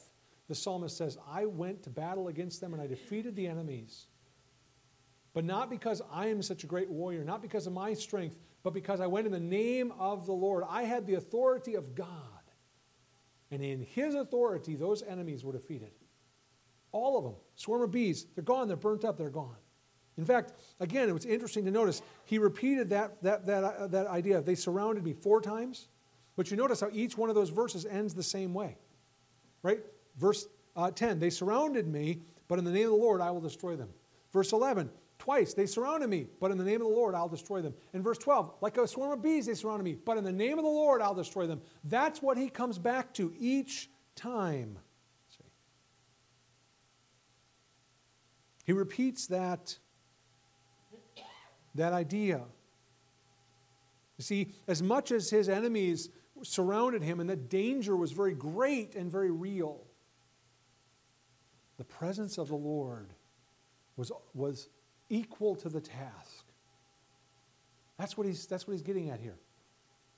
The 0.49 0.55
psalmist 0.55 0.97
says, 0.97 1.17
I 1.31 1.47
went 1.47 1.83
to 1.85 1.91
battle 1.91 2.29
against 2.29 2.61
them 2.61 2.73
and 2.73 2.83
I 2.83 2.87
defeated 2.87 3.35
the 3.35 3.47
enemies 3.47 4.07
but 5.37 5.45
not 5.45 5.69
because 5.69 6.01
I 6.11 6.29
am 6.29 6.41
such 6.41 6.65
a 6.65 6.67
great 6.67 6.89
warrior, 6.89 7.23
not 7.23 7.43
because 7.43 7.67
of 7.67 7.75
my 7.75 7.93
strength, 7.93 8.39
but 8.63 8.73
because 8.73 9.03
I 9.03 9.07
went 9.07 9.27
in 9.27 9.35
the 9.35 9.39
name 9.39 9.93
of 9.99 10.25
the 10.25 10.33
Lord. 10.33 10.65
I 10.67 10.85
had 10.85 11.07
the 11.07 11.17
authority 11.17 11.75
of 11.75 11.95
God. 11.95 12.36
And 13.51 13.63
in 13.63 13.83
his 13.83 14.15
authority, 14.15 14.75
those 14.75 15.03
enemies 15.03 15.45
were 15.45 15.53
defeated. 15.53 15.93
All 16.93 17.19
of 17.19 17.25
them. 17.25 17.35
Swarm 17.55 17.83
of 17.83 17.91
bees, 17.91 18.27
they're 18.35 18.45
gone, 18.45 18.69
they're 18.69 18.77
burnt 18.77 19.05
up, 19.05 19.17
they're 19.17 19.31
gone. 19.31 19.57
In 20.19 20.25
fact, 20.25 20.53
again, 20.81 21.09
it 21.09 21.13
was 21.13 21.27
interesting 21.27 21.65
to 21.67 21.71
notice 21.71 22.01
he 22.25 22.39
repeated 22.39 22.89
that, 22.91 23.23
that, 23.23 23.47
that, 23.47 23.65
uh, 23.65 23.87
that 23.89 24.07
idea. 24.07 24.41
They 24.41 24.55
surrounded 24.55 25.05
me 25.05 25.13
four 25.13 25.41
times. 25.41 25.89
But 26.37 26.51
you 26.51 26.57
notice 26.57 26.81
how 26.81 26.91
each 26.93 27.17
one 27.17 27.29
of 27.29 27.35
those 27.35 27.51
verses 27.51 27.87
ends 27.87 28.15
the 28.15 28.23
same 28.23 28.55
way. 28.55 28.77
Right? 29.63 29.81
Verse 30.17 30.47
uh, 30.75 30.91
10 30.91 31.19
They 31.19 31.31
surrounded 31.31 31.87
me, 31.87 32.21
but 32.49 32.59
in 32.59 32.65
the 32.65 32.71
name 32.71 32.85
of 32.85 32.91
the 32.91 32.97
Lord 32.97 33.21
I 33.21 33.31
will 33.31 33.41
destroy 33.41 33.77
them. 33.77 33.89
Verse 34.33 34.53
11 34.53 34.91
Twice 35.19 35.55
they 35.55 35.67
surrounded 35.67 36.09
me, 36.09 36.27
but 36.41 36.51
in 36.51 36.59
the 36.59 36.65
name 36.65 36.81
of 36.81 36.89
the 36.89 36.95
Lord 36.95 37.15
I'll 37.15 37.29
destroy 37.29 37.63
them. 37.63 37.75
In 37.93 38.03
verse 38.03 38.19
12, 38.19 38.55
like 38.61 38.77
a 38.77 38.87
swarm 38.87 39.13
of 39.13 39.23
bees 39.23 39.47
they 39.47 39.55
surrounded 39.55 39.85
me, 39.85 39.97
but 40.05 40.19
in 40.19 40.25
the 40.25 40.33
name 40.33 40.59
of 40.59 40.65
the 40.65 40.71
Lord 40.71 41.01
I'll 41.01 41.15
destroy 41.15 41.47
them. 41.47 41.61
That's 41.85 42.21
what 42.21 42.37
he 42.37 42.49
comes 42.49 42.79
back 42.79 43.15
to 43.15 43.33
each 43.39 43.89
time. 44.15 44.79
See? 45.31 45.45
He 48.65 48.73
repeats 48.73 49.27
that, 49.29 49.79
that 51.75 51.93
idea. 51.93 52.43
You 54.19 54.25
see, 54.25 54.53
as 54.69 54.83
much 54.83 55.13
as 55.13 55.31
his 55.31 55.49
enemies 55.49 56.11
surrounded 56.43 57.03
him 57.03 57.21
and 57.21 57.29
the 57.29 57.37
danger 57.37 57.97
was 57.97 58.13
very 58.13 58.35
great 58.35 58.95
and 58.95 59.11
very 59.11 59.31
real, 59.31 59.81
the 61.79 61.85
presence 61.85 62.39
of 62.39 62.49
the 62.49 62.57
Lord 62.57 63.11
was, 63.97 64.11
was 64.35 64.69
equal 65.09 65.55
to 65.57 65.69
the 65.69 65.81
task. 65.81 66.45
That's 67.99 68.17
what 68.17 68.27
he's, 68.27 68.47
that's 68.47 68.67
what 68.67 68.73
he's 68.73 68.83
getting 68.83 69.11
at 69.11 69.21
here. 69.21 69.37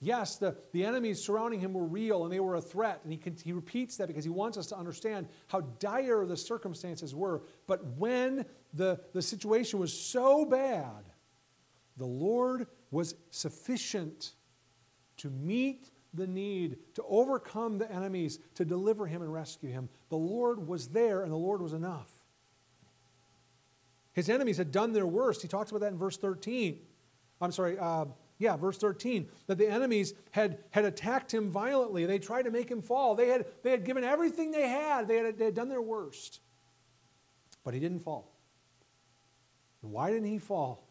Yes, 0.00 0.36
the, 0.36 0.56
the 0.72 0.84
enemies 0.84 1.24
surrounding 1.24 1.58
him 1.58 1.72
were 1.72 1.84
real 1.84 2.22
and 2.22 2.32
they 2.32 2.38
were 2.38 2.54
a 2.54 2.60
threat. 2.60 3.00
And 3.02 3.12
he, 3.12 3.20
he 3.42 3.52
repeats 3.52 3.96
that 3.96 4.06
because 4.06 4.24
he 4.24 4.30
wants 4.30 4.56
us 4.56 4.68
to 4.68 4.76
understand 4.76 5.28
how 5.48 5.60
dire 5.80 6.24
the 6.24 6.36
circumstances 6.36 7.14
were. 7.14 7.42
But 7.66 7.84
when 7.96 8.44
the, 8.74 9.00
the 9.12 9.22
situation 9.22 9.80
was 9.80 9.92
so 9.92 10.44
bad, 10.44 11.04
the 11.96 12.06
Lord 12.06 12.68
was 12.92 13.16
sufficient 13.30 14.34
to 15.18 15.30
meet 15.30 15.90
the 16.14 16.28
need, 16.28 16.78
to 16.94 17.02
overcome 17.08 17.78
the 17.78 17.90
enemies, 17.90 18.38
to 18.54 18.64
deliver 18.64 19.06
him 19.06 19.20
and 19.20 19.32
rescue 19.32 19.70
him. 19.70 19.88
The 20.10 20.16
Lord 20.16 20.66
was 20.66 20.88
there 20.88 21.22
and 21.22 21.32
the 21.32 21.36
Lord 21.36 21.60
was 21.60 21.72
enough. 21.72 22.10
His 24.18 24.28
enemies 24.28 24.56
had 24.56 24.72
done 24.72 24.92
their 24.92 25.06
worst. 25.06 25.42
He 25.42 25.46
talks 25.46 25.70
about 25.70 25.82
that 25.82 25.92
in 25.92 25.96
verse 25.96 26.16
13. 26.16 26.80
I'm 27.40 27.52
sorry, 27.52 27.78
uh, 27.78 28.06
yeah, 28.38 28.56
verse 28.56 28.76
13. 28.76 29.28
That 29.46 29.58
the 29.58 29.68
enemies 29.68 30.12
had, 30.32 30.58
had 30.70 30.84
attacked 30.84 31.32
him 31.32 31.52
violently. 31.52 32.04
They 32.04 32.18
tried 32.18 32.42
to 32.42 32.50
make 32.50 32.68
him 32.68 32.82
fall. 32.82 33.14
They 33.14 33.28
had, 33.28 33.46
they 33.62 33.70
had 33.70 33.84
given 33.84 34.02
everything 34.02 34.50
they 34.50 34.66
had, 34.66 35.06
they 35.06 35.18
had, 35.18 35.38
they 35.38 35.44
had 35.44 35.54
done 35.54 35.68
their 35.68 35.80
worst. 35.80 36.40
But 37.62 37.74
he 37.74 37.78
didn't 37.78 38.00
fall. 38.00 38.34
And 39.84 39.92
why 39.92 40.10
didn't 40.10 40.26
he 40.26 40.40
fall? 40.40 40.88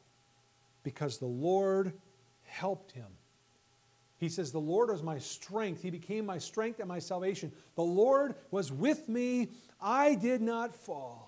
Because 0.84 1.18
the 1.18 1.26
Lord 1.26 1.92
helped 2.46 2.94
him. 2.94 3.08
He 4.20 4.30
says, 4.30 4.54
The 4.54 4.62
Lord 4.62 4.88
was 4.88 5.04
my 5.04 5.18
strength. 5.18 5.82
He 5.82 5.90
became 5.90 6.26
my 6.26 6.38
strength 6.38 6.80
and 6.80 6.88
my 6.88 7.00
salvation. 7.00 7.52
The 7.76 7.84
Lord 7.84 8.36
was 8.52 8.72
with 8.72 9.10
me. 9.10 9.50
I 9.82 10.16
did 10.16 10.40
not 10.42 10.74
fall. 10.74 11.27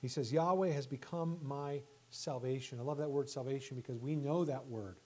He 0.00 0.08
says, 0.08 0.32
Yahweh 0.32 0.70
has 0.70 0.86
become 0.86 1.38
my 1.42 1.82
salvation. 2.10 2.80
I 2.80 2.82
love 2.82 2.98
that 2.98 3.10
word 3.10 3.28
salvation 3.28 3.76
because 3.76 3.98
we 3.98 4.16
know 4.16 4.44
that 4.44 4.66
word. 4.66 4.96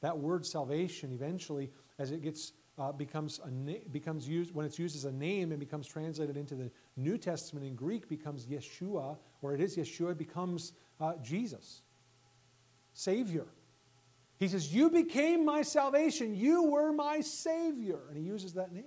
That 0.00 0.18
word 0.18 0.44
salvation 0.44 1.12
eventually, 1.12 1.70
as 1.98 2.10
it 2.10 2.22
gets 2.22 2.52
uh, 2.78 2.92
becomes 2.92 3.40
a 3.42 3.50
na- 3.50 3.78
becomes 3.90 4.28
used 4.28 4.54
when 4.54 4.66
it's 4.66 4.78
used 4.78 4.94
as 4.94 5.06
a 5.06 5.12
name 5.12 5.50
and 5.50 5.58
becomes 5.58 5.86
translated 5.86 6.36
into 6.36 6.54
the 6.54 6.70
New 6.96 7.16
Testament 7.16 7.64
in 7.64 7.74
Greek 7.74 8.08
becomes 8.08 8.46
Yeshua, 8.46 9.16
or 9.40 9.54
it 9.54 9.60
is 9.60 9.76
Yeshua, 9.76 10.16
becomes 10.16 10.74
uh, 11.00 11.14
Jesus, 11.22 11.80
Savior. 12.92 13.46
He 14.38 14.48
says, 14.48 14.74
"You 14.74 14.90
became 14.90 15.46
my 15.46 15.62
salvation. 15.62 16.34
You 16.34 16.64
were 16.64 16.92
my 16.92 17.20
Savior," 17.20 18.00
and 18.08 18.18
he 18.18 18.22
uses 18.22 18.52
that 18.52 18.72
name, 18.72 18.84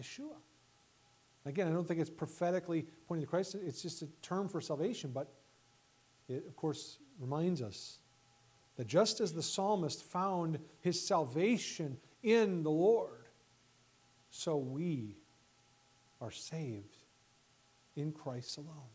Yeshua. 0.00 0.36
Again, 1.48 1.66
I 1.66 1.70
don't 1.70 1.88
think 1.88 1.98
it's 1.98 2.10
prophetically 2.10 2.86
pointing 3.06 3.24
to 3.24 3.30
Christ, 3.30 3.54
it's 3.54 3.80
just 3.80 4.02
a 4.02 4.06
term 4.20 4.48
for 4.48 4.60
salvation, 4.60 5.10
but 5.12 5.32
it, 6.28 6.44
of 6.46 6.54
course, 6.56 6.98
reminds 7.18 7.62
us 7.62 7.98
that 8.76 8.86
just 8.86 9.20
as 9.20 9.32
the 9.32 9.42
psalmist 9.42 10.04
found 10.04 10.58
his 10.80 11.04
salvation 11.04 11.96
in 12.22 12.62
the 12.62 12.70
Lord, 12.70 13.28
so 14.30 14.58
we 14.58 15.16
are 16.20 16.30
saved 16.30 16.98
in 17.96 18.12
Christ 18.12 18.58
alone. 18.58 18.92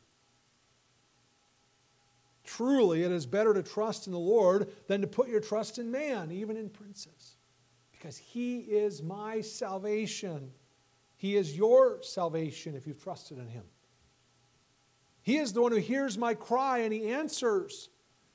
Truly, 2.43 3.03
it 3.03 3.11
is 3.11 3.25
better 3.25 3.53
to 3.53 3.63
trust 3.63 4.05
in 4.05 4.13
the 4.13 4.19
Lord 4.19 4.71
than 4.87 5.01
to 5.01 5.07
put 5.07 5.27
your 5.27 5.39
trust 5.39 5.79
in 5.79 5.89
man, 5.89 6.31
even 6.31 6.55
in 6.55 6.69
princes, 6.69 7.37
because 7.91 8.17
he 8.17 8.59
is 8.59 9.01
my 9.01 9.41
salvation. 9.41 10.51
He 11.23 11.37
is 11.37 11.55
your 11.55 11.99
salvation 12.01 12.75
if 12.75 12.85
you've 12.85 13.01
trusted 13.01 13.37
in 13.37 13.47
Him. 13.47 13.63
He 15.21 15.37
is 15.37 15.53
the 15.53 15.61
one 15.61 15.71
who 15.71 15.77
hears 15.77 16.17
my 16.17 16.33
cry 16.33 16.79
and 16.79 16.91
He 16.91 17.07
answers. 17.11 17.87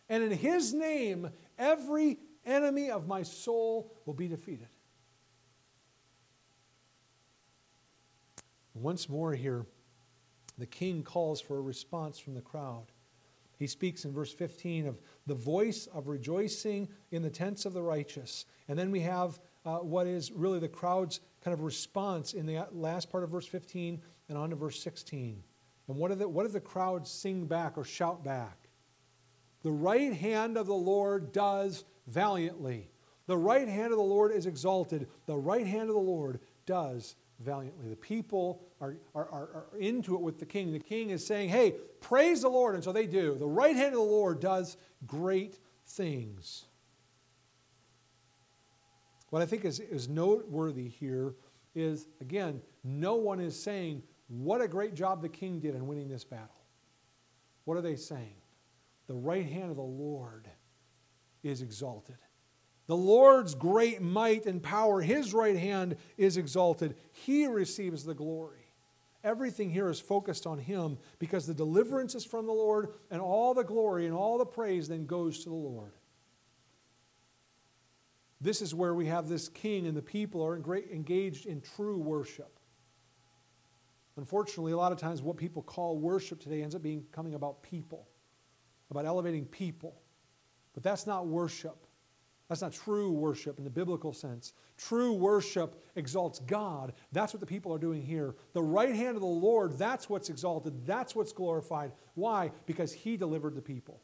And 0.08 0.22
in 0.22 0.30
His 0.30 0.72
name, 0.72 1.28
every 1.58 2.18
enemy 2.46 2.90
of 2.90 3.06
my 3.06 3.24
soul 3.24 3.92
will 4.06 4.14
be 4.14 4.26
defeated. 4.26 4.68
Once 8.72 9.06
more 9.06 9.34
here, 9.34 9.66
The 10.56 10.64
king 10.64 11.02
calls 11.02 11.42
for 11.42 11.58
a 11.58 11.60
response 11.60 12.18
from 12.18 12.34
the 12.34 12.40
crowd. 12.40 12.86
He 13.58 13.66
speaks 13.66 14.06
in 14.06 14.14
verse 14.14 14.32
15 14.32 14.86
of 14.86 14.98
the 15.26 15.34
voice 15.34 15.88
of 15.92 16.08
rejoicing 16.08 16.88
in 17.10 17.20
the 17.20 17.28
tents 17.28 17.66
of 17.66 17.74
the 17.74 17.82
righteous. 17.82 18.46
And 18.66 18.78
then 18.78 18.90
we 18.90 19.00
have 19.00 19.38
uh, 19.66 19.78
what 19.78 20.06
is 20.06 20.32
really 20.32 20.58
the 20.58 20.68
crowd's 20.68 21.20
kind 21.48 21.58
of 21.58 21.64
response 21.64 22.34
in 22.34 22.44
the 22.44 22.66
last 22.72 23.10
part 23.10 23.24
of 23.24 23.30
verse 23.30 23.46
15 23.46 24.02
and 24.28 24.36
on 24.36 24.50
to 24.50 24.56
verse 24.56 24.82
16. 24.82 25.42
And 25.88 25.96
what, 25.96 26.10
do 26.10 26.14
the, 26.14 26.28
what 26.28 26.46
do 26.46 26.52
the 26.52 26.60
crowds 26.60 27.10
sing 27.10 27.46
back 27.46 27.78
or 27.78 27.84
shout 27.84 28.22
back? 28.22 28.68
The 29.62 29.70
right 29.70 30.12
hand 30.12 30.58
of 30.58 30.66
the 30.66 30.74
Lord 30.74 31.32
does 31.32 31.84
valiantly. 32.06 32.90
The 33.28 33.38
right 33.38 33.66
hand 33.66 33.92
of 33.92 33.96
the 33.96 34.04
Lord 34.04 34.30
is 34.30 34.44
exalted. 34.44 35.08
The 35.24 35.38
right 35.38 35.66
hand 35.66 35.88
of 35.88 35.94
the 35.94 36.02
Lord 36.02 36.40
does 36.66 37.16
valiantly. 37.40 37.88
The 37.88 37.96
people 37.96 38.60
are, 38.78 38.96
are, 39.14 39.30
are, 39.30 39.48
are, 39.72 39.78
into 39.78 40.16
it 40.16 40.20
with 40.20 40.38
the 40.38 40.44
king. 40.44 40.70
The 40.70 40.78
king 40.78 41.08
is 41.08 41.26
saying, 41.26 41.48
Hey, 41.48 41.76
praise 42.02 42.42
the 42.42 42.50
Lord. 42.50 42.74
And 42.74 42.84
so 42.84 42.92
they 42.92 43.06
do. 43.06 43.36
The 43.38 43.46
right 43.46 43.74
hand 43.74 43.94
of 43.94 44.00
the 44.00 44.02
Lord 44.02 44.38
does 44.38 44.76
great 45.06 45.58
things. 45.86 46.66
What 49.30 49.42
I 49.42 49.46
think 49.46 49.64
is, 49.64 49.80
is 49.80 50.08
noteworthy 50.08 50.88
here 50.88 51.34
is, 51.74 52.08
again, 52.20 52.62
no 52.82 53.16
one 53.16 53.40
is 53.40 53.60
saying, 53.60 54.02
What 54.28 54.60
a 54.60 54.68
great 54.68 54.94
job 54.94 55.22
the 55.22 55.28
king 55.28 55.60
did 55.60 55.74
in 55.74 55.86
winning 55.86 56.08
this 56.08 56.24
battle. 56.24 56.48
What 57.64 57.76
are 57.76 57.82
they 57.82 57.96
saying? 57.96 58.36
The 59.06 59.14
right 59.14 59.46
hand 59.46 59.70
of 59.70 59.76
the 59.76 59.82
Lord 59.82 60.48
is 61.42 61.62
exalted. 61.62 62.16
The 62.86 62.96
Lord's 62.96 63.54
great 63.54 64.00
might 64.00 64.46
and 64.46 64.62
power, 64.62 65.02
his 65.02 65.34
right 65.34 65.56
hand 65.56 65.96
is 66.16 66.38
exalted. 66.38 66.96
He 67.12 67.46
receives 67.46 68.04
the 68.04 68.14
glory. 68.14 68.72
Everything 69.22 69.70
here 69.70 69.90
is 69.90 70.00
focused 70.00 70.46
on 70.46 70.58
him 70.58 70.96
because 71.18 71.46
the 71.46 71.52
deliverance 71.52 72.14
is 72.14 72.24
from 72.24 72.46
the 72.46 72.52
Lord, 72.52 72.94
and 73.10 73.20
all 73.20 73.52
the 73.52 73.64
glory 73.64 74.06
and 74.06 74.14
all 74.14 74.38
the 74.38 74.46
praise 74.46 74.88
then 74.88 75.04
goes 75.04 75.40
to 75.40 75.50
the 75.50 75.54
Lord. 75.54 75.92
This 78.40 78.62
is 78.62 78.74
where 78.74 78.94
we 78.94 79.06
have 79.06 79.28
this 79.28 79.48
king, 79.48 79.86
and 79.86 79.96
the 79.96 80.02
people 80.02 80.44
are 80.44 80.56
engaged 80.56 81.46
in 81.46 81.60
true 81.60 81.98
worship. 81.98 82.58
Unfortunately, 84.16 84.72
a 84.72 84.76
lot 84.76 84.92
of 84.92 84.98
times 84.98 85.22
what 85.22 85.36
people 85.36 85.62
call 85.62 85.98
worship 85.98 86.40
today 86.40 86.62
ends 86.62 86.74
up 86.74 86.82
being 86.82 87.04
coming 87.12 87.34
about 87.34 87.62
people, 87.62 88.08
about 88.90 89.06
elevating 89.06 89.44
people. 89.44 90.00
But 90.74 90.82
that's 90.82 91.06
not 91.06 91.26
worship. 91.26 91.86
That's 92.48 92.62
not 92.62 92.72
true 92.72 93.12
worship 93.12 93.58
in 93.58 93.64
the 93.64 93.70
biblical 93.70 94.12
sense. 94.12 94.54
True 94.76 95.12
worship 95.12 95.82
exalts 95.96 96.38
God. 96.40 96.94
That's 97.12 97.32
what 97.32 97.40
the 97.40 97.46
people 97.46 97.74
are 97.74 97.78
doing 97.78 98.00
here. 98.00 98.36
The 98.54 98.62
right 98.62 98.94
hand 98.94 99.16
of 99.16 99.20
the 99.20 99.26
Lord, 99.26 99.78
that's 99.78 100.08
what's 100.08 100.30
exalted. 100.30 100.86
That's 100.86 101.14
what's 101.14 101.32
glorified. 101.32 101.92
Why? 102.14 102.52
Because 102.66 102.92
He 102.92 103.16
delivered 103.16 103.54
the 103.54 103.62
people. 103.62 104.00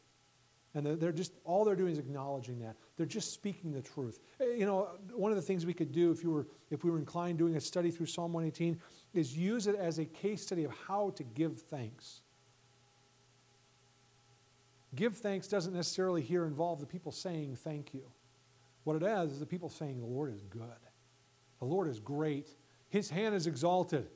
And 0.74 0.84
they're 1.00 1.12
just, 1.12 1.32
all 1.44 1.64
they're 1.64 1.76
doing 1.76 1.92
is 1.92 1.98
acknowledging 1.98 2.58
that. 2.58 2.74
They're 2.96 3.06
just 3.06 3.32
speaking 3.32 3.72
the 3.72 3.80
truth. 3.80 4.18
Eh, 4.40 4.56
you 4.58 4.66
know, 4.66 4.88
one 5.12 5.30
of 5.30 5.36
the 5.36 5.42
things 5.42 5.64
we 5.64 5.72
could 5.72 5.92
do 5.92 6.10
if, 6.10 6.22
you 6.24 6.30
were, 6.30 6.48
if 6.70 6.82
we 6.82 6.90
were 6.90 6.98
inclined 6.98 7.38
doing 7.38 7.54
a 7.56 7.60
study 7.60 7.92
through 7.92 8.06
Psalm 8.06 8.32
118 8.32 8.80
is 9.12 9.36
use 9.36 9.68
it 9.68 9.76
as 9.76 10.00
a 10.00 10.04
case 10.04 10.42
study 10.42 10.64
of 10.64 10.72
how 10.88 11.10
to 11.10 11.22
give 11.22 11.60
thanks. 11.60 12.22
Give 14.96 15.16
thanks 15.16 15.46
doesn't 15.46 15.74
necessarily 15.74 16.22
here 16.22 16.44
involve 16.44 16.80
the 16.80 16.86
people 16.86 17.12
saying 17.12 17.56
thank 17.56 17.94
you. 17.94 18.10
What 18.82 18.96
it 18.96 19.02
is 19.02 19.32
is 19.32 19.40
the 19.40 19.46
people 19.46 19.68
saying, 19.68 20.00
The 20.00 20.06
Lord 20.06 20.32
is 20.32 20.42
good. 20.42 20.62
The 21.58 21.64
Lord 21.64 21.88
is 21.88 22.00
great. 22.00 22.48
His 22.88 23.10
hand 23.10 23.34
is 23.34 23.46
exalted. 23.46 24.08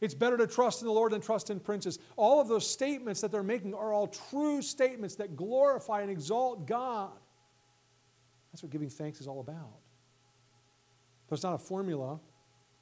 It's 0.00 0.14
better 0.14 0.36
to 0.36 0.46
trust 0.46 0.82
in 0.82 0.86
the 0.86 0.92
Lord 0.92 1.12
than 1.12 1.20
trust 1.20 1.50
in 1.50 1.60
princes. 1.60 1.98
All 2.16 2.40
of 2.40 2.48
those 2.48 2.68
statements 2.68 3.20
that 3.20 3.30
they're 3.30 3.42
making 3.42 3.74
are 3.74 3.92
all 3.92 4.06
true 4.06 4.60
statements 4.60 5.14
that 5.16 5.36
glorify 5.36 6.02
and 6.02 6.10
exalt 6.10 6.66
God. 6.66 7.12
That's 8.52 8.62
what 8.62 8.70
giving 8.70 8.90
thanks 8.90 9.20
is 9.20 9.26
all 9.26 9.40
about. 9.40 9.78
So 11.28 11.34
it's 11.34 11.42
not 11.42 11.54
a 11.54 11.58
formula. 11.58 12.20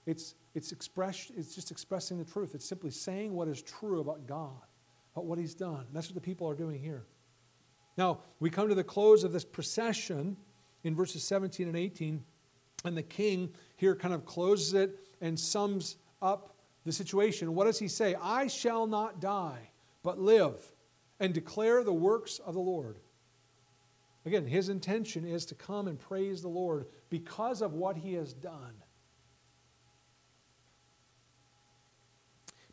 It's, 0.06 0.34
it's, 0.54 0.72
express, 0.72 1.30
it's 1.36 1.54
just 1.54 1.70
expressing 1.70 2.18
the 2.18 2.24
truth. 2.24 2.54
It's 2.54 2.68
simply 2.68 2.90
saying 2.90 3.32
what 3.32 3.48
is 3.48 3.62
true 3.62 4.00
about 4.00 4.26
God, 4.26 4.50
about 5.14 5.26
what 5.26 5.38
He's 5.38 5.54
done. 5.54 5.80
And 5.86 5.94
that's 5.94 6.08
what 6.08 6.14
the 6.14 6.20
people 6.20 6.48
are 6.48 6.54
doing 6.54 6.80
here. 6.80 7.04
Now, 7.96 8.20
we 8.40 8.50
come 8.50 8.68
to 8.68 8.74
the 8.74 8.84
close 8.84 9.22
of 9.22 9.32
this 9.32 9.44
procession 9.44 10.36
in 10.82 10.94
verses 10.94 11.22
17 11.24 11.68
and 11.68 11.76
18. 11.76 12.24
And 12.84 12.96
the 12.96 13.02
king 13.02 13.50
here 13.76 13.94
kind 13.94 14.14
of 14.14 14.24
closes 14.24 14.74
it 14.74 14.98
and 15.20 15.38
sums 15.38 15.96
up 16.20 16.56
the 16.84 16.92
situation. 16.92 17.54
What 17.54 17.64
does 17.64 17.78
he 17.78 17.88
say? 17.88 18.14
I 18.20 18.46
shall 18.46 18.86
not 18.86 19.20
die, 19.20 19.70
but 20.02 20.18
live 20.18 20.72
and 21.20 21.32
declare 21.32 21.84
the 21.84 21.92
works 21.92 22.38
of 22.38 22.54
the 22.54 22.60
Lord. 22.60 22.98
Again, 24.24 24.46
his 24.46 24.68
intention 24.68 25.24
is 25.24 25.44
to 25.46 25.54
come 25.54 25.88
and 25.88 25.98
praise 25.98 26.42
the 26.42 26.48
Lord 26.48 26.86
because 27.10 27.60
of 27.60 27.74
what 27.74 27.96
he 27.96 28.14
has 28.14 28.32
done. 28.32 28.74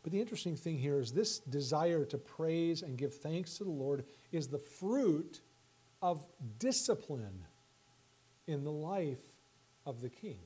But 0.02 0.12
the 0.12 0.20
interesting 0.20 0.56
thing 0.56 0.78
here 0.78 0.98
is 0.98 1.12
this 1.12 1.40
desire 1.40 2.04
to 2.06 2.18
praise 2.18 2.82
and 2.82 2.96
give 2.96 3.14
thanks 3.14 3.58
to 3.58 3.64
the 3.64 3.70
Lord 3.70 4.04
is 4.32 4.48
the 4.48 4.58
fruit 4.58 5.40
of 6.00 6.24
discipline 6.58 7.44
in 8.46 8.64
the 8.64 8.72
life 8.72 9.22
of 9.84 10.00
the 10.00 10.08
king. 10.08 10.38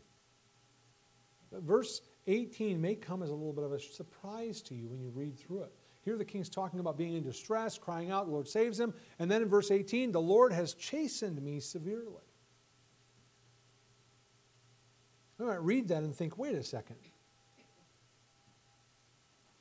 Verse 1.52 2.00
18 2.26 2.80
may 2.80 2.94
come 2.94 3.22
as 3.22 3.30
a 3.30 3.34
little 3.34 3.52
bit 3.52 3.64
of 3.64 3.72
a 3.72 3.80
surprise 3.80 4.62
to 4.62 4.74
you 4.74 4.88
when 4.88 5.00
you 5.00 5.10
read 5.10 5.38
through 5.38 5.62
it. 5.62 5.72
Here 6.02 6.16
the 6.16 6.24
king's 6.24 6.48
talking 6.48 6.80
about 6.80 6.98
being 6.98 7.14
in 7.14 7.22
distress, 7.22 7.78
crying 7.78 8.10
out, 8.10 8.26
the 8.26 8.32
Lord 8.32 8.48
saves 8.48 8.78
him. 8.78 8.94
And 9.18 9.30
then 9.30 9.42
in 9.42 9.48
verse 9.48 9.70
18, 9.70 10.12
the 10.12 10.20
Lord 10.20 10.52
has 10.52 10.74
chastened 10.74 11.40
me 11.40 11.60
severely. 11.60 12.22
I 15.40 15.44
might 15.44 15.62
read 15.62 15.88
that 15.88 16.02
and 16.02 16.14
think, 16.14 16.38
wait 16.38 16.54
a 16.54 16.62
second. 16.62 16.96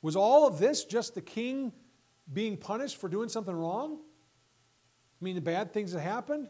Was 0.02 0.16
all 0.16 0.46
of 0.46 0.58
this 0.58 0.84
just 0.84 1.14
the 1.14 1.22
king 1.22 1.72
being 2.32 2.56
punished 2.56 2.98
for 2.98 3.08
doing 3.08 3.28
something 3.28 3.54
wrong? 3.54 3.98
I 5.20 5.24
mean, 5.24 5.34
the 5.34 5.40
bad 5.40 5.72
things 5.72 5.92
that 5.92 6.00
happened? 6.00 6.48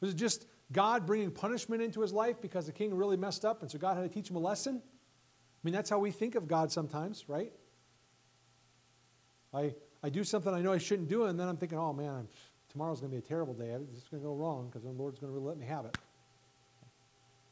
Was 0.00 0.10
it 0.10 0.16
just 0.16 0.46
God 0.72 1.06
bringing 1.06 1.30
punishment 1.30 1.82
into 1.82 2.00
his 2.00 2.12
life 2.12 2.40
because 2.40 2.66
the 2.66 2.72
king 2.72 2.94
really 2.94 3.16
messed 3.16 3.44
up, 3.44 3.62
and 3.62 3.70
so 3.70 3.78
God 3.78 3.96
had 3.96 4.02
to 4.02 4.08
teach 4.08 4.28
him 4.28 4.36
a 4.36 4.40
lesson. 4.40 4.82
I 5.62 5.66
mean, 5.66 5.74
that's 5.74 5.90
how 5.90 5.98
we 5.98 6.10
think 6.10 6.36
of 6.36 6.48
God 6.48 6.72
sometimes, 6.72 7.24
right? 7.28 7.52
I, 9.52 9.74
I 10.02 10.08
do 10.08 10.24
something 10.24 10.54
I 10.54 10.62
know 10.62 10.72
I 10.72 10.78
shouldn't 10.78 11.08
do, 11.08 11.24
and 11.24 11.38
then 11.38 11.48
I'm 11.48 11.58
thinking, 11.58 11.78
oh 11.78 11.92
man, 11.92 12.28
tomorrow's 12.70 13.00
going 13.00 13.12
to 13.12 13.18
be 13.18 13.24
a 13.24 13.28
terrible 13.28 13.52
day. 13.52 13.66
It's 13.66 14.08
going 14.08 14.22
to 14.22 14.26
go 14.26 14.34
wrong 14.34 14.68
because 14.68 14.82
the 14.82 14.90
Lord's 14.90 15.18
going 15.18 15.32
to 15.32 15.38
really 15.38 15.48
let 15.48 15.58
me 15.58 15.66
have 15.66 15.84
it. 15.84 15.98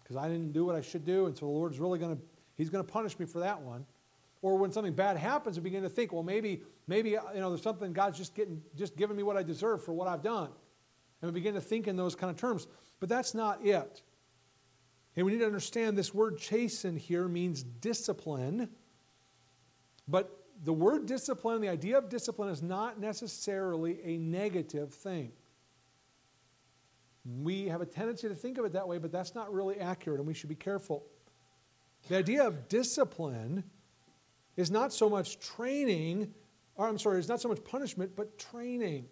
Because 0.02 0.16
I 0.16 0.28
didn't 0.28 0.52
do 0.52 0.64
what 0.64 0.74
I 0.74 0.80
should 0.80 1.04
do, 1.04 1.26
and 1.26 1.36
so 1.36 1.46
the 1.46 1.52
Lord's 1.52 1.78
really 1.78 1.98
going 1.98 2.16
to, 2.16 2.22
He's 2.56 2.70
going 2.70 2.84
to 2.84 2.90
punish 2.90 3.18
me 3.18 3.26
for 3.26 3.40
that 3.40 3.61
one. 3.61 3.84
Or 4.40 4.56
when 4.56 4.72
something 4.72 4.94
bad 4.94 5.16
happens, 5.16 5.59
we 5.59 5.64
begin 5.64 5.82
to 5.82 5.88
think, 5.88 6.12
well, 6.12 6.22
maybe, 6.22 6.62
maybe 6.86 7.16
uh, 7.16 7.22
you 7.34 7.40
know, 7.40 7.50
there's 7.50 7.62
something 7.62 7.92
God's 7.92 8.16
just 8.16 8.34
getting, 8.34 8.62
just 8.76 8.96
giving 8.96 9.16
me 9.16 9.22
what 9.22 9.36
I 9.36 9.42
deserve 9.42 9.84
for 9.84 9.92
what 9.92 10.09
I've 10.09 10.22
done. 10.22 10.50
And 11.20 11.30
we 11.30 11.40
begin 11.40 11.54
to 11.54 11.61
think 11.61 11.88
in 11.88 11.96
those 11.96 12.14
kind 12.14 12.30
of 12.30 12.36
terms. 12.36 12.68
But 13.00 13.09
that's 13.09 13.34
not 13.34 13.64
it. 13.64 14.02
And 15.19 15.27
we 15.27 15.33
need 15.33 15.41
to 15.41 15.47
understand 15.47 15.99
this 15.99 16.14
word 16.14 16.39
chasten 16.39 16.97
here 16.97 17.27
means 17.27 17.64
discipline. 17.64 18.69
But 20.07 20.45
the 20.62 20.73
word 20.73 21.07
discipline, 21.07 21.61
the 21.61 21.69
idea 21.69 21.99
of 21.99 22.09
discipline, 22.09 22.51
is 22.51 22.62
not 22.62 23.01
necessarily 23.01 23.99
a 24.05 24.16
negative 24.16 24.95
thing. 24.95 25.33
We 27.43 27.66
have 27.66 27.81
a 27.81 27.87
tendency 27.87 28.29
to 28.29 28.35
think 28.37 28.59
of 28.59 28.64
it 28.64 28.75
that 28.75 28.87
way, 28.87 28.99
but 28.99 29.11
that's 29.11 29.35
not 29.35 29.53
really 29.53 29.81
accurate, 29.81 30.21
and 30.21 30.29
we 30.29 30.35
should 30.35 30.51
be 30.51 30.55
careful. 30.55 31.05
The 32.09 32.16
idea 32.16 32.47
of 32.47 32.69
discipline 32.69 33.64
is 34.57 34.71
not 34.71 34.93
so 34.93 35.11
much 35.11 35.41
training, 35.41 36.33
or 36.77 36.87
I'm 36.87 36.97
sorry, 36.97 37.19
it's 37.19 37.27
not 37.27 37.41
so 37.41 37.49
much 37.49 37.64
punishment, 37.64 38.12
but 38.14 38.39
training. 38.39 39.09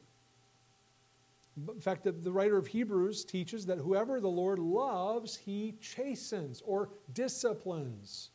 In 1.56 1.80
fact, 1.80 2.04
the, 2.04 2.12
the 2.12 2.32
writer 2.32 2.58
of 2.58 2.66
Hebrews 2.66 3.24
teaches 3.24 3.66
that 3.66 3.78
whoever 3.78 4.20
the 4.20 4.28
Lord 4.28 4.58
loves, 4.58 5.36
he 5.36 5.74
chastens 5.80 6.62
or 6.64 6.90
disciplines, 7.12 8.30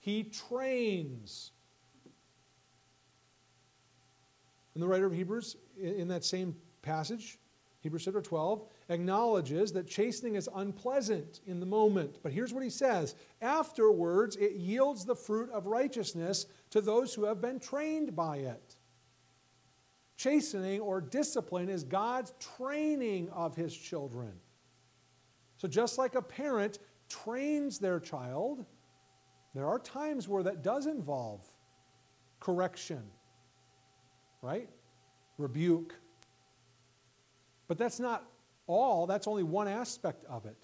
he 0.00 0.24
trains. 0.24 1.52
And 4.74 4.82
the 4.82 4.88
writer 4.88 5.06
of 5.06 5.12
Hebrews, 5.12 5.56
in 5.80 6.08
that 6.08 6.24
same 6.24 6.56
passage, 6.82 7.38
Hebrews 7.80 8.04
chapter 8.04 8.20
12, 8.20 8.66
acknowledges 8.88 9.72
that 9.72 9.86
chastening 9.86 10.34
is 10.34 10.48
unpleasant 10.54 11.40
in 11.46 11.60
the 11.60 11.66
moment. 11.66 12.18
But 12.22 12.32
here's 12.32 12.52
what 12.52 12.64
he 12.64 12.70
says 12.70 13.14
Afterwards, 13.40 14.36
it 14.36 14.52
yields 14.52 15.04
the 15.04 15.14
fruit 15.14 15.50
of 15.50 15.66
righteousness 15.66 16.46
to 16.70 16.80
those 16.80 17.14
who 17.14 17.24
have 17.24 17.40
been 17.40 17.60
trained 17.60 18.16
by 18.16 18.38
it. 18.38 18.75
Chastening 20.16 20.80
or 20.80 21.00
discipline 21.00 21.68
is 21.68 21.84
God's 21.84 22.32
training 22.56 23.28
of 23.30 23.54
his 23.54 23.76
children. 23.76 24.32
So, 25.58 25.68
just 25.68 25.98
like 25.98 26.14
a 26.14 26.22
parent 26.22 26.78
trains 27.08 27.78
their 27.78 28.00
child, 28.00 28.64
there 29.54 29.66
are 29.66 29.78
times 29.78 30.28
where 30.28 30.42
that 30.42 30.62
does 30.62 30.86
involve 30.86 31.44
correction 32.40 33.02
right? 34.46 34.68
Rebuke. 35.38 35.94
But 37.68 37.78
that's 37.78 37.98
not 37.98 38.24
all, 38.66 39.06
that's 39.06 39.26
only 39.26 39.42
one 39.42 39.68
aspect 39.68 40.24
of 40.26 40.46
it. 40.46 40.56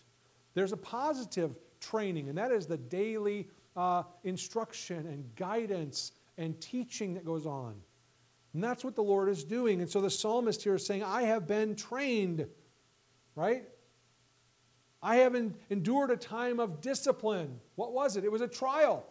There's 0.54 0.72
a 0.72 0.76
positive 0.76 1.58
training, 1.80 2.28
and 2.28 2.38
that 2.38 2.52
is 2.52 2.66
the 2.66 2.76
daily 2.76 3.48
uh, 3.76 4.04
instruction 4.22 5.06
and 5.06 5.34
guidance 5.34 6.12
and 6.38 6.60
teaching 6.60 7.14
that 7.14 7.24
goes 7.24 7.44
on. 7.44 7.74
And 8.54 8.62
that's 8.62 8.84
what 8.84 8.94
the 8.94 9.02
Lord 9.02 9.28
is 9.28 9.44
doing. 9.44 9.80
And 9.80 9.90
so 9.90 10.00
the 10.00 10.10
psalmist 10.10 10.62
here 10.62 10.74
is 10.74 10.84
saying, 10.84 11.02
I 11.02 11.22
have 11.22 11.46
been 11.46 11.74
trained, 11.74 12.46
right? 13.34 13.64
I 15.02 15.16
have 15.16 15.34
endured 15.70 16.10
a 16.10 16.16
time 16.16 16.60
of 16.60 16.80
discipline. 16.80 17.60
What 17.76 17.92
was 17.92 18.16
it? 18.16 18.24
It 18.24 18.32
was 18.32 18.42
a 18.42 18.48
trial. 18.48 19.06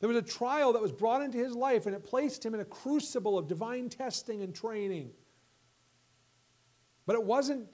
There 0.00 0.08
was 0.08 0.18
a 0.18 0.22
trial 0.22 0.72
that 0.72 0.82
was 0.82 0.90
brought 0.90 1.22
into 1.22 1.38
his 1.38 1.54
life, 1.54 1.86
and 1.86 1.94
it 1.94 2.04
placed 2.04 2.44
him 2.44 2.54
in 2.54 2.60
a 2.60 2.64
crucible 2.64 3.38
of 3.38 3.46
divine 3.46 3.88
testing 3.88 4.42
and 4.42 4.52
training. 4.52 5.12
But 7.06 7.14
it 7.14 7.22
wasn't, 7.22 7.68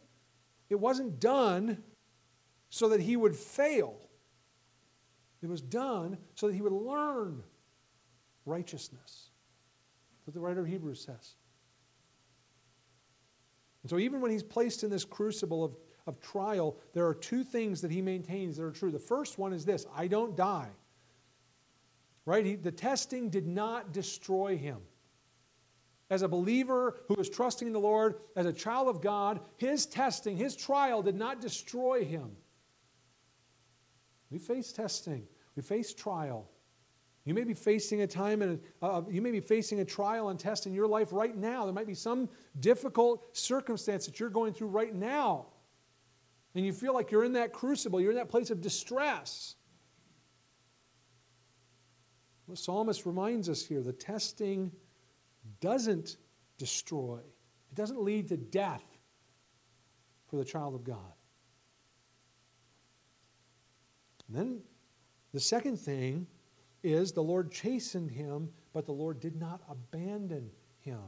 it 0.69 0.79
wasn't 0.79 1.21
done 1.21 1.83
so 2.69 2.91
that 2.91 3.01
he 3.01 3.17
would 3.17 3.35
fail. 3.35 3.97
It 5.43 5.49
was 5.49 5.63
done 5.63 6.19
so 6.35 6.49
that 6.49 6.55
he 6.55 6.61
would 6.61 6.73
learn 6.73 7.43
righteousness. 8.45 9.28
What 10.29 10.35
the 10.35 10.41
writer 10.41 10.61
of 10.61 10.67
Hebrews 10.67 11.01
says. 11.01 11.37
And 13.83 13.89
so, 13.89 13.99
even 13.99 14.21
when 14.21 14.31
he's 14.31 14.43
placed 14.43 14.85
in 14.85 14.91
this 14.91 15.03
crucible 15.03 15.65
of, 15.65 15.75
of 16.07 16.21
trial, 16.21 16.77
there 16.93 17.07
are 17.07 17.15
two 17.15 17.43
things 17.43 17.81
that 17.81 17.91
he 17.91 18.03
maintains 18.03 18.59
that 18.59 18.65
are 18.65 18.71
true. 18.71 18.91
The 18.91 18.99
first 18.99 19.39
one 19.39 19.55
is 19.55 19.65
this 19.65 19.87
I 19.97 20.07
don't 20.07 20.37
die. 20.37 20.69
Right? 22.27 22.45
He, 22.45 22.57
the 22.57 22.71
testing 22.71 23.31
did 23.31 23.47
not 23.47 23.95
destroy 23.95 24.59
him. 24.59 24.83
As 26.11 26.21
a 26.21 26.29
believer 26.29 27.01
who 27.09 27.15
is 27.15 27.31
trusting 27.31 27.67
in 27.67 27.73
the 27.73 27.81
Lord, 27.81 28.17
as 28.37 28.45
a 28.45 28.53
child 28.53 28.89
of 28.89 29.01
God, 29.01 29.41
his 29.57 29.87
testing, 29.87 30.37
his 30.37 30.55
trial 30.55 31.01
did 31.01 31.17
not 31.17 31.41
destroy 31.41 32.05
him. 32.05 32.33
We 34.31 34.39
face 34.39 34.73
testing, 34.73 35.27
we 35.57 35.63
face 35.63 35.95
trial. 35.95 36.51
You 37.29 37.35
may 37.35 37.45
be 37.45 37.53
facing 37.53 38.01
a 38.01 38.07
time 38.07 38.41
and 38.41 38.59
uh, 38.81 39.03
you 39.11 39.21
may 39.21 39.31
be 39.31 39.41
facing 39.41 39.81
a 39.81 39.85
trial 39.85 40.31
and 40.31 40.41
test 40.41 40.67
in 40.67 40.73
your 40.73 40.87
life 40.87 41.09
right 41.13 41.37
now. 41.37 41.65
There 41.67 41.75
might 41.75 41.87
be 41.87 41.93
some 41.93 42.27
difficult 42.61 43.37
circumstance 43.37 44.07
that 44.07 44.19
you're 44.19 44.31
going 44.31 44.55
through 44.55 44.69
right 44.69 44.95
now. 44.95 45.49
And 46.55 46.65
you 46.65 46.73
feel 46.73 46.95
like 46.95 47.11
you're 47.11 47.25
in 47.25 47.35
that 47.35 47.53
crucible, 47.53 48.01
you're 48.01 48.13
in 48.13 48.17
that 48.17 48.31
place 48.31 48.49
of 48.49 48.63
distress. 48.63 49.57
The 52.49 52.57
psalmist 52.57 53.05
reminds 53.05 53.51
us 53.51 53.63
here 53.63 53.83
the 53.83 53.93
testing 53.93 54.73
doesn't 55.61 56.17
destroy, 56.57 57.19
it 57.19 57.75
doesn't 57.75 58.01
lead 58.01 58.29
to 58.29 58.39
death 58.39 58.87
for 60.29 60.37
the 60.37 60.47
child 60.47 60.75
of 60.75 60.83
God. 60.83 61.13
And 64.29 64.35
then 64.35 64.61
the 65.35 65.41
second 65.41 65.79
thing 65.79 66.27
is 66.83 67.13
the 67.13 67.23
Lord 67.23 67.51
chastened 67.51 68.11
him, 68.11 68.51
but 68.73 68.87
the 68.87 68.93
Lord 68.93 69.21
did 69.21 69.37
not 69.37 69.63
abandon 69.69 70.51
him. 70.81 71.07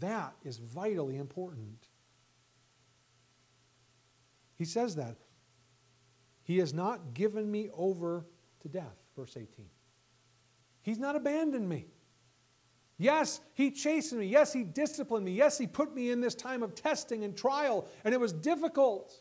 That 0.00 0.34
is 0.44 0.58
vitally 0.58 1.16
important. 1.16 1.88
He 4.56 4.64
says 4.64 4.96
that. 4.96 5.16
He 6.42 6.58
has 6.58 6.74
not 6.74 7.14
given 7.14 7.50
me 7.50 7.70
over 7.72 8.26
to 8.60 8.68
death, 8.68 9.04
verse 9.16 9.36
18. 9.36 9.66
He's 10.82 10.98
not 10.98 11.16
abandoned 11.16 11.68
me. 11.68 11.86
Yes, 12.98 13.40
He 13.54 13.70
chastened 13.70 14.20
me. 14.20 14.26
Yes, 14.26 14.52
He 14.52 14.64
disciplined 14.64 15.24
me. 15.24 15.32
Yes, 15.32 15.56
He 15.56 15.66
put 15.66 15.94
me 15.94 16.10
in 16.10 16.20
this 16.20 16.34
time 16.34 16.62
of 16.62 16.74
testing 16.74 17.24
and 17.24 17.36
trial, 17.36 17.88
and 18.04 18.12
it 18.12 18.20
was 18.20 18.32
difficult. 18.32 19.14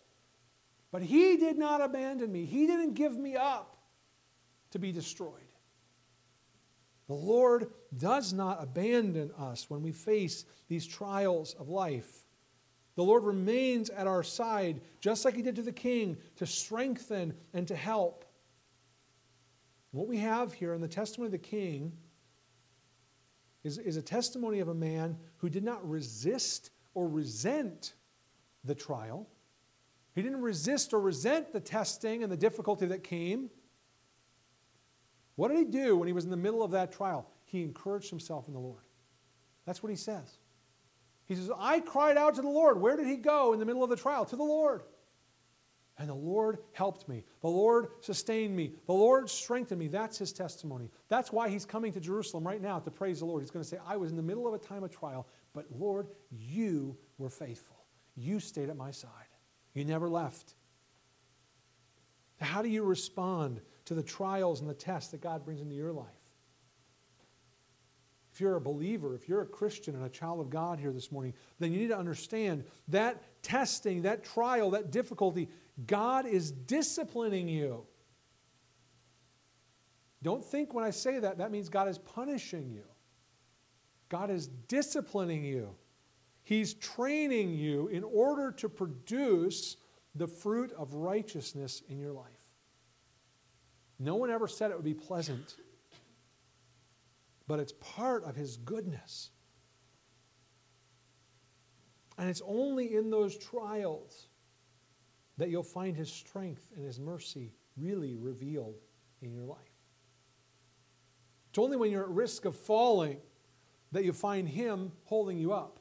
But 0.91 1.03
He 1.03 1.38
did 1.38 1.57
not 1.57 1.82
abandon 1.82 2.32
me. 2.32 2.45
He 2.45 2.67
didn't 2.67 2.95
give 2.95 3.17
me 3.17 3.36
up 3.36 3.78
to 4.72 4.80
be 4.80 4.91
destroyed. 4.91 5.49
The 7.10 7.16
Lord 7.16 7.72
does 7.97 8.34
not 8.34 8.62
abandon 8.62 9.32
us 9.36 9.68
when 9.68 9.82
we 9.82 9.91
face 9.91 10.45
these 10.68 10.86
trials 10.86 11.55
of 11.60 11.68
life. 11.68 12.28
The 12.95 13.03
Lord 13.03 13.24
remains 13.24 13.89
at 13.89 14.05
our 14.05 14.22
side, 14.22 14.80
just 15.01 15.26
like 15.26 15.36
He 15.36 15.41
did 15.41 15.55
to 15.55 15.64
the 15.64 15.72
king, 15.72 16.18
to 16.36 16.45
strengthen 16.45 17.34
and 17.51 17.68
to 17.68 17.76
help. 17.76 18.26
What 19.89 20.07
we 20.07 20.18
have 20.18 20.53
here 20.53 20.76
in 20.76 20.82
the 20.82 20.88
testimony 20.88 21.30
of 21.30 21.32
the 21.32 21.39
king 21.39 21.93
is, 23.64 23.80
is 23.80 23.97
a 23.97 24.03
testimony 24.03 24.60
of 24.60 24.68
a 24.68 24.76
man 24.76 25.18
who 25.38 25.49
did 25.49 25.64
not 25.64 25.89
resist 25.89 26.70
or 26.93 27.07
resent 27.07 27.95
the 28.64 28.76
trial. 28.76 29.28
He 30.14 30.22
didn't 30.22 30.41
resist 30.41 30.93
or 30.93 30.99
resent 30.99 31.53
the 31.53 31.60
testing 31.60 32.22
and 32.22 32.32
the 32.32 32.38
difficulty 32.38 32.86
that 32.86 33.03
came. 33.03 33.49
What 35.39 35.51
did 35.51 35.57
he 35.57 35.63
do 35.63 35.95
when 35.95 36.05
he 36.05 36.11
was 36.11 36.25
in 36.25 36.31
the 36.31 36.35
middle 36.35 36.61
of 36.61 36.71
that 36.71 36.91
trial? 36.91 37.25
He 37.45 37.63
encouraged 37.63 38.09
himself 38.09 38.49
in 38.49 38.53
the 38.53 38.59
Lord. 38.59 38.83
That's 39.65 39.81
what 39.81 39.89
he 39.89 39.95
says. 39.95 40.37
He 41.27 41.35
says, 41.35 41.49
I 41.57 41.79
cried 41.79 42.17
out 42.17 42.35
to 42.35 42.41
the 42.41 42.49
Lord. 42.49 42.81
Where 42.81 42.97
did 42.97 43.07
he 43.07 43.15
go 43.15 43.53
in 43.53 43.59
the 43.59 43.65
middle 43.65 43.81
of 43.81 43.89
the 43.89 43.95
trial? 43.95 44.25
To 44.25 44.35
the 44.35 44.43
Lord. 44.43 44.81
And 45.97 46.09
the 46.09 46.13
Lord 46.13 46.57
helped 46.73 47.07
me. 47.07 47.23
The 47.39 47.47
Lord 47.47 47.87
sustained 48.01 48.53
me. 48.53 48.73
The 48.85 48.91
Lord 48.91 49.29
strengthened 49.29 49.79
me. 49.79 49.87
That's 49.87 50.17
his 50.17 50.33
testimony. 50.33 50.91
That's 51.07 51.31
why 51.31 51.47
he's 51.47 51.63
coming 51.63 51.93
to 51.93 52.01
Jerusalem 52.01 52.45
right 52.45 52.61
now 52.61 52.79
to 52.79 52.91
praise 52.91 53.19
the 53.19 53.25
Lord. 53.25 53.41
He's 53.41 53.49
going 53.49 53.63
to 53.63 53.69
say, 53.69 53.77
I 53.87 53.95
was 53.95 54.11
in 54.11 54.17
the 54.17 54.23
middle 54.23 54.45
of 54.45 54.53
a 54.53 54.57
time 54.57 54.83
of 54.83 54.91
trial, 54.91 55.25
but 55.53 55.67
Lord, 55.71 56.07
you 56.31 56.97
were 57.17 57.29
faithful. 57.29 57.77
You 58.17 58.41
stayed 58.41 58.69
at 58.69 58.75
my 58.75 58.91
side. 58.91 59.09
You 59.73 59.85
never 59.85 60.09
left. 60.09 60.55
How 62.41 62.61
do 62.61 62.67
you 62.67 62.83
respond 62.83 63.61
to 63.89 63.95
the 63.95 64.03
trials 64.03 64.61
and 64.61 64.69
the 64.69 64.73
tests 64.75 65.09
that 65.09 65.19
God 65.19 65.43
brings 65.43 65.61
into 65.61 65.73
your 65.73 65.91
life? 65.91 66.05
If 68.31 68.39
you're 68.39 68.55
a 68.55 68.61
believer, 68.61 69.15
if 69.15 69.27
you're 69.27 69.41
a 69.41 69.47
Christian 69.47 69.95
and 69.95 70.05
a 70.05 70.09
child 70.09 70.39
of 70.39 70.51
God 70.51 70.79
here 70.79 70.91
this 70.91 71.11
morning, 71.11 71.33
then 71.57 71.71
you 71.73 71.79
need 71.79 71.87
to 71.87 71.97
understand 71.97 72.65
that 72.89 73.41
testing, 73.41 74.03
that 74.03 74.23
trial, 74.23 74.69
that 74.71 74.91
difficulty 74.91 75.49
God 75.87 76.27
is 76.27 76.51
disciplining 76.51 77.49
you. 77.49 77.83
Don't 80.21 80.45
think 80.45 80.71
when 80.71 80.85
I 80.85 80.91
say 80.91 81.17
that, 81.17 81.39
that 81.39 81.49
means 81.49 81.67
God 81.67 81.87
is 81.87 81.97
punishing 81.97 82.69
you. 82.69 82.83
God 84.07 84.29
is 84.29 84.49
disciplining 84.67 85.43
you. 85.43 85.73
He's 86.43 86.75
training 86.75 87.55
you 87.55 87.87
in 87.87 88.03
order 88.03 88.51
to 88.51 88.69
produce 88.69 89.77
the 90.13 90.27
fruit 90.27 90.71
of 90.73 90.93
righteousness 90.93 91.81
in 91.89 91.97
your 91.97 92.11
life. 92.11 92.38
No 94.00 94.16
one 94.16 94.30
ever 94.30 94.47
said 94.47 94.72
it 94.72 94.78
would 94.78 94.86
be 94.86 94.93
pleasant, 94.93 95.58
but 97.47 97.60
it's 97.60 97.74
part 97.74 98.24
of 98.24 98.36
His 98.36 98.56
goodness. 98.58 99.32
And 102.18 102.30
it's 102.30 102.41
only 102.45 102.95
in 102.95 103.10
those 103.10 103.38
trials 103.38 104.28
that 105.38 105.50
you'll 105.50 105.64
find 105.64 105.95
His 105.95 106.12
strength 106.12 106.70
and 106.76 106.86
His 106.86 107.00
mercy 107.00 107.54
really 107.78 108.16
revealed 108.16 108.76
in 109.22 109.34
your 109.34 109.45
life. 109.45 109.58
It's 111.50 111.60
only 111.60 111.78
when 111.78 111.91
you're 111.91 112.04
at 112.04 112.10
risk 112.10 112.45
of 112.45 112.56
falling 112.56 113.18
that 113.91 114.06
you 114.06 114.14
find 114.14 114.47
Him 114.47 114.91
holding 115.04 115.39
you 115.39 115.52
up. 115.52 115.80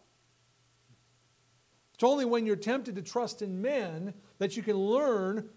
It's 1.95 2.05
only 2.05 2.25
when 2.25 2.47
you're 2.47 2.57
tempted 2.57 2.95
to 2.95 3.03
trust 3.03 3.43
in 3.43 3.61
men 3.61 4.15
that 4.39 4.57
you 4.57 4.63
can 4.63 4.77
learn 4.77 5.49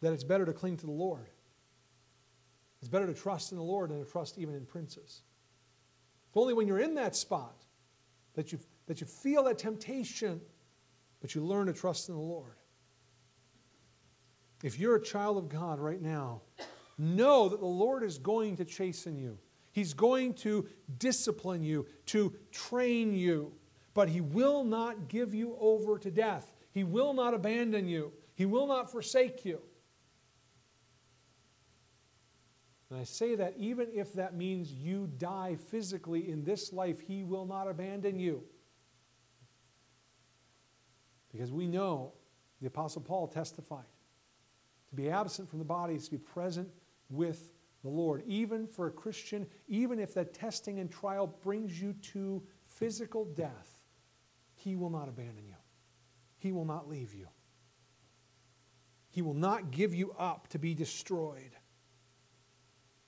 that 0.00 0.12
it's 0.12 0.24
better 0.24 0.46
to 0.46 0.52
cling 0.52 0.76
to 0.78 0.86
the 0.86 0.92
Lord. 0.92 1.28
It's 2.82 2.88
better 2.88 3.06
to 3.06 3.14
trust 3.14 3.52
in 3.52 3.58
the 3.58 3.64
Lord 3.64 3.90
than 3.90 4.04
to 4.04 4.10
trust 4.10 4.38
even 4.38 4.56
in 4.56 4.66
princes. 4.66 5.22
It's 6.26 6.36
only 6.36 6.52
when 6.52 6.66
you're 6.66 6.80
in 6.80 6.96
that 6.96 7.14
spot 7.14 7.64
that 8.34 8.50
you, 8.50 8.58
that 8.86 9.00
you 9.00 9.06
feel 9.06 9.44
that 9.44 9.56
temptation, 9.56 10.40
but 11.20 11.32
you 11.32 11.44
learn 11.44 11.68
to 11.68 11.72
trust 11.72 12.08
in 12.08 12.16
the 12.16 12.20
Lord. 12.20 12.56
If 14.64 14.80
you're 14.80 14.96
a 14.96 15.02
child 15.02 15.38
of 15.38 15.48
God 15.48 15.78
right 15.78 16.02
now, 16.02 16.42
know 16.98 17.48
that 17.48 17.60
the 17.60 17.66
Lord 17.66 18.02
is 18.02 18.18
going 18.18 18.56
to 18.56 18.64
chasten 18.64 19.16
you. 19.16 19.38
He's 19.70 19.94
going 19.94 20.34
to 20.34 20.66
discipline 20.98 21.62
you, 21.62 21.86
to 22.06 22.34
train 22.50 23.14
you, 23.14 23.52
but 23.94 24.08
He 24.08 24.20
will 24.20 24.64
not 24.64 25.06
give 25.08 25.34
you 25.34 25.56
over 25.60 25.98
to 25.98 26.10
death. 26.10 26.52
He 26.72 26.82
will 26.82 27.14
not 27.14 27.32
abandon 27.32 27.86
you. 27.86 28.12
He 28.34 28.44
will 28.44 28.66
not 28.66 28.90
forsake 28.90 29.44
you. 29.44 29.60
And 32.92 33.00
I 33.00 33.04
say 33.04 33.36
that 33.36 33.54
even 33.56 33.88
if 33.94 34.12
that 34.12 34.36
means 34.36 34.70
you 34.70 35.08
die 35.16 35.56
physically 35.70 36.28
in 36.28 36.44
this 36.44 36.74
life, 36.74 37.00
He 37.00 37.24
will 37.24 37.46
not 37.46 37.66
abandon 37.66 38.18
you. 38.18 38.44
Because 41.32 41.50
we 41.50 41.66
know 41.66 42.12
the 42.60 42.66
Apostle 42.66 43.00
Paul 43.00 43.28
testified 43.28 43.86
to 44.90 44.94
be 44.94 45.08
absent 45.08 45.48
from 45.48 45.58
the 45.58 45.64
body 45.64 45.94
is 45.94 46.04
to 46.04 46.10
be 46.10 46.18
present 46.18 46.68
with 47.08 47.54
the 47.82 47.88
Lord. 47.88 48.24
Even 48.26 48.66
for 48.66 48.88
a 48.88 48.92
Christian, 48.92 49.46
even 49.68 49.98
if 49.98 50.12
that 50.12 50.34
testing 50.34 50.78
and 50.78 50.92
trial 50.92 51.26
brings 51.42 51.80
you 51.80 51.94
to 51.94 52.42
physical 52.62 53.24
death, 53.24 53.78
He 54.54 54.76
will 54.76 54.90
not 54.90 55.08
abandon 55.08 55.46
you. 55.46 55.56
He 56.36 56.52
will 56.52 56.66
not 56.66 56.90
leave 56.90 57.14
you. 57.14 57.28
He 59.08 59.22
will 59.22 59.32
not 59.32 59.70
give 59.70 59.94
you 59.94 60.12
up 60.18 60.48
to 60.48 60.58
be 60.58 60.74
destroyed. 60.74 61.52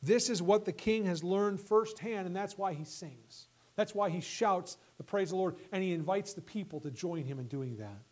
This 0.05 0.29
is 0.29 0.43
what 0.43 0.67
the 0.67 0.73
king 0.73 1.07
has 1.07 1.25
learned 1.25 1.61
firsthand, 1.61 2.27
and 2.27 2.37
that's 2.37 2.59
why 2.59 2.75
he 2.75 2.85
sings. 2.85 3.49
That's 3.75 3.95
why 3.95 4.11
he 4.11 4.21
shouts 4.21 4.77
the 4.99 5.03
praise 5.03 5.29
of 5.29 5.31
the 5.31 5.37
Lord, 5.37 5.57
and 5.73 5.83
he 5.83 5.93
invites 5.93 6.35
the 6.35 6.43
people 6.43 6.81
to 6.81 6.91
join 6.91 7.25
him 7.25 7.39
in 7.39 7.47
doing 7.47 7.79
that. 7.79 8.03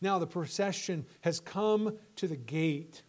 Now 0.00 0.18
the 0.18 0.26
procession 0.26 1.04
has 1.20 1.40
come 1.40 1.98
to 2.16 2.26
the 2.26 2.36
gate. 2.36 3.02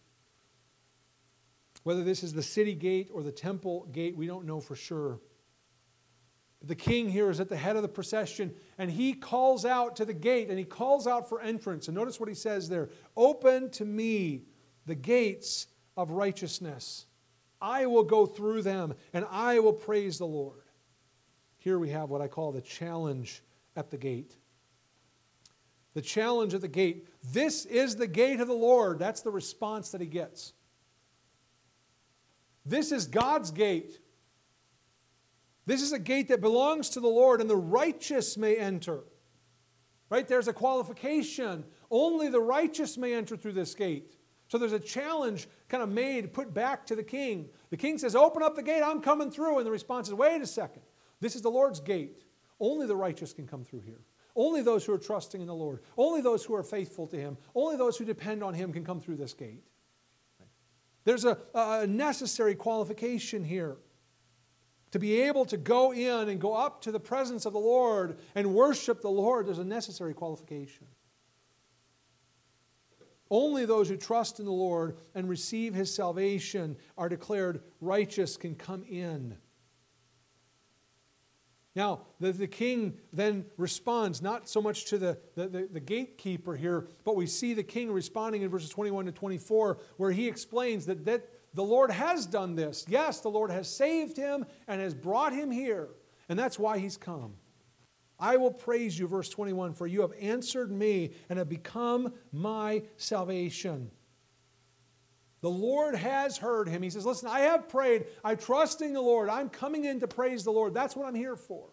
Whether 1.84 2.04
this 2.04 2.22
is 2.22 2.34
the 2.34 2.42
city 2.42 2.74
gate 2.74 3.10
or 3.12 3.22
the 3.22 3.32
temple 3.32 3.88
gate, 3.90 4.14
we 4.14 4.26
don't 4.26 4.44
know 4.44 4.60
for 4.60 4.76
sure. 4.76 5.20
The 6.62 6.74
king 6.74 7.08
here 7.08 7.30
is 7.30 7.40
at 7.40 7.48
the 7.48 7.56
head 7.56 7.76
of 7.76 7.82
the 7.82 7.88
procession, 7.88 8.54
and 8.78 8.90
he 8.90 9.14
calls 9.14 9.64
out 9.64 9.96
to 9.96 10.04
the 10.04 10.14
gate 10.14 10.50
and 10.50 10.58
he 10.58 10.64
calls 10.64 11.06
out 11.06 11.28
for 11.28 11.40
entrance. 11.40 11.88
And 11.88 11.96
notice 11.96 12.20
what 12.20 12.28
he 12.28 12.34
says 12.34 12.68
there 12.68 12.90
Open 13.16 13.70
to 13.70 13.84
me 13.84 14.44
the 14.86 14.94
gates 14.94 15.66
of 15.96 16.10
righteousness. 16.10 17.06
I 17.64 17.86
will 17.86 18.04
go 18.04 18.26
through 18.26 18.60
them 18.60 18.94
and 19.14 19.24
I 19.30 19.58
will 19.58 19.72
praise 19.72 20.18
the 20.18 20.26
Lord. 20.26 20.60
Here 21.56 21.78
we 21.78 21.88
have 21.88 22.10
what 22.10 22.20
I 22.20 22.28
call 22.28 22.52
the 22.52 22.60
challenge 22.60 23.42
at 23.74 23.90
the 23.90 23.96
gate. 23.96 24.36
The 25.94 26.02
challenge 26.02 26.52
at 26.52 26.60
the 26.60 26.68
gate. 26.68 27.08
This 27.32 27.64
is 27.64 27.96
the 27.96 28.06
gate 28.06 28.40
of 28.40 28.48
the 28.48 28.52
Lord. 28.52 28.98
That's 28.98 29.22
the 29.22 29.30
response 29.30 29.90
that 29.92 30.02
he 30.02 30.06
gets. 30.06 30.52
This 32.66 32.92
is 32.92 33.06
God's 33.06 33.50
gate. 33.50 33.98
This 35.64 35.80
is 35.80 35.92
a 35.92 35.98
gate 35.98 36.28
that 36.28 36.42
belongs 36.42 36.90
to 36.90 37.00
the 37.00 37.08
Lord, 37.08 37.40
and 37.40 37.48
the 37.48 37.56
righteous 37.56 38.36
may 38.36 38.56
enter. 38.56 39.04
Right? 40.10 40.28
There's 40.28 40.48
a 40.48 40.52
qualification. 40.52 41.64
Only 41.90 42.28
the 42.28 42.40
righteous 42.40 42.98
may 42.98 43.14
enter 43.14 43.38
through 43.38 43.52
this 43.52 43.74
gate. 43.74 44.12
So 44.48 44.58
there's 44.58 44.72
a 44.72 44.78
challenge 44.78 45.48
kind 45.74 45.82
of 45.82 45.88
made, 45.88 46.32
put 46.32 46.54
back 46.54 46.86
to 46.86 46.94
the 46.94 47.02
king. 47.02 47.48
The 47.70 47.76
king 47.76 47.98
says, 47.98 48.14
Open 48.14 48.44
up 48.44 48.54
the 48.54 48.62
gate, 48.62 48.80
I'm 48.80 49.00
coming 49.00 49.28
through. 49.28 49.58
And 49.58 49.66
the 49.66 49.72
response 49.72 50.06
is, 50.06 50.14
Wait 50.14 50.40
a 50.40 50.46
second. 50.46 50.82
This 51.18 51.34
is 51.34 51.42
the 51.42 51.50
Lord's 51.50 51.80
gate. 51.80 52.22
Only 52.60 52.86
the 52.86 52.94
righteous 52.94 53.32
can 53.32 53.48
come 53.48 53.64
through 53.64 53.80
here. 53.80 54.00
Only 54.36 54.62
those 54.62 54.84
who 54.84 54.92
are 54.92 54.98
trusting 54.98 55.40
in 55.40 55.48
the 55.48 55.54
Lord, 55.54 55.80
only 55.96 56.20
those 56.20 56.44
who 56.44 56.54
are 56.54 56.62
faithful 56.62 57.08
to 57.08 57.16
Him, 57.16 57.36
only 57.56 57.76
those 57.76 57.96
who 57.96 58.04
depend 58.04 58.44
on 58.44 58.54
Him 58.54 58.72
can 58.72 58.84
come 58.84 59.00
through 59.00 59.16
this 59.16 59.34
gate. 59.34 59.64
There's 61.04 61.24
a, 61.24 61.38
a 61.54 61.86
necessary 61.88 62.54
qualification 62.54 63.42
here 63.42 63.76
to 64.92 65.00
be 65.00 65.22
able 65.22 65.44
to 65.46 65.56
go 65.56 65.92
in 65.92 66.28
and 66.28 66.40
go 66.40 66.54
up 66.54 66.82
to 66.82 66.92
the 66.92 67.00
presence 67.00 67.46
of 67.46 67.52
the 67.52 67.58
Lord 67.58 68.18
and 68.36 68.54
worship 68.54 69.02
the 69.02 69.10
Lord, 69.10 69.48
there's 69.48 69.58
a 69.58 69.64
necessary 69.64 70.14
qualification. 70.14 70.86
Only 73.30 73.64
those 73.64 73.88
who 73.88 73.96
trust 73.96 74.38
in 74.38 74.44
the 74.44 74.52
Lord 74.52 74.96
and 75.14 75.28
receive 75.28 75.74
his 75.74 75.94
salvation 75.94 76.76
are 76.96 77.08
declared 77.08 77.62
righteous 77.80 78.36
can 78.36 78.54
come 78.54 78.84
in. 78.84 79.36
Now, 81.76 82.02
the, 82.20 82.32
the 82.32 82.46
king 82.46 82.98
then 83.12 83.46
responds 83.56 84.22
not 84.22 84.48
so 84.48 84.62
much 84.62 84.84
to 84.86 84.98
the, 84.98 85.18
the, 85.34 85.48
the, 85.48 85.68
the, 85.72 85.80
gatekeeper 85.80 86.54
here, 86.54 86.86
but 87.02 87.16
we 87.16 87.26
see 87.26 87.52
the 87.52 87.64
king 87.64 87.90
responding 87.90 88.42
in 88.42 88.48
verses 88.48 88.70
21 88.70 89.06
to 89.06 89.12
24, 89.12 89.78
where 89.96 90.12
he 90.12 90.28
explains 90.28 90.86
that, 90.86 91.04
that 91.04 91.28
the 91.52 91.64
Lord 91.64 91.90
has 91.90 92.26
done 92.26 92.54
this. 92.54 92.84
Yes, 92.88 93.20
the 93.20 93.30
Lord 93.30 93.50
has 93.50 93.68
saved 93.68 94.16
him 94.16 94.46
and 94.68 94.80
has 94.80 94.94
brought 94.94 95.32
him 95.32 95.50
here, 95.50 95.88
and 96.28 96.38
that's 96.38 96.60
why 96.60 96.78
he's 96.78 96.96
come. 96.96 97.34
I 98.18 98.36
will 98.36 98.52
praise 98.52 98.98
you, 98.98 99.06
verse 99.06 99.28
21, 99.28 99.74
for 99.74 99.86
you 99.86 100.00
have 100.02 100.12
answered 100.20 100.70
me 100.70 101.12
and 101.28 101.38
have 101.38 101.48
become 101.48 102.12
my 102.32 102.82
salvation. 102.96 103.90
The 105.40 105.50
Lord 105.50 105.94
has 105.94 106.38
heard 106.38 106.68
him. 106.68 106.82
He 106.82 106.90
says, 106.90 107.04
Listen, 107.04 107.28
I 107.28 107.40
have 107.40 107.68
prayed. 107.68 108.06
I'm 108.24 108.38
trusting 108.38 108.92
the 108.92 109.00
Lord. 109.00 109.28
I'm 109.28 109.50
coming 109.50 109.84
in 109.84 110.00
to 110.00 110.08
praise 110.08 110.42
the 110.44 110.52
Lord. 110.52 110.72
That's 110.72 110.96
what 110.96 111.06
I'm 111.06 111.14
here 111.14 111.36
for. 111.36 111.68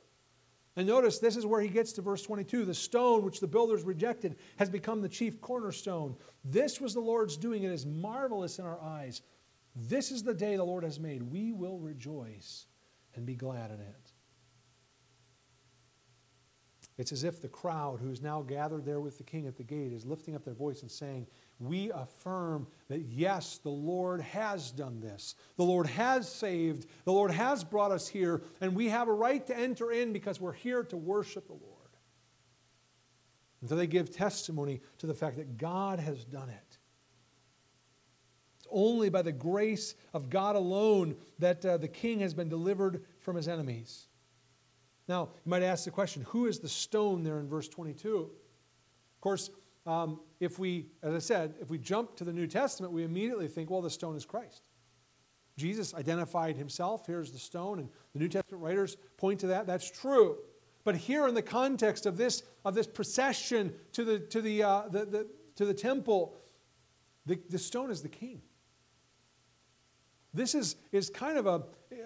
And 0.76 0.88
notice 0.88 1.20
this 1.20 1.36
is 1.36 1.46
where 1.46 1.62
he 1.62 1.70
gets 1.70 1.94
to 1.94 2.02
verse 2.02 2.22
22. 2.22 2.66
The 2.66 2.74
stone 2.74 3.24
which 3.24 3.40
the 3.40 3.48
builders 3.48 3.84
rejected 3.84 4.38
has 4.58 4.70
become 4.70 5.02
the 5.02 5.10
chief 5.10 5.40
cornerstone. 5.42 6.16
This 6.44 6.82
was 6.82 6.94
the 6.94 7.02
Lord's 7.02 7.38
doing. 7.38 7.64
It 7.64 7.72
is 7.72 7.86
marvelous 7.86 8.58
in 8.60 8.66
our 8.66 8.82
eyes. 8.82 9.22
This 9.76 10.12
is 10.12 10.24
the 10.24 10.34
day 10.34 10.56
the 10.56 10.64
Lord 10.64 10.84
has 10.84 11.00
made. 11.00 11.24
We 11.24 11.52
will 11.52 11.78
rejoice 11.80 12.66
and 13.16 13.26
be 13.26 13.36
glad 13.36 13.72
in 13.72 13.80
it. 13.80 14.01
It's 17.02 17.12
as 17.12 17.24
if 17.24 17.42
the 17.42 17.48
crowd 17.48 18.00
who's 18.00 18.22
now 18.22 18.44
gathered 18.44 18.86
there 18.86 19.00
with 19.00 19.18
the 19.18 19.24
king 19.24 19.48
at 19.48 19.58
the 19.58 19.64
gate 19.64 19.92
is 19.92 20.06
lifting 20.06 20.36
up 20.36 20.46
their 20.46 20.54
voice 20.54 20.84
and 20.84 20.92
saying, 20.92 21.26
We 21.58 21.90
affirm 21.92 22.68
that 22.90 23.00
yes, 23.00 23.58
the 23.58 23.72
Lord 23.72 24.22
has 24.22 24.70
done 24.70 25.00
this. 25.00 25.34
The 25.58 25.64
Lord 25.64 25.88
has 25.88 26.32
saved. 26.32 26.86
The 27.06 27.12
Lord 27.12 27.32
has 27.32 27.64
brought 27.64 27.90
us 27.92 28.08
here, 28.08 28.44
and 28.62 28.76
we 28.76 28.90
have 28.90 29.08
a 29.08 29.14
right 29.14 29.44
to 29.48 29.58
enter 29.58 29.92
in 29.92 30.14
because 30.14 30.40
we're 30.40 30.54
here 30.54 30.84
to 30.84 30.96
worship 30.96 31.48
the 31.48 31.54
Lord. 31.54 31.66
And 33.62 33.70
so 33.72 33.76
they 33.76 33.88
give 33.88 34.16
testimony 34.16 34.80
to 35.00 35.08
the 35.08 35.16
fact 35.16 35.38
that 35.38 35.58
God 35.58 36.00
has 36.00 36.24
done 36.24 36.50
it 36.50 36.78
It's 38.60 38.68
only 38.70 39.10
by 39.10 39.24
the 39.24 39.32
grace 39.32 39.96
of 40.14 40.30
God 40.30 40.56
alone 40.56 41.16
that 41.40 41.66
uh, 41.66 41.78
the 41.78 41.88
king 41.88 42.20
has 42.20 42.36
been 42.36 42.48
delivered 42.48 43.04
from 43.18 43.38
his 43.38 43.48
enemies. 43.48 44.06
Now, 45.12 45.28
you 45.44 45.50
might 45.50 45.62
ask 45.62 45.84
the 45.84 45.92
question 45.92 46.26
who 46.30 46.46
is 46.46 46.60
the 46.60 46.70
stone 46.70 47.22
there 47.22 47.38
in 47.42 47.50
verse 47.50 47.68
22? 47.68 48.16
Of 48.18 49.20
course, 49.20 49.50
um, 49.86 50.22
if 50.40 50.58
we, 50.58 50.86
as 51.04 51.14
I 51.14 51.20
said, 51.20 51.56
if 51.60 51.70
we 51.70 51.80
jump 51.80 52.16
to 52.16 52.24
the 52.24 52.32
New 52.32 52.48
Testament, 52.48 52.94
we 52.94 53.04
immediately 53.04 53.50
think, 53.50 53.70
well, 53.70 53.82
the 53.82 53.90
stone 53.90 54.16
is 54.16 54.24
Christ. 54.24 54.62
Jesus 55.58 55.94
identified 55.94 56.56
himself. 56.56 57.06
Here's 57.06 57.30
the 57.30 57.40
stone, 57.40 57.80
and 57.80 57.90
the 58.14 58.20
New 58.20 58.30
Testament 58.30 58.64
writers 58.64 58.96
point 59.18 59.42
to 59.42 59.48
that. 59.48 59.68
That's 59.68 59.92
true. 59.92 60.38
But 60.86 60.96
here, 60.96 61.28
in 61.28 61.36
the 61.36 61.42
context 61.42 62.06
of 62.06 62.16
this, 62.16 62.44
of 62.64 62.74
this 62.74 62.88
procession 62.88 63.74
to 63.92 64.06
the, 64.06 64.20
to 64.20 64.42
the, 64.42 64.64
uh, 64.64 64.84
the, 64.90 65.04
the, 65.04 65.28
to 65.58 65.66
the 65.66 65.74
temple, 65.74 66.38
the, 67.26 67.38
the 67.50 67.60
stone 67.60 67.92
is 67.92 68.02
the 68.02 68.08
king. 68.08 68.42
This 70.34 70.56
is, 70.56 70.78
is 70.94 71.10
kind 71.10 71.38
of 71.38 71.48
a, 71.48 71.64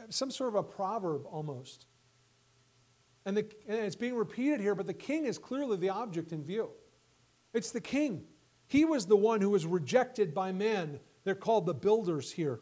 some 0.09 0.31
sort 0.31 0.49
of 0.49 0.55
a 0.55 0.63
proverb 0.63 1.27
almost. 1.27 1.85
And, 3.25 3.35
the, 3.35 3.45
and 3.67 3.77
it's 3.77 3.95
being 3.95 4.15
repeated 4.15 4.59
here, 4.59 4.75
but 4.75 4.87
the 4.87 4.93
king 4.93 5.25
is 5.25 5.37
clearly 5.37 5.77
the 5.77 5.89
object 5.89 6.31
in 6.31 6.43
view. 6.43 6.69
It's 7.53 7.71
the 7.71 7.81
king. 7.81 8.25
He 8.67 8.85
was 8.85 9.05
the 9.05 9.15
one 9.15 9.41
who 9.41 9.49
was 9.49 9.65
rejected 9.65 10.33
by 10.33 10.51
men. 10.51 10.99
They're 11.23 11.35
called 11.35 11.65
the 11.65 11.73
builders 11.73 12.31
here. 12.31 12.59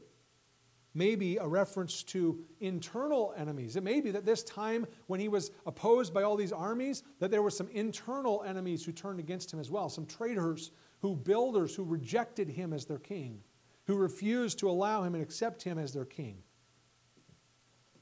Maybe 0.93 1.38
a 1.38 1.47
reference 1.47 2.03
to 2.03 2.39
internal 2.59 3.34
enemies. 3.36 3.76
It 3.76 3.84
may 3.84 3.99
be 3.99 4.11
that 4.11 4.26
this 4.26 4.43
time 4.43 4.86
when 5.07 5.20
he 5.20 5.28
was 5.28 5.51
opposed 5.66 6.14
by 6.14 6.24
all 6.24 6.36
these 6.36 6.51
armies, 6.51 7.03
that 7.20 7.32
there 7.32 7.41
were 7.41 7.49
some 7.49 7.68
internal 7.70 8.43
enemies 8.43 8.86
who 8.86 8.91
turned 8.91 9.20
against 9.20 9.51
him 9.51 9.59
as 9.59 9.72
well, 9.72 9.89
some 9.89 10.05
traitors, 10.05 10.72
who 11.01 11.16
builders 11.16 11.76
who 11.76 11.84
rejected 11.84 12.47
him 12.47 12.74
as 12.74 12.86
their 12.86 12.99
king 12.99 13.41
who 13.86 13.95
refused 13.95 14.59
to 14.59 14.70
allow 14.70 15.03
him 15.03 15.14
and 15.14 15.24
accept 15.24 15.64
him 15.64 15.78
as 15.78 15.93
their 15.93 16.05
king 16.05 16.38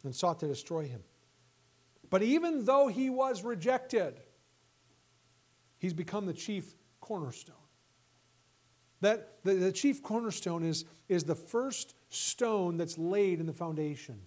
and 0.04 0.16
sought 0.16 0.40
to 0.40 0.48
destroy 0.48 0.88
him. 0.88 1.02
But 2.12 2.22
even 2.22 2.66
though 2.66 2.90
he 2.90 3.10
was 3.10 3.44
rejected, 3.44 4.20
he's 5.80 5.94
become 5.94 6.28
the 6.28 6.34
chief 6.34 6.76
cornerstone. 7.00 7.56
That 9.00 9.44
the, 9.44 9.56
the 9.56 9.72
chief 9.72 10.04
cornerstone 10.04 10.64
is, 10.64 10.86
is 11.10 11.24
the 11.24 11.34
first 11.34 11.96
stone 12.10 12.78
that's 12.78 13.00
laid 13.00 13.40
in 13.40 13.48
the 13.48 13.54
foundation. 13.54 14.20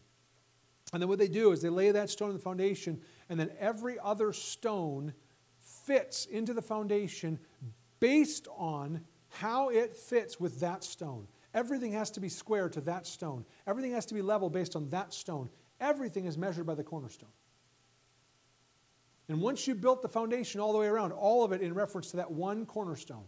And 0.93 1.01
then 1.01 1.09
what 1.09 1.19
they 1.19 1.29
do 1.29 1.53
is 1.53 1.61
they 1.61 1.69
lay 1.69 1.91
that 1.91 2.11
stone 2.11 2.31
in 2.31 2.37
the 2.37 2.43
foundation, 2.43 3.01
and 3.29 3.39
then 3.39 3.51
every 3.61 3.99
other 3.99 4.33
stone 4.33 5.13
fits 5.59 6.25
into 6.25 6.55
the 6.55 6.63
foundation 6.63 7.39
based 8.01 8.49
on 8.57 9.03
how 9.29 9.69
it 9.69 9.95
fits 9.95 10.41
with 10.41 10.61
that 10.61 10.85
stone. 10.85 11.29
Everything 11.53 11.93
has 11.93 12.11
to 12.13 12.21
be 12.21 12.29
square 12.29 12.69
to 12.71 12.81
that 12.83 13.07
stone. 13.07 13.45
Everything 13.67 13.93
has 13.93 14.07
to 14.07 14.15
be 14.15 14.23
level 14.23 14.49
based 14.49 14.75
on 14.75 14.89
that 14.89 15.13
stone. 15.13 15.51
Everything 15.81 16.25
is 16.25 16.39
measured 16.39 16.67
by 16.67 16.75
the 16.75 16.83
cornerstone. 16.83 17.31
And 19.29 19.41
once 19.41 19.67
you 19.67 19.75
built 19.75 20.03
the 20.03 20.09
foundation 20.09 20.61
all 20.61 20.73
the 20.73 20.79
way 20.79 20.87
around, 20.87 21.13
all 21.13 21.45
of 21.45 21.53
it 21.53 21.63
in 21.63 21.73
reference 21.75 22.11
to 22.11 22.19
that 22.19 22.31
one 22.31 22.67
cornerstone, 22.67 23.25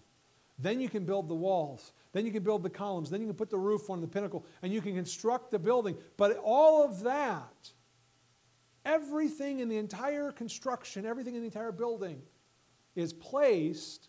then 0.59 0.81
you 0.81 0.89
can 0.89 1.05
build 1.05 1.29
the 1.29 1.35
walls. 1.35 1.93
Then 2.13 2.25
you 2.27 2.33
can 2.33 2.43
build 2.43 2.63
the 2.63 2.71
columns. 2.71 3.11
Then 3.11 3.21
you 3.21 3.27
can 3.27 3.37
put 3.37 3.51
the 3.51 3.59
roof 3.59 3.91
on 3.91 4.01
the 4.01 4.07
pinnacle 4.07 4.45
and 4.63 4.73
you 4.73 4.81
can 4.81 4.95
construct 4.95 5.51
the 5.51 5.59
building. 5.59 5.97
But 6.17 6.39
all 6.43 6.85
of 6.85 7.03
that, 7.03 7.73
everything 8.85 9.61
in 9.61 9.69
the 9.69 9.77
entire 9.77 10.33
construction, 10.33 11.05
everything 11.05 11.35
in 11.35 11.41
the 11.41 11.47
entire 11.47 11.73
building, 11.73 12.23
is 12.95 13.13
placed 13.13 14.09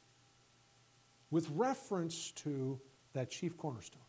with 1.31 1.49
reference 1.51 2.31
to 2.31 2.79
that 3.13 3.29
chief 3.29 3.57
cornerstone. 3.57 4.01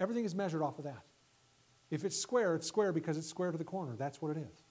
Everything 0.00 0.24
is 0.24 0.34
measured 0.34 0.62
off 0.62 0.78
of 0.78 0.84
that. 0.84 1.04
If 1.90 2.04
it's 2.04 2.16
square, 2.16 2.54
it's 2.54 2.66
square 2.66 2.92
because 2.92 3.16
it's 3.16 3.28
square 3.28 3.52
to 3.52 3.58
the 3.58 3.64
corner. 3.64 3.94
That's 3.96 4.20
what 4.22 4.36
it 4.36 4.38
is. 4.38 4.64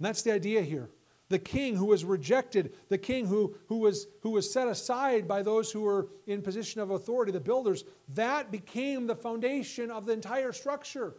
And 0.00 0.06
that's 0.06 0.22
the 0.22 0.32
idea 0.32 0.62
here. 0.62 0.88
The 1.28 1.38
king 1.38 1.76
who 1.76 1.84
was 1.84 2.06
rejected, 2.06 2.74
the 2.88 2.96
king 2.96 3.26
who, 3.26 3.54
who, 3.68 3.76
was, 3.76 4.06
who 4.22 4.30
was 4.30 4.50
set 4.50 4.66
aside 4.66 5.28
by 5.28 5.42
those 5.42 5.70
who 5.70 5.82
were 5.82 6.08
in 6.26 6.40
position 6.40 6.80
of 6.80 6.90
authority, 6.90 7.32
the 7.32 7.38
builders, 7.38 7.84
that 8.14 8.50
became 8.50 9.06
the 9.06 9.14
foundation 9.14 9.90
of 9.90 10.06
the 10.06 10.14
entire 10.14 10.52
structure. 10.52 11.14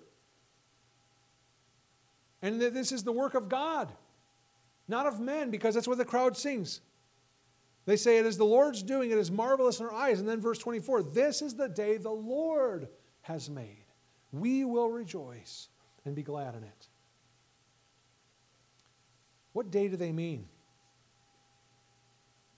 And 2.41 2.59
this 2.59 2.91
is 2.91 3.03
the 3.03 3.11
work 3.11 3.35
of 3.35 3.49
God, 3.49 3.91
not 4.87 5.05
of 5.05 5.19
men, 5.19 5.51
because 5.51 5.75
that's 5.75 5.87
what 5.87 5.99
the 5.99 6.05
crowd 6.05 6.35
sings. 6.35 6.81
They 7.85 7.97
say, 7.97 8.17
It 8.17 8.25
is 8.25 8.37
the 8.37 8.45
Lord's 8.45 8.81
doing, 8.81 9.11
it 9.11 9.17
is 9.19 9.29
marvelous 9.29 9.79
in 9.79 9.85
our 9.85 9.93
eyes. 9.93 10.19
And 10.19 10.27
then 10.27 10.41
verse 10.41 10.57
24 10.57 11.03
This 11.03 11.43
is 11.43 11.53
the 11.53 11.69
day 11.69 11.97
the 11.97 12.09
Lord 12.09 12.87
has 13.21 13.47
made. 13.47 13.85
We 14.31 14.65
will 14.65 14.89
rejoice 14.89 15.67
and 16.03 16.15
be 16.15 16.23
glad 16.23 16.55
in 16.55 16.63
it. 16.63 16.87
What 19.53 19.71
day 19.71 19.87
do 19.87 19.95
they 19.95 20.11
mean? 20.11 20.47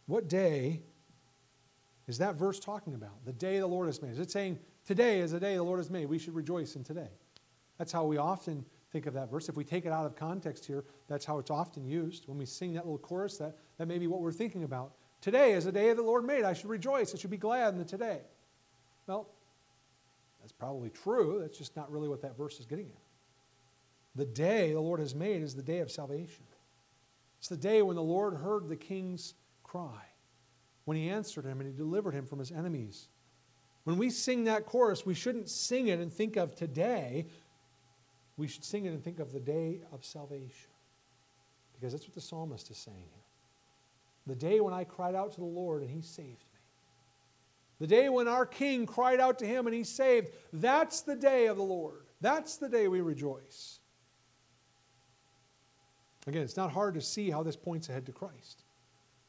What 0.05 0.27
day 0.27 0.81
is 2.07 2.17
that 2.17 2.35
verse 2.35 2.59
talking 2.59 2.93
about? 2.93 3.25
The 3.25 3.33
day 3.33 3.59
the 3.59 3.67
Lord 3.67 3.87
has 3.87 4.01
made. 4.01 4.11
Is 4.11 4.19
it 4.19 4.31
saying, 4.31 4.59
Today 4.85 5.19
is 5.19 5.31
the 5.31 5.39
day 5.39 5.55
the 5.55 5.63
Lord 5.63 5.79
has 5.79 5.89
made? 5.89 6.07
We 6.07 6.19
should 6.19 6.35
rejoice 6.35 6.75
in 6.75 6.83
today. 6.83 7.09
That's 7.77 7.91
how 7.91 8.03
we 8.03 8.17
often 8.17 8.65
think 8.91 9.05
of 9.05 9.13
that 9.13 9.31
verse. 9.31 9.47
If 9.47 9.55
we 9.55 9.63
take 9.63 9.85
it 9.85 9.91
out 9.91 10.05
of 10.05 10.15
context 10.15 10.65
here, 10.65 10.83
that's 11.07 11.25
how 11.25 11.39
it's 11.39 11.49
often 11.49 11.85
used. 11.85 12.27
When 12.27 12.37
we 12.37 12.45
sing 12.45 12.73
that 12.73 12.85
little 12.85 12.97
chorus, 12.97 13.37
that, 13.37 13.57
that 13.77 13.87
may 13.87 13.97
be 13.97 14.07
what 14.07 14.21
we're 14.21 14.33
thinking 14.33 14.63
about. 14.63 14.91
Today 15.21 15.53
is 15.53 15.65
the 15.65 15.71
day 15.71 15.93
the 15.93 16.01
Lord 16.01 16.25
made. 16.25 16.43
I 16.43 16.53
should 16.53 16.69
rejoice. 16.69 17.15
I 17.15 17.17
should 17.17 17.29
be 17.29 17.37
glad 17.37 17.73
in 17.73 17.79
the 17.79 17.85
today. 17.85 18.19
Well, 19.07 19.29
that's 20.41 20.51
probably 20.51 20.89
true. 20.89 21.39
That's 21.41 21.57
just 21.57 21.75
not 21.77 21.89
really 21.89 22.09
what 22.09 22.21
that 22.23 22.37
verse 22.37 22.59
is 22.59 22.65
getting 22.65 22.87
at. 22.87 23.01
The 24.15 24.25
day 24.25 24.73
the 24.73 24.81
Lord 24.81 24.99
has 24.99 25.15
made 25.15 25.41
is 25.41 25.55
the 25.55 25.63
day 25.63 25.79
of 25.79 25.89
salvation. 25.89 26.43
It's 27.43 27.49
the 27.49 27.57
day 27.57 27.81
when 27.81 27.97
the 27.97 28.01
Lord 28.01 28.35
heard 28.35 28.69
the 28.69 28.77
king's 28.77 29.33
cry, 29.63 30.05
when 30.85 30.95
he 30.95 31.09
answered 31.09 31.43
him 31.43 31.59
and 31.59 31.69
he 31.69 31.75
delivered 31.75 32.13
him 32.13 32.25
from 32.25 32.39
his 32.39 32.53
enemies. 32.53 33.09
When 33.83 33.97
we 33.97 34.11
sing 34.11 34.45
that 34.45 34.65
chorus, 34.65 35.05
we 35.05 35.13
shouldn't 35.13 35.49
sing 35.49 35.89
it 35.89 35.99
and 35.99 36.09
think 36.09 36.37
of 36.37 36.55
today. 36.55 37.27
We 38.37 38.47
should 38.47 38.63
sing 38.63 38.85
it 38.85 38.91
and 38.91 39.03
think 39.03 39.19
of 39.19 39.33
the 39.33 39.41
day 39.41 39.81
of 39.91 40.05
salvation. 40.05 40.69
Because 41.73 41.91
that's 41.91 42.05
what 42.05 42.15
the 42.15 42.21
psalmist 42.21 42.71
is 42.71 42.77
saying 42.77 42.95
here. 42.95 43.25
The 44.25 44.35
day 44.35 44.61
when 44.61 44.73
I 44.73 44.85
cried 44.85 45.13
out 45.13 45.33
to 45.33 45.41
the 45.41 45.45
Lord 45.45 45.81
and 45.81 45.91
he 45.91 46.01
saved 46.01 46.29
me. 46.29 46.61
The 47.79 47.87
day 47.87 48.07
when 48.07 48.29
our 48.29 48.45
king 48.45 48.85
cried 48.85 49.19
out 49.19 49.39
to 49.39 49.45
him 49.45 49.67
and 49.67 49.75
he 49.75 49.83
saved. 49.83 50.29
That's 50.53 51.01
the 51.01 51.17
day 51.17 51.47
of 51.47 51.57
the 51.57 51.63
Lord. 51.63 52.05
That's 52.21 52.55
the 52.55 52.69
day 52.69 52.87
we 52.87 53.01
rejoice. 53.01 53.81
Again, 56.27 56.41
it's 56.41 56.57
not 56.57 56.71
hard 56.71 56.93
to 56.95 57.01
see 57.01 57.29
how 57.29 57.43
this 57.43 57.55
points 57.55 57.89
ahead 57.89 58.05
to 58.05 58.11
Christ. 58.11 58.63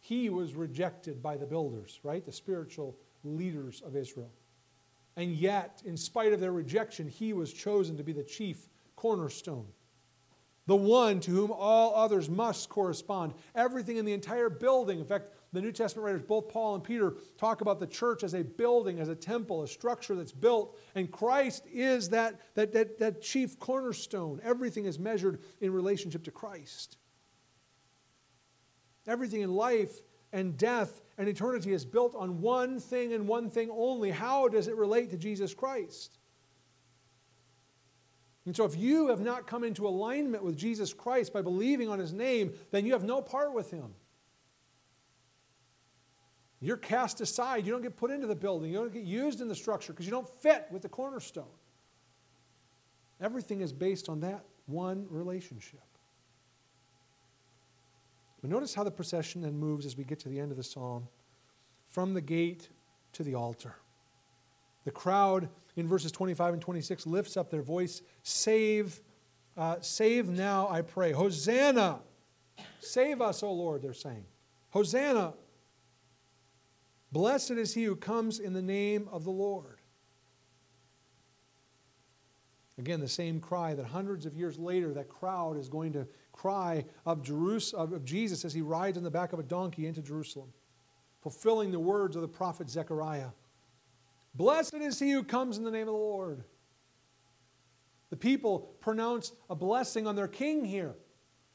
He 0.01 0.31
was 0.31 0.55
rejected 0.55 1.23
by 1.23 1.37
the 1.37 1.47
builders, 1.47 1.99
right? 2.03 2.25
The 2.25 2.33
spiritual 2.33 2.97
leaders 3.25 3.83
of 3.85 3.97
Israel. 3.97 4.31
And 5.17 5.33
yet, 5.33 5.83
in 5.85 5.97
spite 5.97 6.33
of 6.33 6.41
their 6.41 6.53
rejection, 6.53 7.09
he 7.09 7.33
was 7.33 7.53
chosen 7.53 7.97
to 7.97 8.05
be 8.05 8.13
the 8.13 8.23
chief 8.23 8.69
cornerstone, 8.97 9.67
the 10.67 10.77
one 10.77 11.21
to 11.21 11.31
whom 11.31 11.53
all 11.53 11.95
others 11.95 12.29
must 12.29 12.69
correspond. 12.69 13.35
Everything 13.55 13.97
in 13.97 14.05
the 14.05 14.13
entire 14.13 14.49
building, 14.51 14.99
in 14.99 15.07
fact, 15.07 15.29
the 15.55 15.63
New 15.63 15.73
Testament 15.73 16.05
writers, 16.05 16.23
both 16.23 16.49
Paul 16.49 16.75
and 16.75 16.85
Peter, 16.85 17.15
talk 17.39 17.61
about 17.61 17.81
the 17.81 17.87
church 17.87 18.23
as 18.23 18.35
a 18.35 18.43
building, 18.43 18.99
as 18.99 19.09
a 19.09 19.15
temple, 19.15 19.63
a 19.63 19.69
structure 19.69 20.15
that's 20.15 20.33
built, 20.33 20.77
and 20.95 21.11
Christ 21.11 21.65
is 21.73 22.11
that, 22.11 22.41
that, 22.55 22.73
that, 22.73 22.99
that 22.99 23.23
chief 23.23 23.59
cornerstone. 23.59 24.41
Everything 24.43 24.85
is 24.85 24.99
measured 24.99 25.41
in 25.61 25.73
relationship 25.73 26.25
to 26.25 26.31
Christ. 26.31 26.99
Everything 29.07 29.43
in 29.43 29.55
life 29.55 30.03
and 30.33 30.57
death 30.57 31.01
and 31.17 31.29
eternity 31.29 31.73
is 31.73 31.85
built 31.85 32.15
on 32.17 32.41
one 32.41 32.81
thing 32.81 33.13
and 33.13 33.29
one 33.29 33.49
thing 33.49 33.71
only. 33.71 34.11
How 34.11 34.49
does 34.49 34.67
it 34.67 34.77
relate 34.77 35.11
to 35.11 35.17
Jesus 35.17 35.55
Christ? 35.55 36.19
And 38.47 38.55
so, 38.55 38.65
if 38.65 38.77
you 38.77 39.09
have 39.09 39.21
not 39.21 39.47
come 39.47 39.65
into 39.65 39.87
alignment 39.87 40.45
with 40.45 40.57
Jesus 40.57 40.93
Christ 40.93 41.33
by 41.33 41.41
believing 41.41 41.89
on 41.89 41.99
his 41.99 42.13
name, 42.13 42.53
then 42.73 42.85
you 42.85 42.93
have 42.93 43.05
no 43.05 43.23
part 43.23 43.55
with 43.55 43.71
him. 43.71 43.95
You're 46.65 46.79
cast 46.79 47.21
aside. 47.21 47.67
You 47.67 47.73
don't 47.73 47.83
get 47.83 47.95
put 47.95 48.11
into 48.11 48.27
the 48.27 48.35
building. 48.35 48.73
You 48.73 48.79
don't 48.79 48.93
get 48.93 49.03
used 49.03 49.43
in 49.43 49.49
the 49.49 49.55
structure 49.55 49.93
because 49.93 50.07
you 50.07 50.11
don't 50.11 50.29
fit 50.41 50.67
with 50.71 50.81
the 50.81 50.89
cornerstone. 50.89 51.45
Everything 53.21 53.61
is 53.61 53.71
based 53.71 54.09
on 54.09 54.21
that 54.21 54.47
one 54.65 55.07
relationship. 55.11 55.83
But 58.41 58.49
notice 58.49 58.75
how 58.75 58.83
the 58.83 58.91
procession 58.91 59.43
then 59.43 59.59
moves 59.59 59.85
as 59.85 59.99
we 59.99 60.05
get 60.05 60.19
to 60.21 60.31
the 60.31 60.41
end 60.41 60.53
of 60.53 60.57
the 60.57 60.63
psalm 60.63 61.07
from 61.91 62.15
the 62.15 62.23
gate 62.23 62.71
to 63.13 63.23
the 63.23 63.35
altar. 63.35 63.77
The 64.87 64.91
crowd 64.91 65.51
in 65.77 65.87
verses 65.87 66.13
25 66.13 66.55
and 66.55 66.63
26 66.63 67.07
lifts 67.07 67.37
up 67.37 67.51
their 67.51 67.63
voice 67.63 68.01
Save, 68.23 69.03
uh, 69.59 69.77
save 69.83 70.31
now, 70.31 70.69
I 70.71 70.81
pray. 70.81 71.13
Hosanna! 71.13 72.01
Save 72.81 73.21
us, 73.21 73.43
O 73.43 73.53
Lord, 73.53 73.83
they're 73.83 73.93
saying. 73.93 74.25
Hosanna! 74.71 75.35
Blessed 77.15 77.53
is 77.53 77.73
he 77.73 77.85
who 77.85 77.95
comes 77.95 78.41
in 78.41 78.55
the 78.55 78.61
name 78.61 79.09
of 79.13 79.23
the 79.23 79.31
Lord. 79.31 79.79
Again, 82.77 82.99
the 82.99 83.07
same 83.07 83.39
cry 83.39 83.73
that 83.73 83.87
hundreds 83.87 84.27
of 84.27 84.35
years 84.35 84.59
later 84.59 84.93
that 84.95 85.09
crowd 85.09 85.57
is 85.57 85.69
going 85.69 85.93
to 85.93 86.09
cry 86.33 86.85
of, 87.07 87.23
Jerusalem, 87.23 87.93
of 87.93 88.05
Jesus 88.05 88.45
as 88.45 88.53
he 88.53 88.63
rides 88.63 88.99
on 88.99 89.05
the 89.05 89.13
back 89.13 89.33
of 89.33 89.39
a 89.39 89.45
donkey 89.45 89.87
into 89.87 90.03
Jerusalem, 90.03 90.53
fulfilling 91.23 91.71
the 91.71 91.79
words 91.79 92.17
of 92.17 92.23
the 92.23 92.27
prophet 92.27 92.69
Zechariah. 92.69 93.31
Blessed 94.35 94.75
is 94.75 94.99
he 94.99 95.13
who 95.13 95.23
comes 95.23 95.57
in 95.57 95.63
the 95.63 95.71
name 95.71 95.87
of 95.87 95.95
the 95.95 96.01
Lord. 96.01 96.43
The 98.11 98.17
people 98.17 98.75
pronounce 98.81 99.31
a 99.49 99.55
blessing 99.55 100.09
on 100.09 100.17
their 100.17 100.27
king 100.27 100.65
here. 100.65 100.97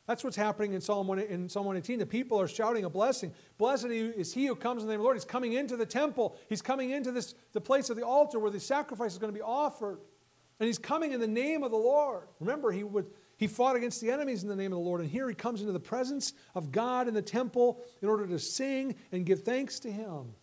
That's 0.09 0.23
what's 0.23 0.35
happening 0.35 0.73
in 0.73 0.81
Psalm, 0.81 1.05
1, 1.05 1.19
in 1.19 1.47
Psalm 1.47 1.67
118. 1.67 1.99
The 1.99 2.05
people 2.07 2.41
are 2.41 2.47
shouting 2.47 2.83
a 2.83 2.89
blessing. 2.89 3.31
Blessed 3.59 3.85
is 3.85 4.33
he 4.33 4.47
who 4.47 4.55
comes 4.55 4.81
in 4.81 4.87
the 4.87 4.93
name 4.93 5.01
of 5.01 5.03
the 5.03 5.03
Lord. 5.03 5.17
He's 5.17 5.23
coming 5.23 5.53
into 5.53 5.77
the 5.77 5.85
temple. 5.85 6.35
He's 6.49 6.63
coming 6.63 6.89
into 6.89 7.11
this, 7.11 7.35
the 7.53 7.61
place 7.61 7.91
of 7.91 7.95
the 7.95 8.03
altar 8.03 8.39
where 8.39 8.49
the 8.49 8.59
sacrifice 8.59 9.11
is 9.11 9.19
going 9.19 9.31
to 9.31 9.37
be 9.37 9.43
offered. 9.43 9.99
And 10.59 10.65
he's 10.65 10.79
coming 10.79 11.11
in 11.11 11.19
the 11.19 11.27
name 11.27 11.61
of 11.61 11.69
the 11.69 11.77
Lord. 11.77 12.23
Remember, 12.39 12.71
he, 12.71 12.83
would, 12.83 13.05
he 13.37 13.45
fought 13.45 13.75
against 13.75 14.01
the 14.01 14.09
enemies 14.09 14.41
in 14.41 14.49
the 14.49 14.55
name 14.55 14.73
of 14.73 14.79
the 14.79 14.83
Lord. 14.83 15.01
And 15.01 15.07
here 15.11 15.29
he 15.29 15.35
comes 15.35 15.61
into 15.61 15.73
the 15.73 15.79
presence 15.79 16.33
of 16.55 16.71
God 16.71 17.07
in 17.07 17.13
the 17.13 17.21
temple 17.21 17.83
in 18.01 18.09
order 18.09 18.25
to 18.25 18.39
sing 18.39 18.95
and 19.11 19.27
give 19.27 19.43
thanks 19.43 19.79
to 19.81 19.91
him. 19.91 20.33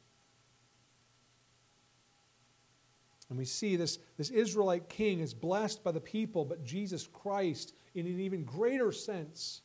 And 3.28 3.36
we 3.36 3.44
see 3.44 3.74
this, 3.74 3.98
this 4.16 4.30
Israelite 4.30 4.88
king 4.88 5.18
is 5.18 5.34
blessed 5.34 5.82
by 5.82 5.90
the 5.90 6.00
people, 6.00 6.44
but 6.44 6.64
Jesus 6.64 7.08
Christ, 7.12 7.74
in 7.96 8.06
an 8.06 8.20
even 8.20 8.44
greater 8.44 8.92
sense, 8.92 9.62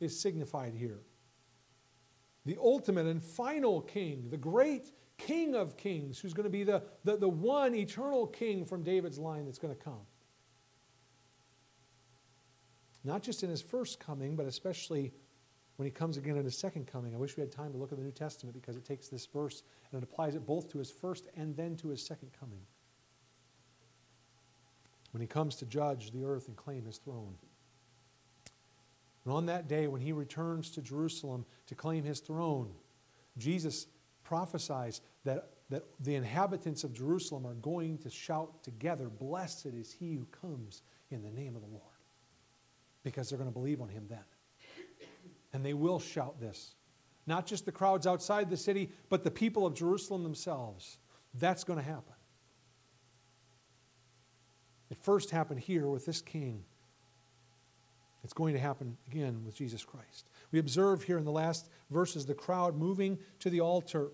is 0.00 0.18
signified 0.20 0.74
here. 0.74 1.00
The 2.44 2.58
ultimate 2.60 3.06
and 3.06 3.22
final 3.22 3.80
king, 3.80 4.28
the 4.28 4.36
great 4.36 4.92
king 5.18 5.54
of 5.54 5.76
kings, 5.76 6.18
who's 6.18 6.34
going 6.34 6.44
to 6.44 6.50
be 6.50 6.64
the, 6.64 6.82
the, 7.04 7.16
the 7.16 7.28
one 7.28 7.74
eternal 7.74 8.26
king 8.26 8.64
from 8.64 8.82
David's 8.82 9.18
line 9.18 9.46
that's 9.46 9.58
going 9.58 9.74
to 9.74 9.82
come. 9.82 10.06
Not 13.04 13.22
just 13.22 13.44
in 13.44 13.50
his 13.50 13.62
first 13.62 14.00
coming, 14.00 14.34
but 14.34 14.46
especially 14.46 15.14
when 15.76 15.86
he 15.86 15.92
comes 15.92 16.16
again 16.16 16.36
in 16.36 16.44
his 16.44 16.58
second 16.58 16.86
coming. 16.86 17.14
I 17.14 17.18
wish 17.18 17.36
we 17.36 17.40
had 17.40 17.52
time 17.52 17.70
to 17.70 17.78
look 17.78 17.92
at 17.92 17.98
the 17.98 18.04
New 18.04 18.10
Testament 18.10 18.54
because 18.60 18.76
it 18.76 18.84
takes 18.84 19.08
this 19.08 19.26
verse 19.26 19.62
and 19.90 20.02
it 20.02 20.04
applies 20.04 20.34
it 20.34 20.44
both 20.44 20.68
to 20.72 20.78
his 20.78 20.90
first 20.90 21.28
and 21.36 21.56
then 21.56 21.76
to 21.76 21.88
his 21.88 22.04
second 22.04 22.30
coming. 22.38 22.62
When 25.16 25.22
he 25.22 25.26
comes 25.26 25.56
to 25.56 25.64
judge 25.64 26.10
the 26.10 26.24
earth 26.24 26.46
and 26.46 26.54
claim 26.54 26.84
his 26.84 26.98
throne. 26.98 27.36
And 29.24 29.32
on 29.32 29.46
that 29.46 29.66
day, 29.66 29.88
when 29.88 30.02
he 30.02 30.12
returns 30.12 30.70
to 30.72 30.82
Jerusalem 30.82 31.46
to 31.68 31.74
claim 31.74 32.04
his 32.04 32.20
throne, 32.20 32.74
Jesus 33.38 33.86
prophesies 34.24 35.00
that, 35.24 35.52
that 35.70 35.84
the 36.00 36.16
inhabitants 36.16 36.84
of 36.84 36.92
Jerusalem 36.92 37.46
are 37.46 37.54
going 37.54 37.96
to 38.00 38.10
shout 38.10 38.62
together, 38.62 39.08
Blessed 39.08 39.64
is 39.64 39.90
he 39.90 40.12
who 40.16 40.26
comes 40.26 40.82
in 41.10 41.22
the 41.22 41.30
name 41.30 41.56
of 41.56 41.62
the 41.62 41.68
Lord. 41.68 41.82
Because 43.02 43.30
they're 43.30 43.38
going 43.38 43.48
to 43.48 43.58
believe 43.58 43.80
on 43.80 43.88
him 43.88 44.04
then. 44.10 44.18
And 45.54 45.64
they 45.64 45.72
will 45.72 45.98
shout 45.98 46.38
this. 46.42 46.74
Not 47.26 47.46
just 47.46 47.64
the 47.64 47.72
crowds 47.72 48.06
outside 48.06 48.50
the 48.50 48.56
city, 48.58 48.90
but 49.08 49.24
the 49.24 49.30
people 49.30 49.64
of 49.64 49.72
Jerusalem 49.72 50.24
themselves. 50.24 50.98
That's 51.32 51.64
going 51.64 51.78
to 51.78 51.84
happen. 51.86 52.15
It 54.90 54.98
first 54.98 55.30
happened 55.30 55.60
here 55.60 55.86
with 55.88 56.06
this 56.06 56.20
king. 56.20 56.64
It's 58.22 58.32
going 58.32 58.54
to 58.54 58.60
happen 58.60 58.96
again 59.06 59.42
with 59.44 59.54
Jesus 59.54 59.84
Christ. 59.84 60.28
We 60.50 60.58
observe 60.58 61.02
here 61.02 61.18
in 61.18 61.24
the 61.24 61.30
last 61.30 61.68
verses 61.90 62.26
the 62.26 62.34
crowd 62.34 62.76
moving 62.76 63.18
to 63.40 63.50
the 63.50 63.60
altar. 63.60 64.08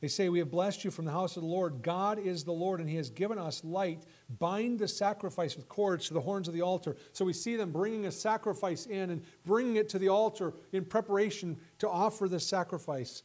They 0.00 0.08
say, 0.08 0.28
We 0.28 0.38
have 0.38 0.50
blessed 0.50 0.84
you 0.84 0.90
from 0.90 1.04
the 1.04 1.12
house 1.12 1.36
of 1.36 1.42
the 1.42 1.48
Lord. 1.48 1.82
God 1.82 2.18
is 2.18 2.44
the 2.44 2.52
Lord, 2.52 2.80
and 2.80 2.88
He 2.88 2.96
has 2.96 3.10
given 3.10 3.38
us 3.38 3.64
light. 3.64 4.04
Bind 4.38 4.78
the 4.78 4.88
sacrifice 4.88 5.56
with 5.56 5.68
cords 5.68 6.08
to 6.08 6.14
the 6.14 6.20
horns 6.20 6.48
of 6.48 6.54
the 6.54 6.62
altar. 6.62 6.96
So 7.12 7.24
we 7.24 7.32
see 7.32 7.56
them 7.56 7.70
bringing 7.70 8.06
a 8.06 8.10
sacrifice 8.12 8.86
in 8.86 9.10
and 9.10 9.22
bringing 9.44 9.76
it 9.76 9.88
to 9.90 9.98
the 9.98 10.08
altar 10.08 10.54
in 10.72 10.84
preparation 10.84 11.58
to 11.80 11.88
offer 11.88 12.28
the 12.28 12.40
sacrifice. 12.40 13.22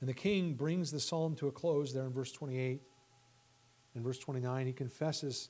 And 0.00 0.08
the 0.08 0.14
king 0.14 0.54
brings 0.54 0.90
the 0.90 1.00
psalm 1.00 1.34
to 1.36 1.48
a 1.48 1.52
close 1.52 1.92
there 1.92 2.04
in 2.04 2.12
verse 2.12 2.32
28. 2.32 2.80
In 3.98 4.04
verse 4.04 4.18
29, 4.20 4.64
he 4.64 4.72
confesses 4.72 5.48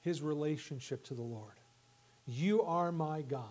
his 0.00 0.22
relationship 0.22 1.02
to 1.06 1.14
the 1.14 1.22
Lord. 1.22 1.54
You 2.24 2.62
are 2.62 2.92
my 2.92 3.22
God. 3.22 3.42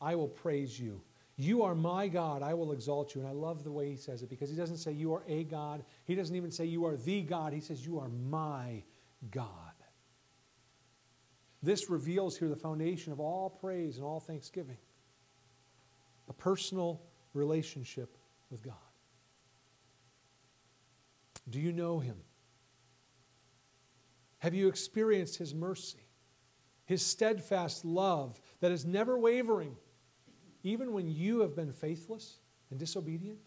I 0.00 0.14
will 0.14 0.28
praise 0.28 0.80
you. 0.80 1.02
You 1.36 1.64
are 1.64 1.74
my 1.74 2.08
God. 2.08 2.42
I 2.42 2.54
will 2.54 2.72
exalt 2.72 3.14
you. 3.14 3.20
And 3.20 3.28
I 3.28 3.34
love 3.34 3.62
the 3.62 3.70
way 3.70 3.90
he 3.90 3.96
says 3.96 4.22
it 4.22 4.30
because 4.30 4.48
he 4.48 4.56
doesn't 4.56 4.78
say 4.78 4.92
you 4.92 5.12
are 5.12 5.22
a 5.28 5.44
God. 5.44 5.84
He 6.06 6.14
doesn't 6.14 6.34
even 6.34 6.50
say 6.50 6.64
you 6.64 6.86
are 6.86 6.96
the 6.96 7.20
God. 7.20 7.52
He 7.52 7.60
says 7.60 7.84
you 7.84 7.98
are 7.98 8.08
my 8.08 8.82
God. 9.30 9.50
This 11.62 11.90
reveals 11.90 12.38
here 12.38 12.48
the 12.48 12.56
foundation 12.56 13.12
of 13.12 13.20
all 13.20 13.50
praise 13.50 13.98
and 13.98 14.06
all 14.06 14.20
thanksgiving 14.20 14.78
a 16.26 16.32
personal 16.32 17.02
relationship 17.34 18.16
with 18.48 18.62
God. 18.62 18.72
Do 21.50 21.60
you 21.60 21.70
know 21.70 21.98
him? 21.98 22.16
Have 24.44 24.52
you 24.52 24.68
experienced 24.68 25.38
his 25.38 25.54
mercy, 25.54 26.06
his 26.84 27.00
steadfast 27.00 27.82
love 27.82 28.38
that 28.60 28.72
is 28.72 28.84
never 28.84 29.18
wavering, 29.18 29.74
even 30.62 30.92
when 30.92 31.08
you 31.08 31.40
have 31.40 31.56
been 31.56 31.72
faithless 31.72 32.40
and 32.68 32.78
disobedient? 32.78 33.38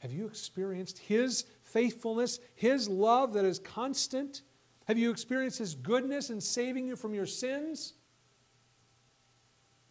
Have 0.00 0.12
you 0.12 0.26
experienced 0.26 0.98
his 0.98 1.46
faithfulness, 1.62 2.38
his 2.54 2.86
love 2.86 3.32
that 3.32 3.46
is 3.46 3.58
constant? 3.58 4.42
Have 4.84 4.98
you 4.98 5.10
experienced 5.10 5.56
his 5.56 5.74
goodness 5.74 6.28
in 6.28 6.38
saving 6.38 6.86
you 6.86 6.96
from 6.96 7.14
your 7.14 7.24
sins? 7.24 7.94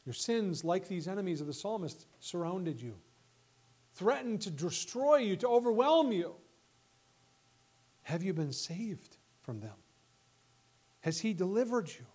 Your 0.06 0.14
sins, 0.14 0.64
like 0.64 0.88
these 0.88 1.08
enemies 1.08 1.42
of 1.42 1.48
the 1.48 1.54
psalmist, 1.54 2.06
surrounded 2.20 2.80
you, 2.80 3.00
threatened 3.96 4.42
to 4.42 4.52
destroy 4.52 5.16
you, 5.16 5.36
to 5.38 5.48
overwhelm 5.48 6.12
you. 6.12 6.36
Have 8.04 8.22
you 8.22 8.36
been 8.36 8.54
saved 8.54 9.18
from 9.42 9.60
them? 9.60 9.74
Has 11.04 11.20
He 11.20 11.34
delivered 11.34 11.88
you? 11.90 12.06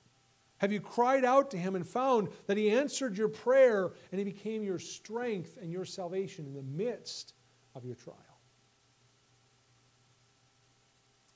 Have 0.59 0.73
you 0.73 0.81
cried 0.81 1.25
out 1.25 1.53
to 1.53 1.57
Him 1.57 1.77
and 1.77 1.87
found 1.87 2.29
that 2.47 2.57
He 2.57 2.71
answered 2.71 3.17
your 3.17 3.29
prayer 3.29 3.93
and 4.11 4.19
He 4.19 4.25
became 4.25 4.63
your 4.63 4.79
strength 4.79 5.57
and 5.61 5.71
your 5.73 5.85
salvation 5.85 6.47
in 6.47 6.55
the 6.55 6.63
midst 6.63 7.35
of 7.75 7.85
your 7.85 7.95
trial? 7.95 8.17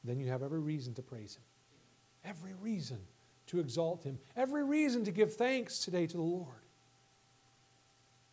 Then 0.04 0.18
you 0.18 0.28
have 0.28 0.42
every 0.42 0.60
reason 0.60 0.94
to 0.94 1.02
praise 1.02 1.36
Him, 1.36 1.44
every 2.24 2.54
reason 2.54 2.98
to 3.46 3.60
exalt 3.60 4.02
Him, 4.02 4.18
every 4.36 4.64
reason 4.64 5.04
to 5.04 5.12
give 5.12 5.34
thanks 5.34 5.78
today 5.78 6.06
to 6.06 6.16
the 6.16 6.22
Lord. 6.22 6.48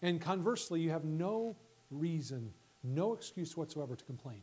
And 0.01 0.19
conversely, 0.19 0.79
you 0.79 0.91
have 0.91 1.03
no 1.03 1.57
reason, 1.91 2.53
no 2.83 3.13
excuse 3.13 3.57
whatsoever 3.57 3.95
to 3.95 4.05
complain. 4.05 4.41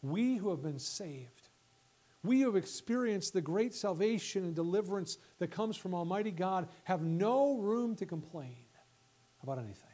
We 0.00 0.36
who 0.36 0.50
have 0.50 0.62
been 0.62 0.78
saved, 0.78 1.41
we 2.24 2.40
who 2.40 2.46
have 2.46 2.56
experienced 2.56 3.32
the 3.32 3.40
great 3.40 3.74
salvation 3.74 4.44
and 4.44 4.54
deliverance 4.54 5.18
that 5.38 5.50
comes 5.50 5.76
from 5.76 5.94
Almighty 5.94 6.30
God, 6.30 6.68
have 6.84 7.02
no 7.02 7.58
room 7.58 7.96
to 7.96 8.06
complain 8.06 8.64
about 9.42 9.58
anything. 9.58 9.88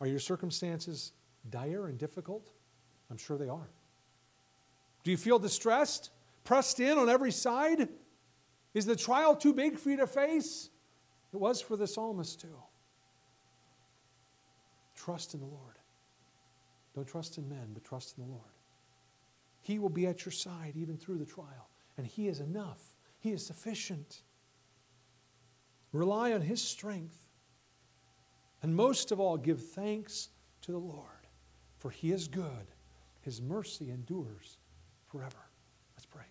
Are 0.00 0.06
your 0.06 0.18
circumstances 0.18 1.12
dire 1.48 1.86
and 1.86 1.98
difficult? 1.98 2.50
I'm 3.10 3.18
sure 3.18 3.36
they 3.36 3.48
are. 3.48 3.68
Do 5.04 5.10
you 5.10 5.16
feel 5.16 5.38
distressed, 5.38 6.10
pressed 6.44 6.80
in 6.80 6.98
on 6.98 7.08
every 7.08 7.32
side? 7.32 7.88
Is 8.74 8.86
the 8.86 8.96
trial 8.96 9.36
too 9.36 9.52
big 9.52 9.78
for 9.78 9.90
you 9.90 9.96
to 9.98 10.06
face? 10.06 10.70
It 11.32 11.36
was 11.36 11.60
for 11.60 11.76
the 11.76 11.86
psalmist 11.86 12.40
too. 12.40 12.56
Trust 14.96 15.34
in 15.34 15.40
the 15.40 15.46
Lord. 15.46 15.79
Don't 17.00 17.06
trust 17.06 17.38
in 17.38 17.48
men, 17.48 17.70
but 17.72 17.82
trust 17.82 18.18
in 18.18 18.24
the 18.24 18.28
Lord. 18.30 18.44
He 19.62 19.78
will 19.78 19.88
be 19.88 20.06
at 20.06 20.26
your 20.26 20.32
side 20.32 20.74
even 20.76 20.98
through 20.98 21.16
the 21.16 21.24
trial, 21.24 21.70
and 21.96 22.06
He 22.06 22.28
is 22.28 22.40
enough, 22.40 22.94
He 23.20 23.30
is 23.30 23.46
sufficient. 23.46 24.20
Rely 25.92 26.34
on 26.34 26.42
His 26.42 26.60
strength. 26.60 27.16
And 28.62 28.76
most 28.76 29.12
of 29.12 29.18
all, 29.18 29.38
give 29.38 29.64
thanks 29.64 30.28
to 30.60 30.72
the 30.72 30.78
Lord, 30.78 31.26
for 31.78 31.88
He 31.88 32.12
is 32.12 32.28
good. 32.28 32.66
His 33.22 33.40
mercy 33.40 33.90
endures 33.90 34.58
forever. 35.06 35.48
Let's 35.96 36.04
pray. 36.04 36.26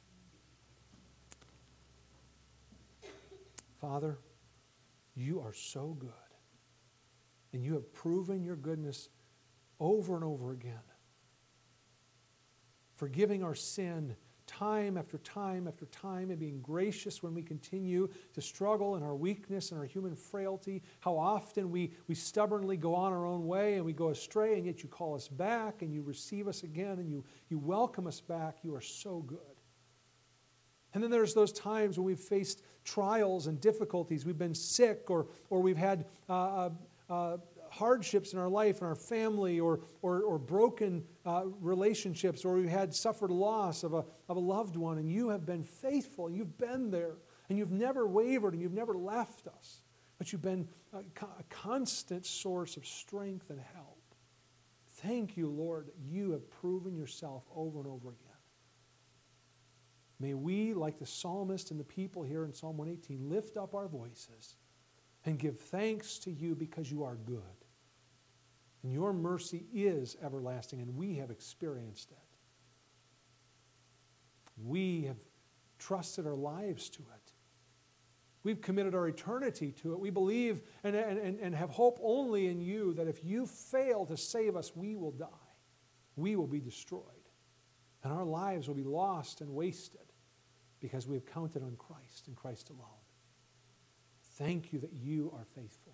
Father, 3.81 4.19
you 5.15 5.39
are 5.39 5.53
so 5.53 5.97
good. 5.99 6.11
And 7.53 7.63
you 7.63 7.73
have 7.73 7.91
proven 7.91 8.43
your 8.43 8.55
goodness 8.55 9.09
over 9.79 10.15
and 10.15 10.23
over 10.23 10.51
again. 10.51 10.73
Forgiving 12.95 13.43
our 13.43 13.55
sin 13.55 14.15
time 14.49 14.97
after 14.97 15.19
time 15.19 15.67
after 15.67 15.85
time 15.85 16.31
and 16.31 16.39
being 16.39 16.59
gracious 16.59 17.21
when 17.21 17.35
we 17.35 17.43
continue 17.43 18.09
to 18.33 18.41
struggle 18.41 18.95
in 18.95 19.03
our 19.03 19.15
weakness 19.15 19.69
and 19.69 19.79
our 19.79 19.85
human 19.85 20.15
frailty. 20.15 20.81
How 21.01 21.15
often 21.15 21.69
we, 21.69 21.93
we 22.07 22.15
stubbornly 22.15 22.75
go 22.75 22.95
on 22.95 23.13
our 23.13 23.27
own 23.27 23.45
way 23.45 23.75
and 23.75 23.85
we 23.85 23.93
go 23.93 24.09
astray, 24.09 24.55
and 24.55 24.65
yet 24.65 24.81
you 24.81 24.89
call 24.89 25.13
us 25.13 25.27
back 25.27 25.83
and 25.83 25.93
you 25.93 26.01
receive 26.01 26.47
us 26.47 26.63
again 26.63 26.97
and 26.97 27.07
you, 27.11 27.23
you 27.49 27.59
welcome 27.59 28.07
us 28.07 28.21
back. 28.21 28.57
You 28.63 28.73
are 28.73 28.81
so 28.81 29.19
good. 29.19 29.37
And 30.95 31.03
then 31.03 31.11
there's 31.11 31.35
those 31.35 31.51
times 31.51 31.99
when 31.99 32.05
we've 32.05 32.19
faced 32.19 32.63
trials 32.83 33.45
and 33.45 33.61
difficulties. 33.61 34.25
We've 34.25 34.35
been 34.35 34.55
sick 34.55 35.11
or, 35.11 35.27
or 35.51 35.61
we've 35.61 35.77
had 35.77 36.05
uh, 36.27 36.33
uh 36.33 36.69
uh, 37.09 37.37
hardships 37.71 38.33
in 38.33 38.39
our 38.39 38.49
life 38.49 38.79
and 38.79 38.87
our 38.87 38.95
family 38.95 39.59
or, 39.59 39.81
or, 40.01 40.21
or 40.21 40.37
broken 40.37 41.03
uh, 41.25 41.43
relationships 41.59 42.45
or 42.45 42.55
we've 42.55 42.69
had 42.69 42.93
suffered 42.93 43.31
loss 43.31 43.83
of 43.83 43.93
a, 43.93 44.03
of 44.27 44.37
a 44.37 44.39
loved 44.39 44.75
one 44.75 44.97
and 44.97 45.11
you 45.11 45.29
have 45.29 45.45
been 45.45 45.63
faithful 45.63 46.27
and 46.27 46.35
you've 46.35 46.57
been 46.57 46.91
there 46.91 47.17
and 47.49 47.57
you've 47.57 47.71
never 47.71 48.07
wavered 48.07 48.53
and 48.53 48.61
you've 48.61 48.73
never 48.73 48.93
left 48.93 49.47
us 49.47 49.83
but 50.17 50.31
you've 50.31 50.41
been 50.41 50.67
a, 50.93 50.97
a 50.97 51.43
constant 51.49 52.25
source 52.25 52.77
of 52.77 52.85
strength 52.85 53.49
and 53.49 53.59
help 53.73 54.15
thank 55.01 55.37
you 55.37 55.47
lord 55.47 55.87
that 55.87 55.95
you 55.99 56.31
have 56.31 56.49
proven 56.49 56.95
yourself 56.95 57.45
over 57.55 57.79
and 57.79 57.87
over 57.87 58.09
again 58.09 58.25
may 60.19 60.33
we 60.33 60.73
like 60.73 60.99
the 60.99 61.05
psalmist 61.05 61.71
and 61.71 61.79
the 61.79 61.85
people 61.85 62.23
here 62.23 62.45
in 62.45 62.53
psalm 62.53 62.77
118 62.77 63.29
lift 63.29 63.57
up 63.57 63.73
our 63.73 63.87
voices 63.87 64.55
and 65.25 65.37
give 65.37 65.59
thanks 65.59 66.17
to 66.19 66.31
you 66.31 66.55
because 66.55 66.91
you 66.91 67.03
are 67.03 67.15
good. 67.15 67.58
And 68.83 68.93
your 68.93 69.11
mercy 69.11 69.65
is 69.73 70.15
everlasting, 70.23 70.81
and 70.81 70.95
we 70.95 71.15
have 71.15 71.31
experienced 71.31 72.11
it. 72.11 72.17
We 74.63 75.03
have 75.03 75.17
trusted 75.77 76.25
our 76.25 76.35
lives 76.35 76.89
to 76.91 77.01
it. 77.01 77.33
We've 78.43 78.61
committed 78.61 78.95
our 78.95 79.07
eternity 79.07 79.73
to 79.81 79.93
it. 79.93 79.99
We 79.99 80.09
believe 80.09 80.61
and, 80.83 80.95
and, 80.95 81.39
and 81.39 81.53
have 81.55 81.69
hope 81.69 81.99
only 82.01 82.47
in 82.47 82.61
you 82.61 82.93
that 82.93 83.07
if 83.07 83.23
you 83.23 83.45
fail 83.45 84.05
to 84.05 84.15
save 84.15 84.55
us, 84.55 84.75
we 84.75 84.95
will 84.95 85.11
die. 85.11 85.27
We 86.15 86.35
will 86.35 86.47
be 86.47 86.61
destroyed. 86.61 87.03
And 88.03 88.13
our 88.13 88.23
lives 88.23 88.67
will 88.67 88.75
be 88.75 88.83
lost 88.83 89.41
and 89.41 89.53
wasted 89.53 89.99
because 90.79 91.05
we 91.05 91.15
have 91.15 91.25
counted 91.25 91.63
on 91.63 91.75
Christ 91.77 92.27
and 92.27 92.35
Christ 92.35 92.69
alone. 92.69 92.87
Thank 94.37 94.71
you 94.71 94.79
that 94.79 94.93
you 94.93 95.33
are 95.35 95.45
faithful. 95.53 95.93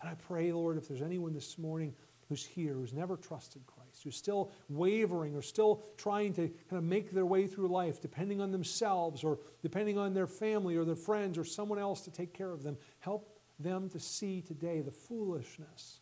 And 0.00 0.10
I 0.10 0.14
pray, 0.14 0.50
Lord, 0.50 0.78
if 0.78 0.88
there's 0.88 1.02
anyone 1.02 1.34
this 1.34 1.58
morning 1.58 1.94
who's 2.32 2.46
here, 2.46 2.72
who's 2.72 2.94
never 2.94 3.18
trusted 3.18 3.60
Christ, 3.66 4.02
who's 4.02 4.16
still 4.16 4.52
wavering 4.70 5.36
or 5.36 5.42
still 5.42 5.82
trying 5.98 6.32
to 6.32 6.48
kind 6.48 6.78
of 6.78 6.84
make 6.84 7.10
their 7.10 7.26
way 7.26 7.46
through 7.46 7.68
life, 7.68 8.00
depending 8.00 8.40
on 8.40 8.50
themselves 8.50 9.22
or 9.22 9.38
depending 9.60 9.98
on 9.98 10.14
their 10.14 10.26
family 10.26 10.74
or 10.76 10.86
their 10.86 10.96
friends 10.96 11.36
or 11.36 11.44
someone 11.44 11.78
else 11.78 12.00
to 12.00 12.10
take 12.10 12.32
care 12.32 12.50
of 12.50 12.62
them, 12.62 12.78
help 13.00 13.38
them 13.58 13.90
to 13.90 14.00
see 14.00 14.40
today 14.40 14.80
the 14.80 14.90
foolishness 14.90 16.00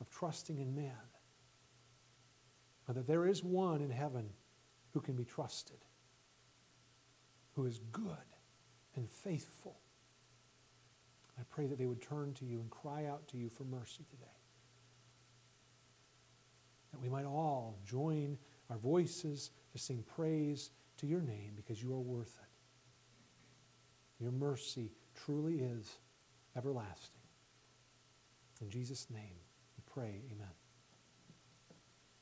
of 0.00 0.08
trusting 0.08 0.56
in 0.56 0.74
man. 0.74 0.92
And 2.88 2.96
that 2.96 3.06
there 3.06 3.26
is 3.26 3.44
one 3.44 3.82
in 3.82 3.90
heaven 3.90 4.30
who 4.94 5.02
can 5.02 5.14
be 5.14 5.26
trusted, 5.26 5.84
who 7.52 7.66
is 7.66 7.80
good 7.92 8.16
and 8.96 9.10
faithful 9.10 9.76
I 11.38 11.42
pray 11.48 11.66
that 11.66 11.78
they 11.78 11.86
would 11.86 12.02
turn 12.02 12.32
to 12.34 12.44
you 12.44 12.60
and 12.60 12.70
cry 12.70 13.06
out 13.06 13.26
to 13.28 13.36
you 13.36 13.48
for 13.48 13.64
mercy 13.64 14.04
today. 14.10 14.24
That 16.94 17.02
we 17.02 17.08
might 17.08 17.24
all 17.26 17.76
join 17.84 18.38
our 18.70 18.78
voices 18.78 19.50
to 19.72 19.78
sing 19.78 20.04
praise 20.14 20.70
to 20.98 21.08
your 21.08 21.20
name 21.20 21.54
because 21.56 21.82
you 21.82 21.92
are 21.92 21.98
worth 22.00 22.38
it. 22.40 24.22
Your 24.22 24.30
mercy 24.30 24.92
truly 25.16 25.58
is 25.58 25.98
everlasting. 26.56 27.20
In 28.60 28.70
Jesus' 28.70 29.08
name 29.10 29.40
we 29.76 29.82
pray, 29.92 30.22
amen. 30.32 30.63